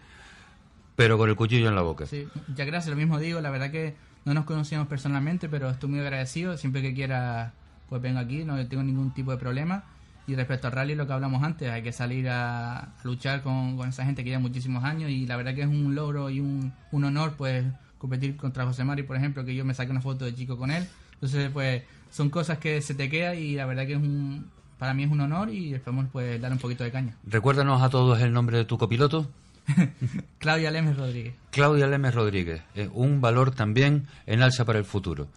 [0.95, 2.07] pero con el cuchillo en la boca.
[2.07, 3.95] Sí, muchas gracias, lo mismo digo, la verdad que
[4.27, 7.53] no nos conocíamos personalmente, pero estoy muy agradecido, siempre que quiera
[7.87, 9.85] pues vengo aquí, no tengo ningún tipo de problema.
[10.27, 14.03] Y respecto al rally, lo que hablamos antes, hay que salir a, luchar con, esa
[14.03, 17.03] gente que lleva muchísimos años y la verdad que es un logro y un, un
[17.05, 17.63] honor pues
[17.97, 20.71] competir contra José Mari, por ejemplo, que yo me saqué una foto de chico con
[20.71, 20.85] él.
[21.13, 24.93] Entonces, pues son cosas que se te quedan y la verdad que es un, para
[24.93, 27.15] mí es un honor y esperamos pues dar un poquito de caña.
[27.25, 29.31] Recuérdanos a todos el nombre de tu copiloto.
[30.39, 31.35] Claudia Lemes Rodríguez.
[31.51, 35.27] Claudia Lemes Rodríguez, eh, un valor también en alza para el futuro.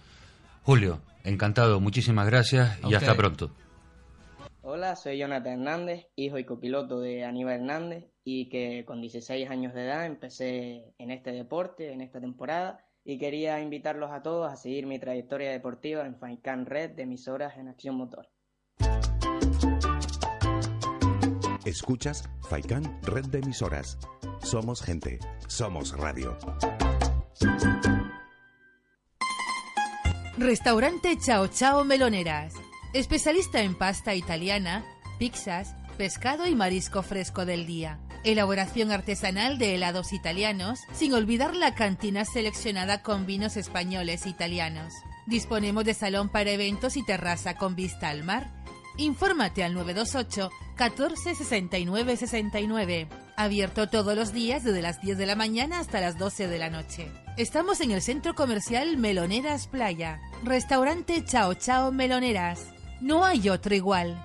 [0.62, 3.50] Julio, encantado, muchísimas gracias y hasta pronto.
[4.62, 9.74] Hola, soy Jonathan Hernández, hijo y copiloto de Aníbal Hernández y que con 16 años
[9.74, 14.56] de edad empecé en este deporte, en esta temporada y quería invitarlos a todos a
[14.56, 18.28] seguir mi trayectoria deportiva en Faicán Red de emisoras en Acción Motor.
[21.64, 23.98] Escuchas Faikán Red de Emisoras.
[24.42, 26.38] Somos gente, somos radio.
[30.38, 32.54] Restaurante Chao Chao Meloneras.
[32.94, 34.84] Especialista en pasta italiana,
[35.18, 38.00] pizzas, pescado y marisco fresco del día.
[38.24, 44.94] Elaboración artesanal de helados italianos, sin olvidar la cantina seleccionada con vinos españoles e italianos.
[45.26, 48.50] Disponemos de salón para eventos y terraza con vista al mar.
[49.00, 53.08] Infórmate al 928 14 69 69.
[53.34, 56.68] Abierto todos los días desde las 10 de la mañana hasta las 12 de la
[56.68, 57.08] noche.
[57.38, 60.20] Estamos en el centro comercial Meloneras Playa.
[60.44, 62.66] Restaurante Chao Chao Meloneras.
[63.00, 64.22] No hay otro igual.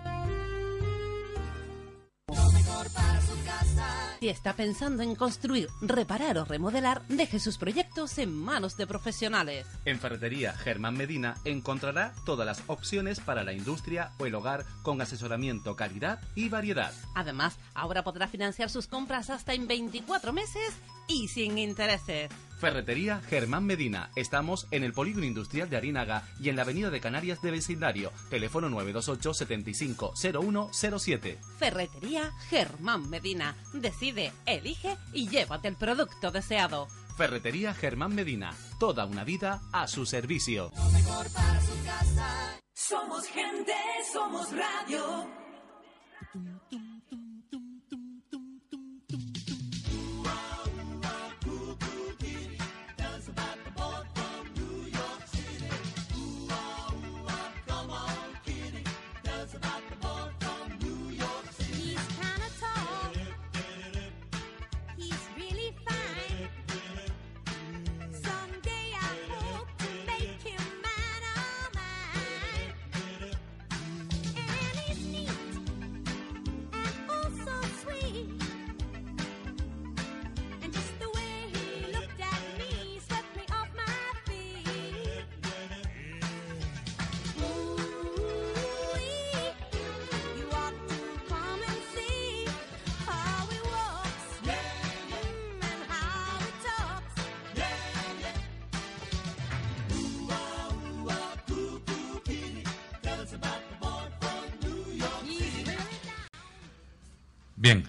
[4.25, 9.67] Si está pensando en construir, reparar o remodelar, deje sus proyectos en manos de profesionales.
[9.85, 14.99] En Ferretería Germán Medina encontrará todas las opciones para la industria o el hogar con
[14.99, 16.91] asesoramiento, calidad y variedad.
[17.13, 20.73] Además, ahora podrá financiar sus compras hasta en 24 meses
[21.07, 22.31] y sin intereses.
[22.65, 24.09] Ferretería Germán Medina.
[24.15, 28.11] Estamos en el Polígono Industrial de Arinaga y en la Avenida de Canarias de Vecindario.
[28.31, 31.37] Teléfono 928 75 0107.
[31.59, 33.55] Ferretería Germán Medina.
[33.71, 36.87] Decide, elige y llévate el producto deseado.
[37.15, 38.55] Ferretería Germán Medina.
[38.79, 40.71] Toda una vida a su servicio.
[40.91, 42.59] mejor para su casa.
[42.73, 43.75] Somos gente,
[44.11, 45.44] somos radio.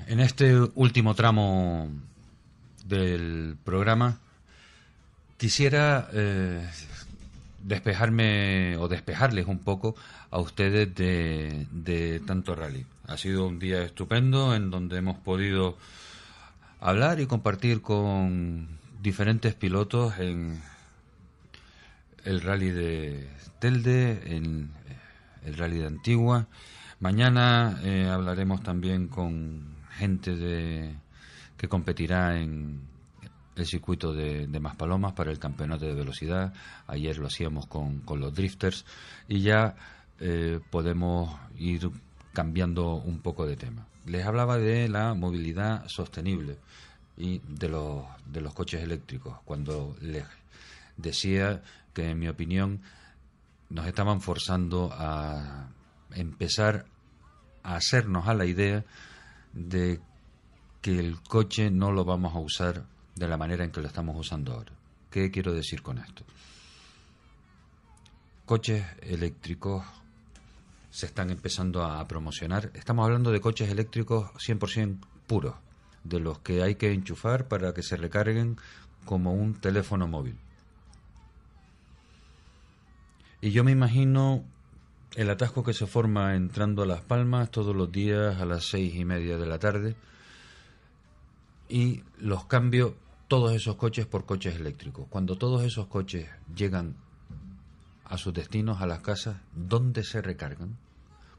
[0.07, 1.91] En este último tramo
[2.85, 4.19] del programa
[5.37, 6.66] quisiera eh,
[7.62, 9.97] despejarme o despejarles un poco
[10.31, 12.87] a ustedes de, de tanto rally.
[13.09, 15.77] Ha sido un día estupendo en donde hemos podido
[16.81, 18.69] hablar y compartir con
[19.03, 20.62] diferentes pilotos en
[22.24, 23.28] el rally de
[23.59, 24.70] Telde, en
[25.45, 26.47] el rally de Antigua.
[27.01, 30.94] Mañana eh, hablaremos también con gente de
[31.56, 32.81] que competirá en
[33.56, 36.52] el circuito de, de Maspalomas para el campeonato de velocidad.
[36.86, 38.85] Ayer lo hacíamos con, los drifters
[39.28, 39.74] y ya
[40.20, 41.90] eh, podemos ir
[42.32, 43.86] cambiando un poco de tema.
[44.05, 46.59] Les hablaba de la movilidad sostenible
[47.16, 50.24] y de los, de los coches eléctricos, cuando les
[50.98, 51.62] decía
[51.94, 52.82] que, en mi opinión,
[53.70, 55.70] nos estaban forzando a
[56.14, 56.85] empezar
[57.62, 58.85] a hacernos a la idea
[59.57, 60.01] de
[60.83, 62.85] que el coche no lo vamos a usar
[63.15, 64.73] de la manera en que lo estamos usando ahora.
[65.11, 66.24] ¿Qué quiero decir con esto?
[68.45, 69.85] Coches eléctricos
[70.91, 72.70] se están empezando a promocionar.
[72.74, 75.55] Estamos hablando de coches eléctricos 100% puros,
[76.05, 78.59] de los que hay que enchufar para que se recarguen
[79.05, 80.37] como un teléfono móvil.
[83.41, 84.45] Y yo me imagino
[85.17, 88.95] el atasco que se forma entrando a Las Palmas todos los días a las seis
[88.95, 89.97] y media de la tarde
[91.71, 92.93] y los cambios,
[93.27, 95.07] todos esos coches por coches eléctricos.
[95.09, 96.97] Cuando todos esos coches llegan
[98.05, 100.77] a sus destinos, a las casas, ¿dónde se recargan?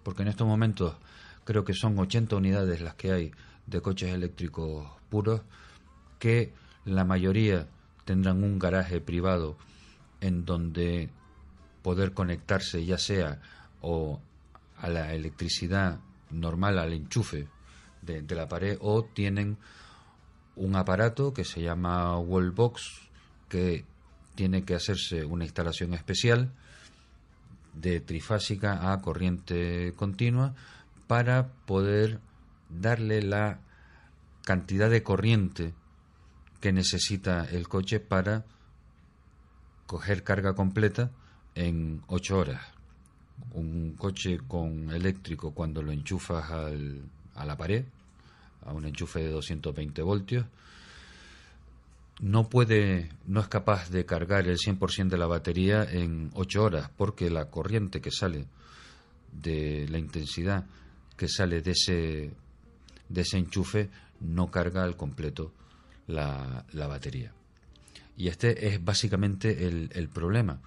[0.02, 0.96] Porque en estos momentos
[1.44, 3.32] creo que son 80 unidades las que hay
[3.68, 5.42] de coches eléctricos puros,
[6.18, 6.52] que
[6.84, 7.68] la mayoría
[8.06, 9.56] tendrán un garaje privado
[10.20, 11.12] en donde
[11.84, 13.40] poder conectarse ya sea
[13.82, 14.20] o
[14.78, 16.00] a la electricidad
[16.30, 17.48] normal, al enchufe
[18.02, 19.58] de, la pared, o tienen
[20.56, 23.10] un aparato que se llama Wallbox,
[23.50, 23.86] que
[24.36, 26.52] tiene que hacerse una instalación especial
[27.74, 30.56] de trifásica a corriente continua
[31.08, 32.20] para poder
[32.70, 33.60] darle la
[34.44, 35.74] cantidad de corriente
[36.60, 38.46] que necesita el coche para
[39.86, 41.12] coger carga completa
[41.56, 42.77] en 8 horas.
[43.54, 47.02] Un coche con eléctrico cuando lo enchufas al-
[47.36, 47.86] a la pared,
[48.66, 50.46] a un enchufe de 220 voltios,
[52.20, 56.90] no puede, no es capaz de cargar el 100% de la batería en 8 horas,
[56.98, 58.46] porque la corriente que sale
[59.32, 60.66] de la intensidad
[61.16, 62.32] que sale de ese,
[63.10, 63.90] de ese enchufe
[64.20, 65.52] no carga al completo
[66.08, 67.32] la, la batería.
[68.18, 70.60] Y este es básicamente el, el problema.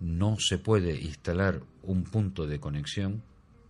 [0.00, 3.22] No se puede instalar un punto de conexión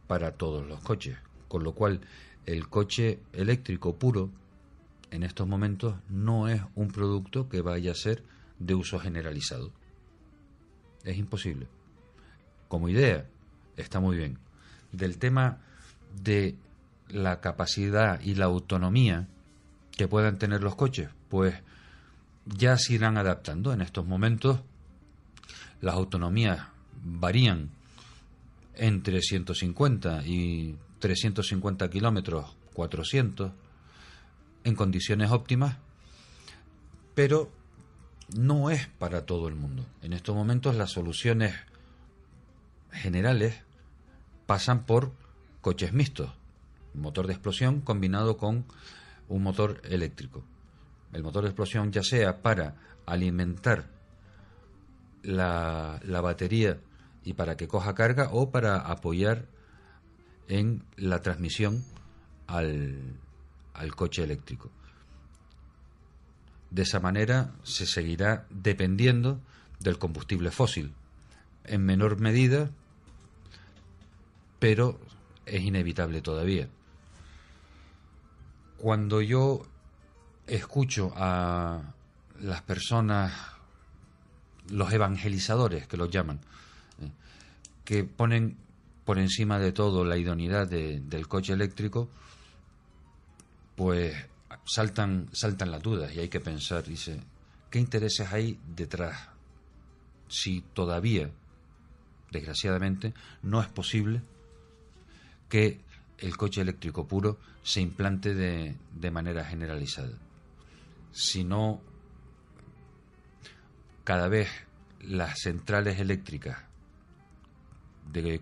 [0.06, 1.16] para todos los coches,
[1.48, 2.00] con lo cual
[2.46, 4.30] el coche eléctrico puro
[5.10, 8.22] en estos momentos no es un producto que vaya a ser
[8.58, 9.70] de uso generalizado.
[11.04, 11.66] Es imposible.
[12.68, 13.26] Como idea,
[13.76, 14.38] está muy bien.
[14.92, 15.58] Del tema
[16.22, 16.56] de
[17.08, 19.28] la capacidad y la autonomía
[19.90, 21.54] que puedan tener los coches, pues
[22.46, 23.72] ya se irán adaptando.
[23.72, 24.60] En estos momentos
[25.80, 26.68] las autonomías
[27.04, 27.70] varían
[28.74, 33.52] entre 150 y 350 kilómetros, 400,
[34.64, 35.76] en condiciones óptimas,
[37.14, 37.50] pero
[38.34, 39.84] no es para todo el mundo.
[40.02, 41.54] En estos momentos las soluciones
[42.92, 43.60] generales
[44.46, 45.12] pasan por
[45.60, 46.30] coches mixtos,
[46.94, 48.64] motor de explosión combinado con
[49.28, 50.44] un motor eléctrico.
[51.12, 52.76] El motor de explosión ya sea para
[53.06, 53.86] alimentar
[55.22, 56.78] la, la batería
[57.24, 59.46] y para que coja carga o para apoyar
[60.48, 61.84] en la transmisión
[62.46, 62.98] al,
[63.74, 64.70] al coche eléctrico.
[66.70, 69.40] De esa manera se seguirá dependiendo
[69.80, 70.94] del combustible fósil,
[71.64, 72.70] en menor medida,
[74.58, 74.98] pero
[75.46, 76.68] es inevitable todavía.
[78.78, 79.66] Cuando yo
[80.46, 81.94] escucho a
[82.40, 83.32] las personas,
[84.70, 86.40] los evangelizadores que los llaman,
[87.84, 88.56] que ponen
[89.04, 92.08] por encima de todo la idoneidad de- del coche eléctrico,
[93.76, 94.14] pues
[94.64, 97.20] saltan, saltan las dudas y hay que pensar, dice,
[97.70, 99.28] ¿qué intereses hay detrás?
[100.28, 101.30] Si todavía,
[102.30, 104.22] desgraciadamente, no es posible
[105.48, 105.80] que
[106.18, 110.16] el coche eléctrico puro se implante de, de manera generalizada.
[111.12, 111.80] Si no,
[114.04, 114.48] cada vez
[115.02, 116.58] las centrales eléctricas
[118.10, 118.40] de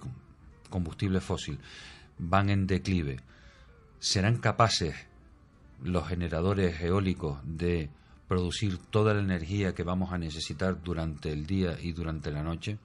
[0.68, 1.58] combustible fósil
[2.18, 3.18] van en declive,
[3.98, 4.94] serán capaces
[5.82, 7.90] los generadores eólicos de
[8.28, 12.78] producir toda la energía que vamos a necesitar durante el día y durante la noche?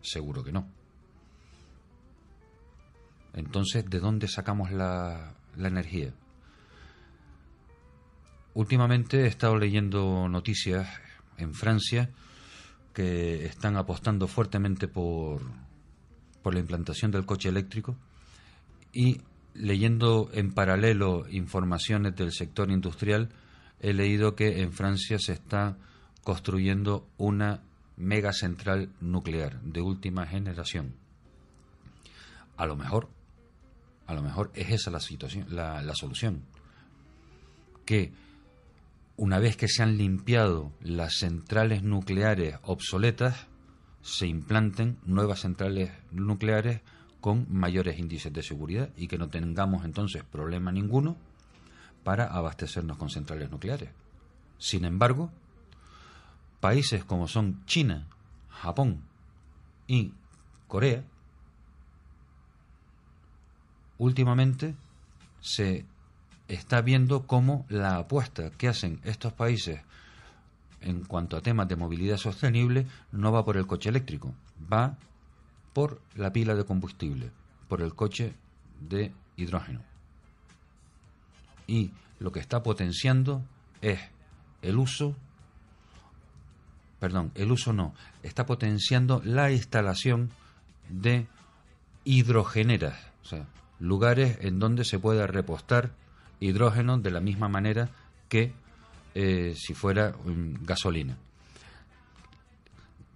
[0.00, 0.68] Seguro que no.
[3.34, 6.12] Entonces, ¿de dónde sacamos la, la energía?
[8.54, 10.88] Últimamente he estado leyendo noticias
[11.36, 12.10] en Francia
[12.98, 15.40] que están apostando fuertemente por,
[16.42, 17.96] por la implantación del coche eléctrico
[18.92, 19.20] y
[19.54, 23.28] leyendo en paralelo informaciones del sector industrial,
[23.78, 25.76] he leído que en Francia se está
[26.24, 27.62] construyendo una
[27.96, 30.96] mega central nuclear de última generación.
[32.56, 33.10] A lo mejor,
[34.08, 36.42] a lo mejor es esa la situación, la, la solución.
[37.86, 38.10] Que
[39.18, 43.48] una vez que se han limpiado las centrales nucleares obsoletas,
[44.00, 46.82] se implanten nuevas centrales nucleares
[47.20, 51.16] con mayores índices de seguridad y que no tengamos entonces problema ninguno
[52.04, 53.90] para abastecernos con centrales nucleares.
[54.56, 55.32] Sin embargo,
[56.60, 58.06] países como son China,
[58.48, 59.02] Japón
[59.88, 60.12] y
[60.68, 61.02] Corea,
[63.98, 64.76] últimamente
[65.40, 65.84] se
[66.48, 69.80] está viendo cómo la apuesta que hacen estos países
[70.80, 74.34] en cuanto a temas de movilidad sostenible no va por el coche eléctrico,
[74.72, 74.96] va
[75.72, 77.30] por la pila de combustible,
[77.68, 78.34] por el coche
[78.80, 79.80] de hidrógeno.
[81.66, 83.42] Y lo que está potenciando
[83.82, 84.00] es
[84.62, 85.14] el uso,
[86.98, 90.30] perdón, el uso no, está potenciando la instalación
[90.88, 91.26] de
[92.04, 93.46] hidrogeneras, o sea,
[93.78, 95.90] lugares en donde se pueda repostar
[96.40, 97.90] hidrógeno de la misma manera
[98.28, 98.52] que
[99.14, 100.14] eh, si fuera
[100.62, 101.16] gasolina.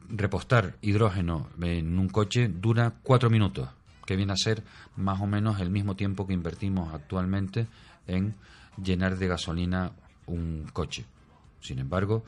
[0.08, 3.68] Repostar hidrógeno en un coche dura cuatro minutos,
[4.04, 4.62] que viene a ser
[4.96, 7.66] más o menos el mismo tiempo que invertimos actualmente
[8.06, 8.34] en
[8.82, 9.92] llenar de gasolina
[10.26, 11.04] un coche.
[11.60, 12.24] Sin embargo,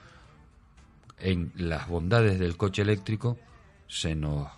[1.18, 3.38] en las bondades del coche eléctrico
[3.88, 4.48] se nos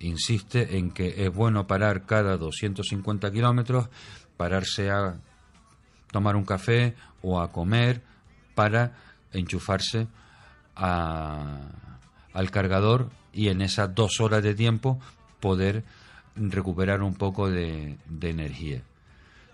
[0.00, 3.88] insiste en que es bueno parar cada 250 kilómetros,
[4.36, 5.20] pararse a
[6.14, 8.00] tomar un café o a comer
[8.54, 8.92] para
[9.32, 10.06] enchufarse
[10.76, 11.58] a-
[12.32, 15.00] al cargador y en esas dos horas de tiempo
[15.40, 15.82] poder
[16.36, 18.82] recuperar un poco de, de energía.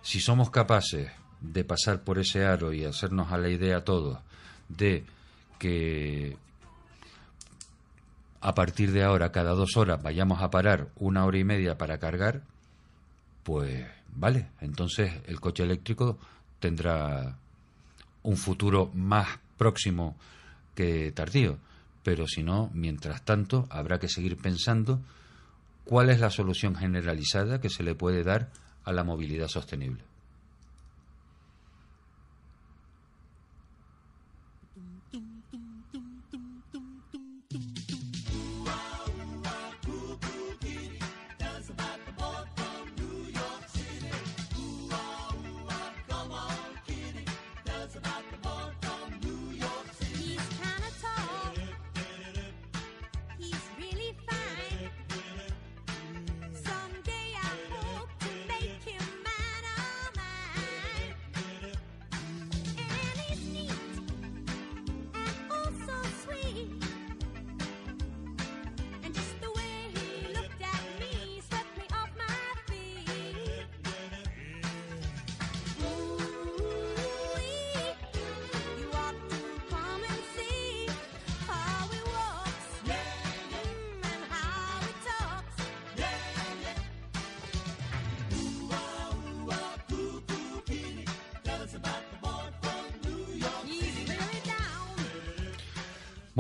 [0.03, 1.11] Si somos capaces
[1.41, 4.19] de pasar por ese aro y hacernos a la idea todos
[4.69, 5.05] de
[5.59, 6.37] que
[8.43, 11.97] a partir de ahora cada dos horas vayamos a parar una hora y media para
[11.99, 12.43] cargar,
[13.45, 16.19] pues vale, entonces el coche eléctrico
[16.61, 17.37] tendrá
[18.23, 20.17] un futuro más próximo
[20.75, 21.59] que tardío.
[22.03, 25.01] Pero si no, mientras tanto, habrá que seguir pensando
[25.85, 28.49] cuál es la solución generalizada que se le puede dar
[28.85, 30.10] a la movilidad sostenible.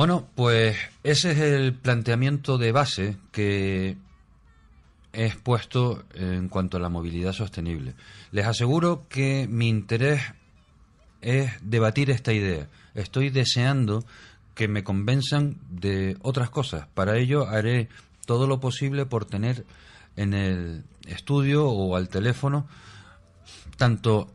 [0.00, 3.98] Bueno, pues ese es el planteamiento de base que
[5.12, 7.92] he expuesto en cuanto a la movilidad sostenible.
[8.32, 10.22] Les aseguro que mi interés
[11.20, 12.66] es debatir esta idea.
[12.94, 14.02] Estoy deseando
[14.54, 16.86] que me convenzan de otras cosas.
[16.94, 17.90] Para ello haré
[18.24, 19.66] todo lo posible por tener
[20.16, 22.66] en el estudio o al teléfono
[23.76, 24.30] tanto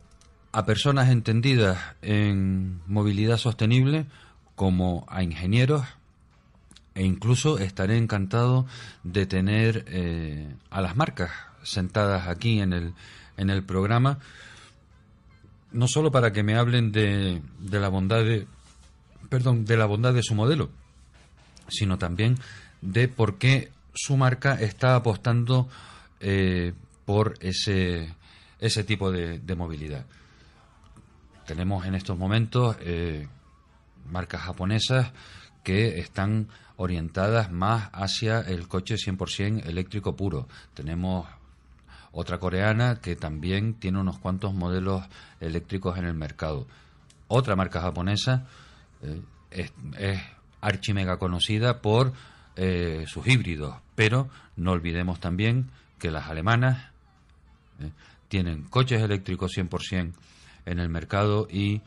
[0.52, 4.06] a personas entendidas en movilidad sostenible
[4.56, 5.84] como a ingenieros
[6.96, 8.66] e incluso estaré encantado
[9.04, 11.30] de tener eh, a las marcas
[11.62, 12.94] sentadas aquí en el,
[13.36, 14.18] en el programa,
[15.72, 18.46] no solo para que me hablen de, de la bondad de,
[19.28, 20.70] perdón, de la bondad de su modelo,
[21.68, 22.38] sino también
[22.80, 25.68] de por qué su marca está apostando
[26.20, 26.72] eh,
[27.04, 28.14] por ese,
[28.60, 30.04] ese tipo de, movilidad.
[31.46, 33.28] Tenemos en estos momentos eh,
[34.08, 35.12] marcas japonesas
[35.62, 40.46] que están orientadas más hacia el coche 100% eléctrico puro.
[40.74, 41.26] Tenemos
[42.12, 45.04] otra coreana que también tiene unos cuantos modelos
[45.40, 46.66] eléctricos en el mercado.
[47.28, 48.46] Otra marca japonesa
[49.02, 49.20] eh,
[49.50, 50.20] es, es
[50.60, 52.12] archimega conocida por
[52.56, 56.90] eh, sus híbridos, pero no olvidemos también que las alemanas
[57.80, 57.90] eh,
[58.28, 60.12] tienen coches eléctricos 100%
[60.64, 61.82] en el mercado y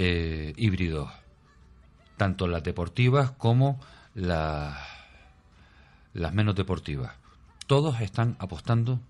[0.00, 1.10] eh, híbridos,
[2.16, 3.80] tanto las deportivas como
[4.14, 4.78] las,
[6.14, 7.16] menos deportivas.
[7.66, 9.00] Todos están apostando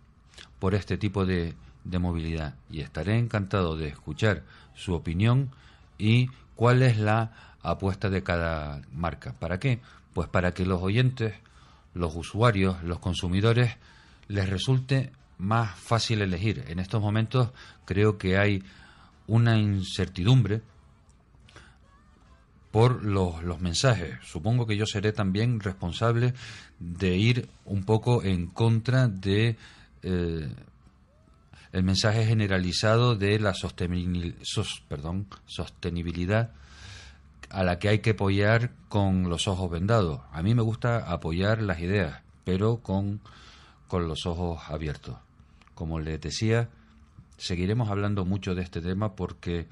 [0.58, 1.54] por este tipo de
[1.84, 4.44] movilidad y estaré encantado de escuchar
[4.74, 5.50] su opinión
[5.98, 9.34] y cuál es la apuesta de cada marca.
[9.34, 9.80] ¿Para qué?
[10.14, 11.34] Pues para que los oyentes,
[11.92, 13.76] los usuarios, los consumidores
[14.26, 16.64] les resulte más fácil elegir.
[16.68, 17.50] En estos momentos
[17.84, 18.64] creo que hay
[19.26, 20.62] una incertidumbre
[22.70, 24.18] por los, los mensajes.
[24.24, 26.34] Supongo que yo seré también responsable
[26.78, 29.56] de ir un poco en contra de
[30.02, 30.48] eh,
[31.72, 36.50] el mensaje generalizado de la sostenibili- sos- perdón, sostenibilidad
[37.50, 40.20] a la que hay que apoyar con los ojos vendados.
[40.32, 43.20] A mí me gusta apoyar las ideas, pero con,
[43.86, 45.16] con los ojos abiertos.
[45.74, 46.68] Como les decía,
[47.38, 49.66] seguiremos hablando mucho de este tema porque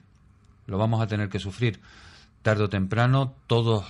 [0.67, 1.81] lo vamos a tener que sufrir.
[2.47, 3.83] Tarde o temprano todos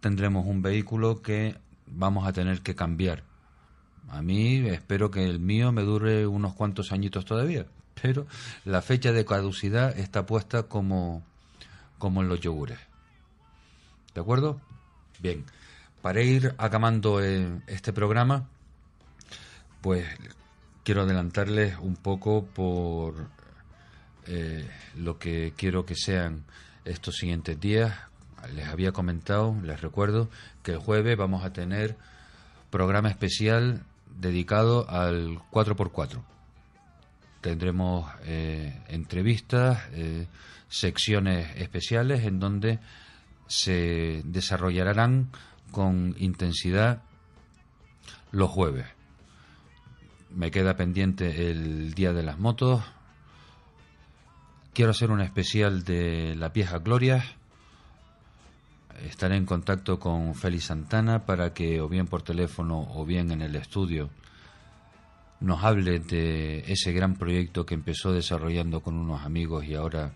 [0.00, 1.54] tendremos un vehículo que
[1.86, 3.22] vamos a tener que cambiar.
[4.08, 7.66] A mí espero que el mío me dure unos cuantos añitos todavía,
[8.02, 8.26] pero
[8.64, 11.22] la fecha de caducidad está puesta como,
[11.98, 12.80] como en los yogures.
[14.12, 14.60] ¿De acuerdo?
[15.20, 15.44] Bien,
[16.02, 18.48] para ir acabando eh, este programa,
[19.82, 20.04] pues
[20.82, 23.28] quiero adelantarles un poco por
[24.26, 26.42] eh, lo que quiero que sean
[26.88, 27.94] estos siguientes días.
[28.54, 30.28] Les había comentado, les recuerdo,
[30.62, 31.96] que el jueves vamos a tener
[32.70, 33.82] programa especial
[34.18, 36.22] dedicado al 4x4.
[37.40, 40.26] Tendremos eh, entrevistas, eh,
[40.68, 42.78] secciones especiales en donde
[43.46, 45.30] se desarrollarán
[45.70, 47.02] con intensidad
[48.30, 48.86] los jueves.
[50.30, 52.82] Me queda pendiente el Día de las Motos.
[54.78, 57.24] Quiero hacer un especial de la vieja Gloria.
[59.04, 63.42] Estaré en contacto con Félix Santana para que o bien por teléfono o bien en
[63.42, 64.08] el estudio
[65.40, 70.12] nos hable de ese gran proyecto que empezó desarrollando con unos amigos y ahora,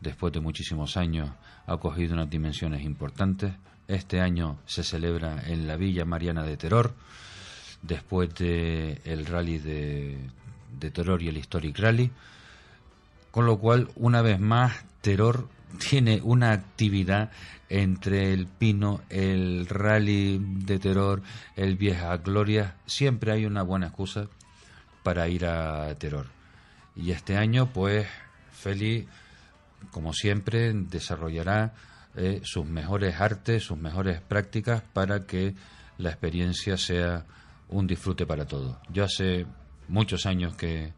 [0.00, 1.28] después de muchísimos años,
[1.66, 3.52] ha cogido unas dimensiones importantes.
[3.86, 6.94] Este año se celebra en la Villa Mariana de Terror,
[7.82, 10.16] después del el rally de,
[10.80, 12.10] de Terror y el Historic Rally.
[13.36, 14.72] Con lo cual, una vez más,
[15.02, 15.46] Terror
[15.90, 17.30] tiene una actividad
[17.68, 21.20] entre el Pino, el Rally de Terror,
[21.54, 22.76] el Vieja Gloria.
[22.86, 24.28] Siempre hay una buena excusa
[25.02, 26.28] para ir a Terror.
[26.94, 28.06] Y este año, pues,
[28.52, 29.06] Feli,
[29.90, 31.74] como siempre, desarrollará
[32.14, 35.54] eh, sus mejores artes, sus mejores prácticas para que
[35.98, 37.26] la experiencia sea
[37.68, 38.78] un disfrute para todos.
[38.88, 39.44] Yo hace
[39.88, 40.94] muchos años que,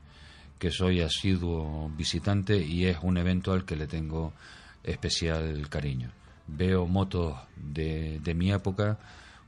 [0.59, 4.32] que soy asiduo visitante y es un evento al que le tengo
[4.82, 6.10] especial cariño.
[6.47, 8.98] Veo motos de, mi época,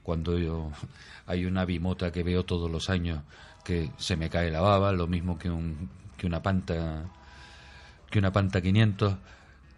[0.02, 0.70] cuando yo,
[1.26, 3.22] hay una bimota que veo todos los años
[3.64, 7.04] que se me cae la baba, lo mismo que, un, que una panta
[8.10, 9.14] que una panta 500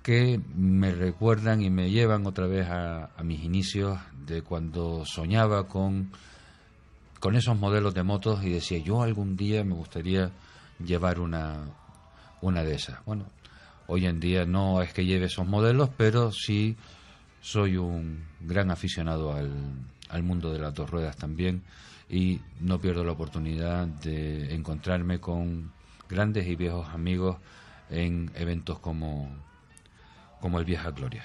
[0.02, 5.68] que me recuerdan y me llevan otra vez a, a mis inicios de cuando soñaba
[5.68, 6.10] con
[7.20, 10.32] con esos modelos de motos y decía yo algún día me gustaría
[10.84, 11.66] llevar una
[12.42, 13.02] una de esas.
[13.04, 13.26] Bueno,
[13.86, 16.76] hoy en día no es que lleve esos modelos, pero sí
[17.40, 19.50] soy un gran aficionado al,
[20.10, 21.62] al mundo de las dos ruedas también
[22.08, 25.72] y no pierdo la oportunidad de encontrarme con
[26.08, 27.38] grandes y viejos amigos
[27.90, 29.30] en eventos como,
[30.40, 31.24] como el Vieja Gloria.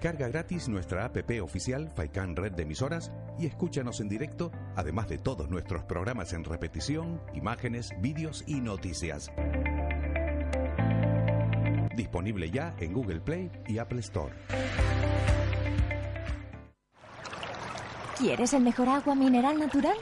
[0.00, 5.18] Descarga gratis nuestra app oficial Faikan Red de Emisoras y escúchanos en directo, además de
[5.18, 9.30] todos nuestros programas en repetición, imágenes, vídeos y noticias.
[11.94, 14.34] Disponible ya en Google Play y Apple Store.
[18.16, 19.98] ¿Quieres el mejor agua mineral natural?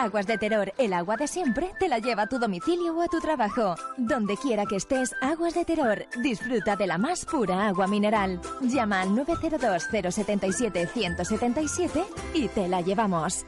[0.00, 3.08] Aguas de Terror, el agua de siempre, te la lleva a tu domicilio o a
[3.08, 3.74] tu trabajo.
[3.98, 6.06] Donde quiera que estés, Aguas de Terror.
[6.22, 8.40] Disfruta de la más pura agua mineral.
[8.62, 13.44] Llama al 902-077-177 y te la llevamos.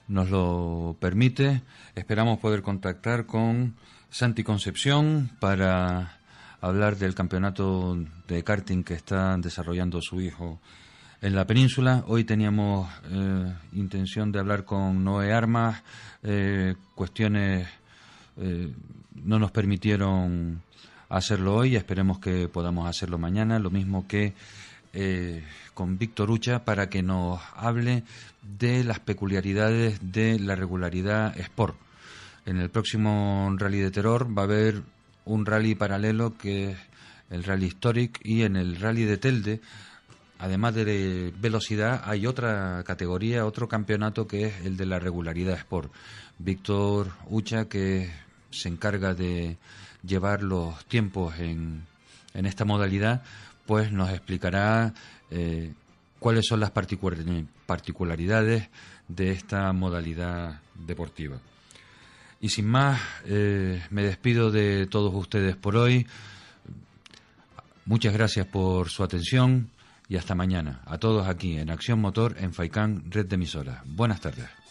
[0.06, 1.62] nos lo permite,
[1.96, 3.74] esperamos poder contactar con
[4.10, 6.18] Santi Concepción para
[6.60, 10.60] hablar del campeonato de karting que está desarrollando su hijo
[11.22, 12.04] en la península.
[12.06, 15.82] Hoy teníamos eh, intención de hablar con Noé Armas,
[16.22, 17.68] eh, cuestiones
[18.38, 18.72] eh,
[19.14, 20.62] no nos permitieron
[21.08, 24.34] hacerlo hoy, esperemos que podamos hacerlo mañana, lo mismo que
[25.74, 28.02] con Víctor Ucha para que nos hable
[28.58, 31.85] de las peculiaridades de la regularidad Sport.
[32.46, 34.82] En el próximo Rally de Terror va a haber
[35.24, 36.78] un rally paralelo que es
[37.30, 39.60] el Rally Historic y en el Rally de Telde,
[40.38, 45.92] además de velocidad, hay otra categoría, otro campeonato que es el de la regularidad Sport.
[46.38, 48.10] Víctor Ucha que
[48.52, 49.56] se encarga de
[50.04, 51.84] llevar los tiempos en,
[52.32, 53.24] en esta modalidad,
[53.66, 54.94] pues nos explicará
[55.32, 55.72] eh,
[56.20, 57.18] cuáles son las particular-
[57.66, 58.68] particularidades
[59.08, 61.38] de esta modalidad deportiva.
[62.40, 66.06] Y sin más, eh, me despido de todos ustedes por hoy.
[67.86, 69.70] Muchas gracias por su atención
[70.08, 70.82] y hasta mañana.
[70.86, 73.80] A todos aquí en Acción Motor en Faicán, red de emisoras.
[73.84, 74.65] Buenas tardes.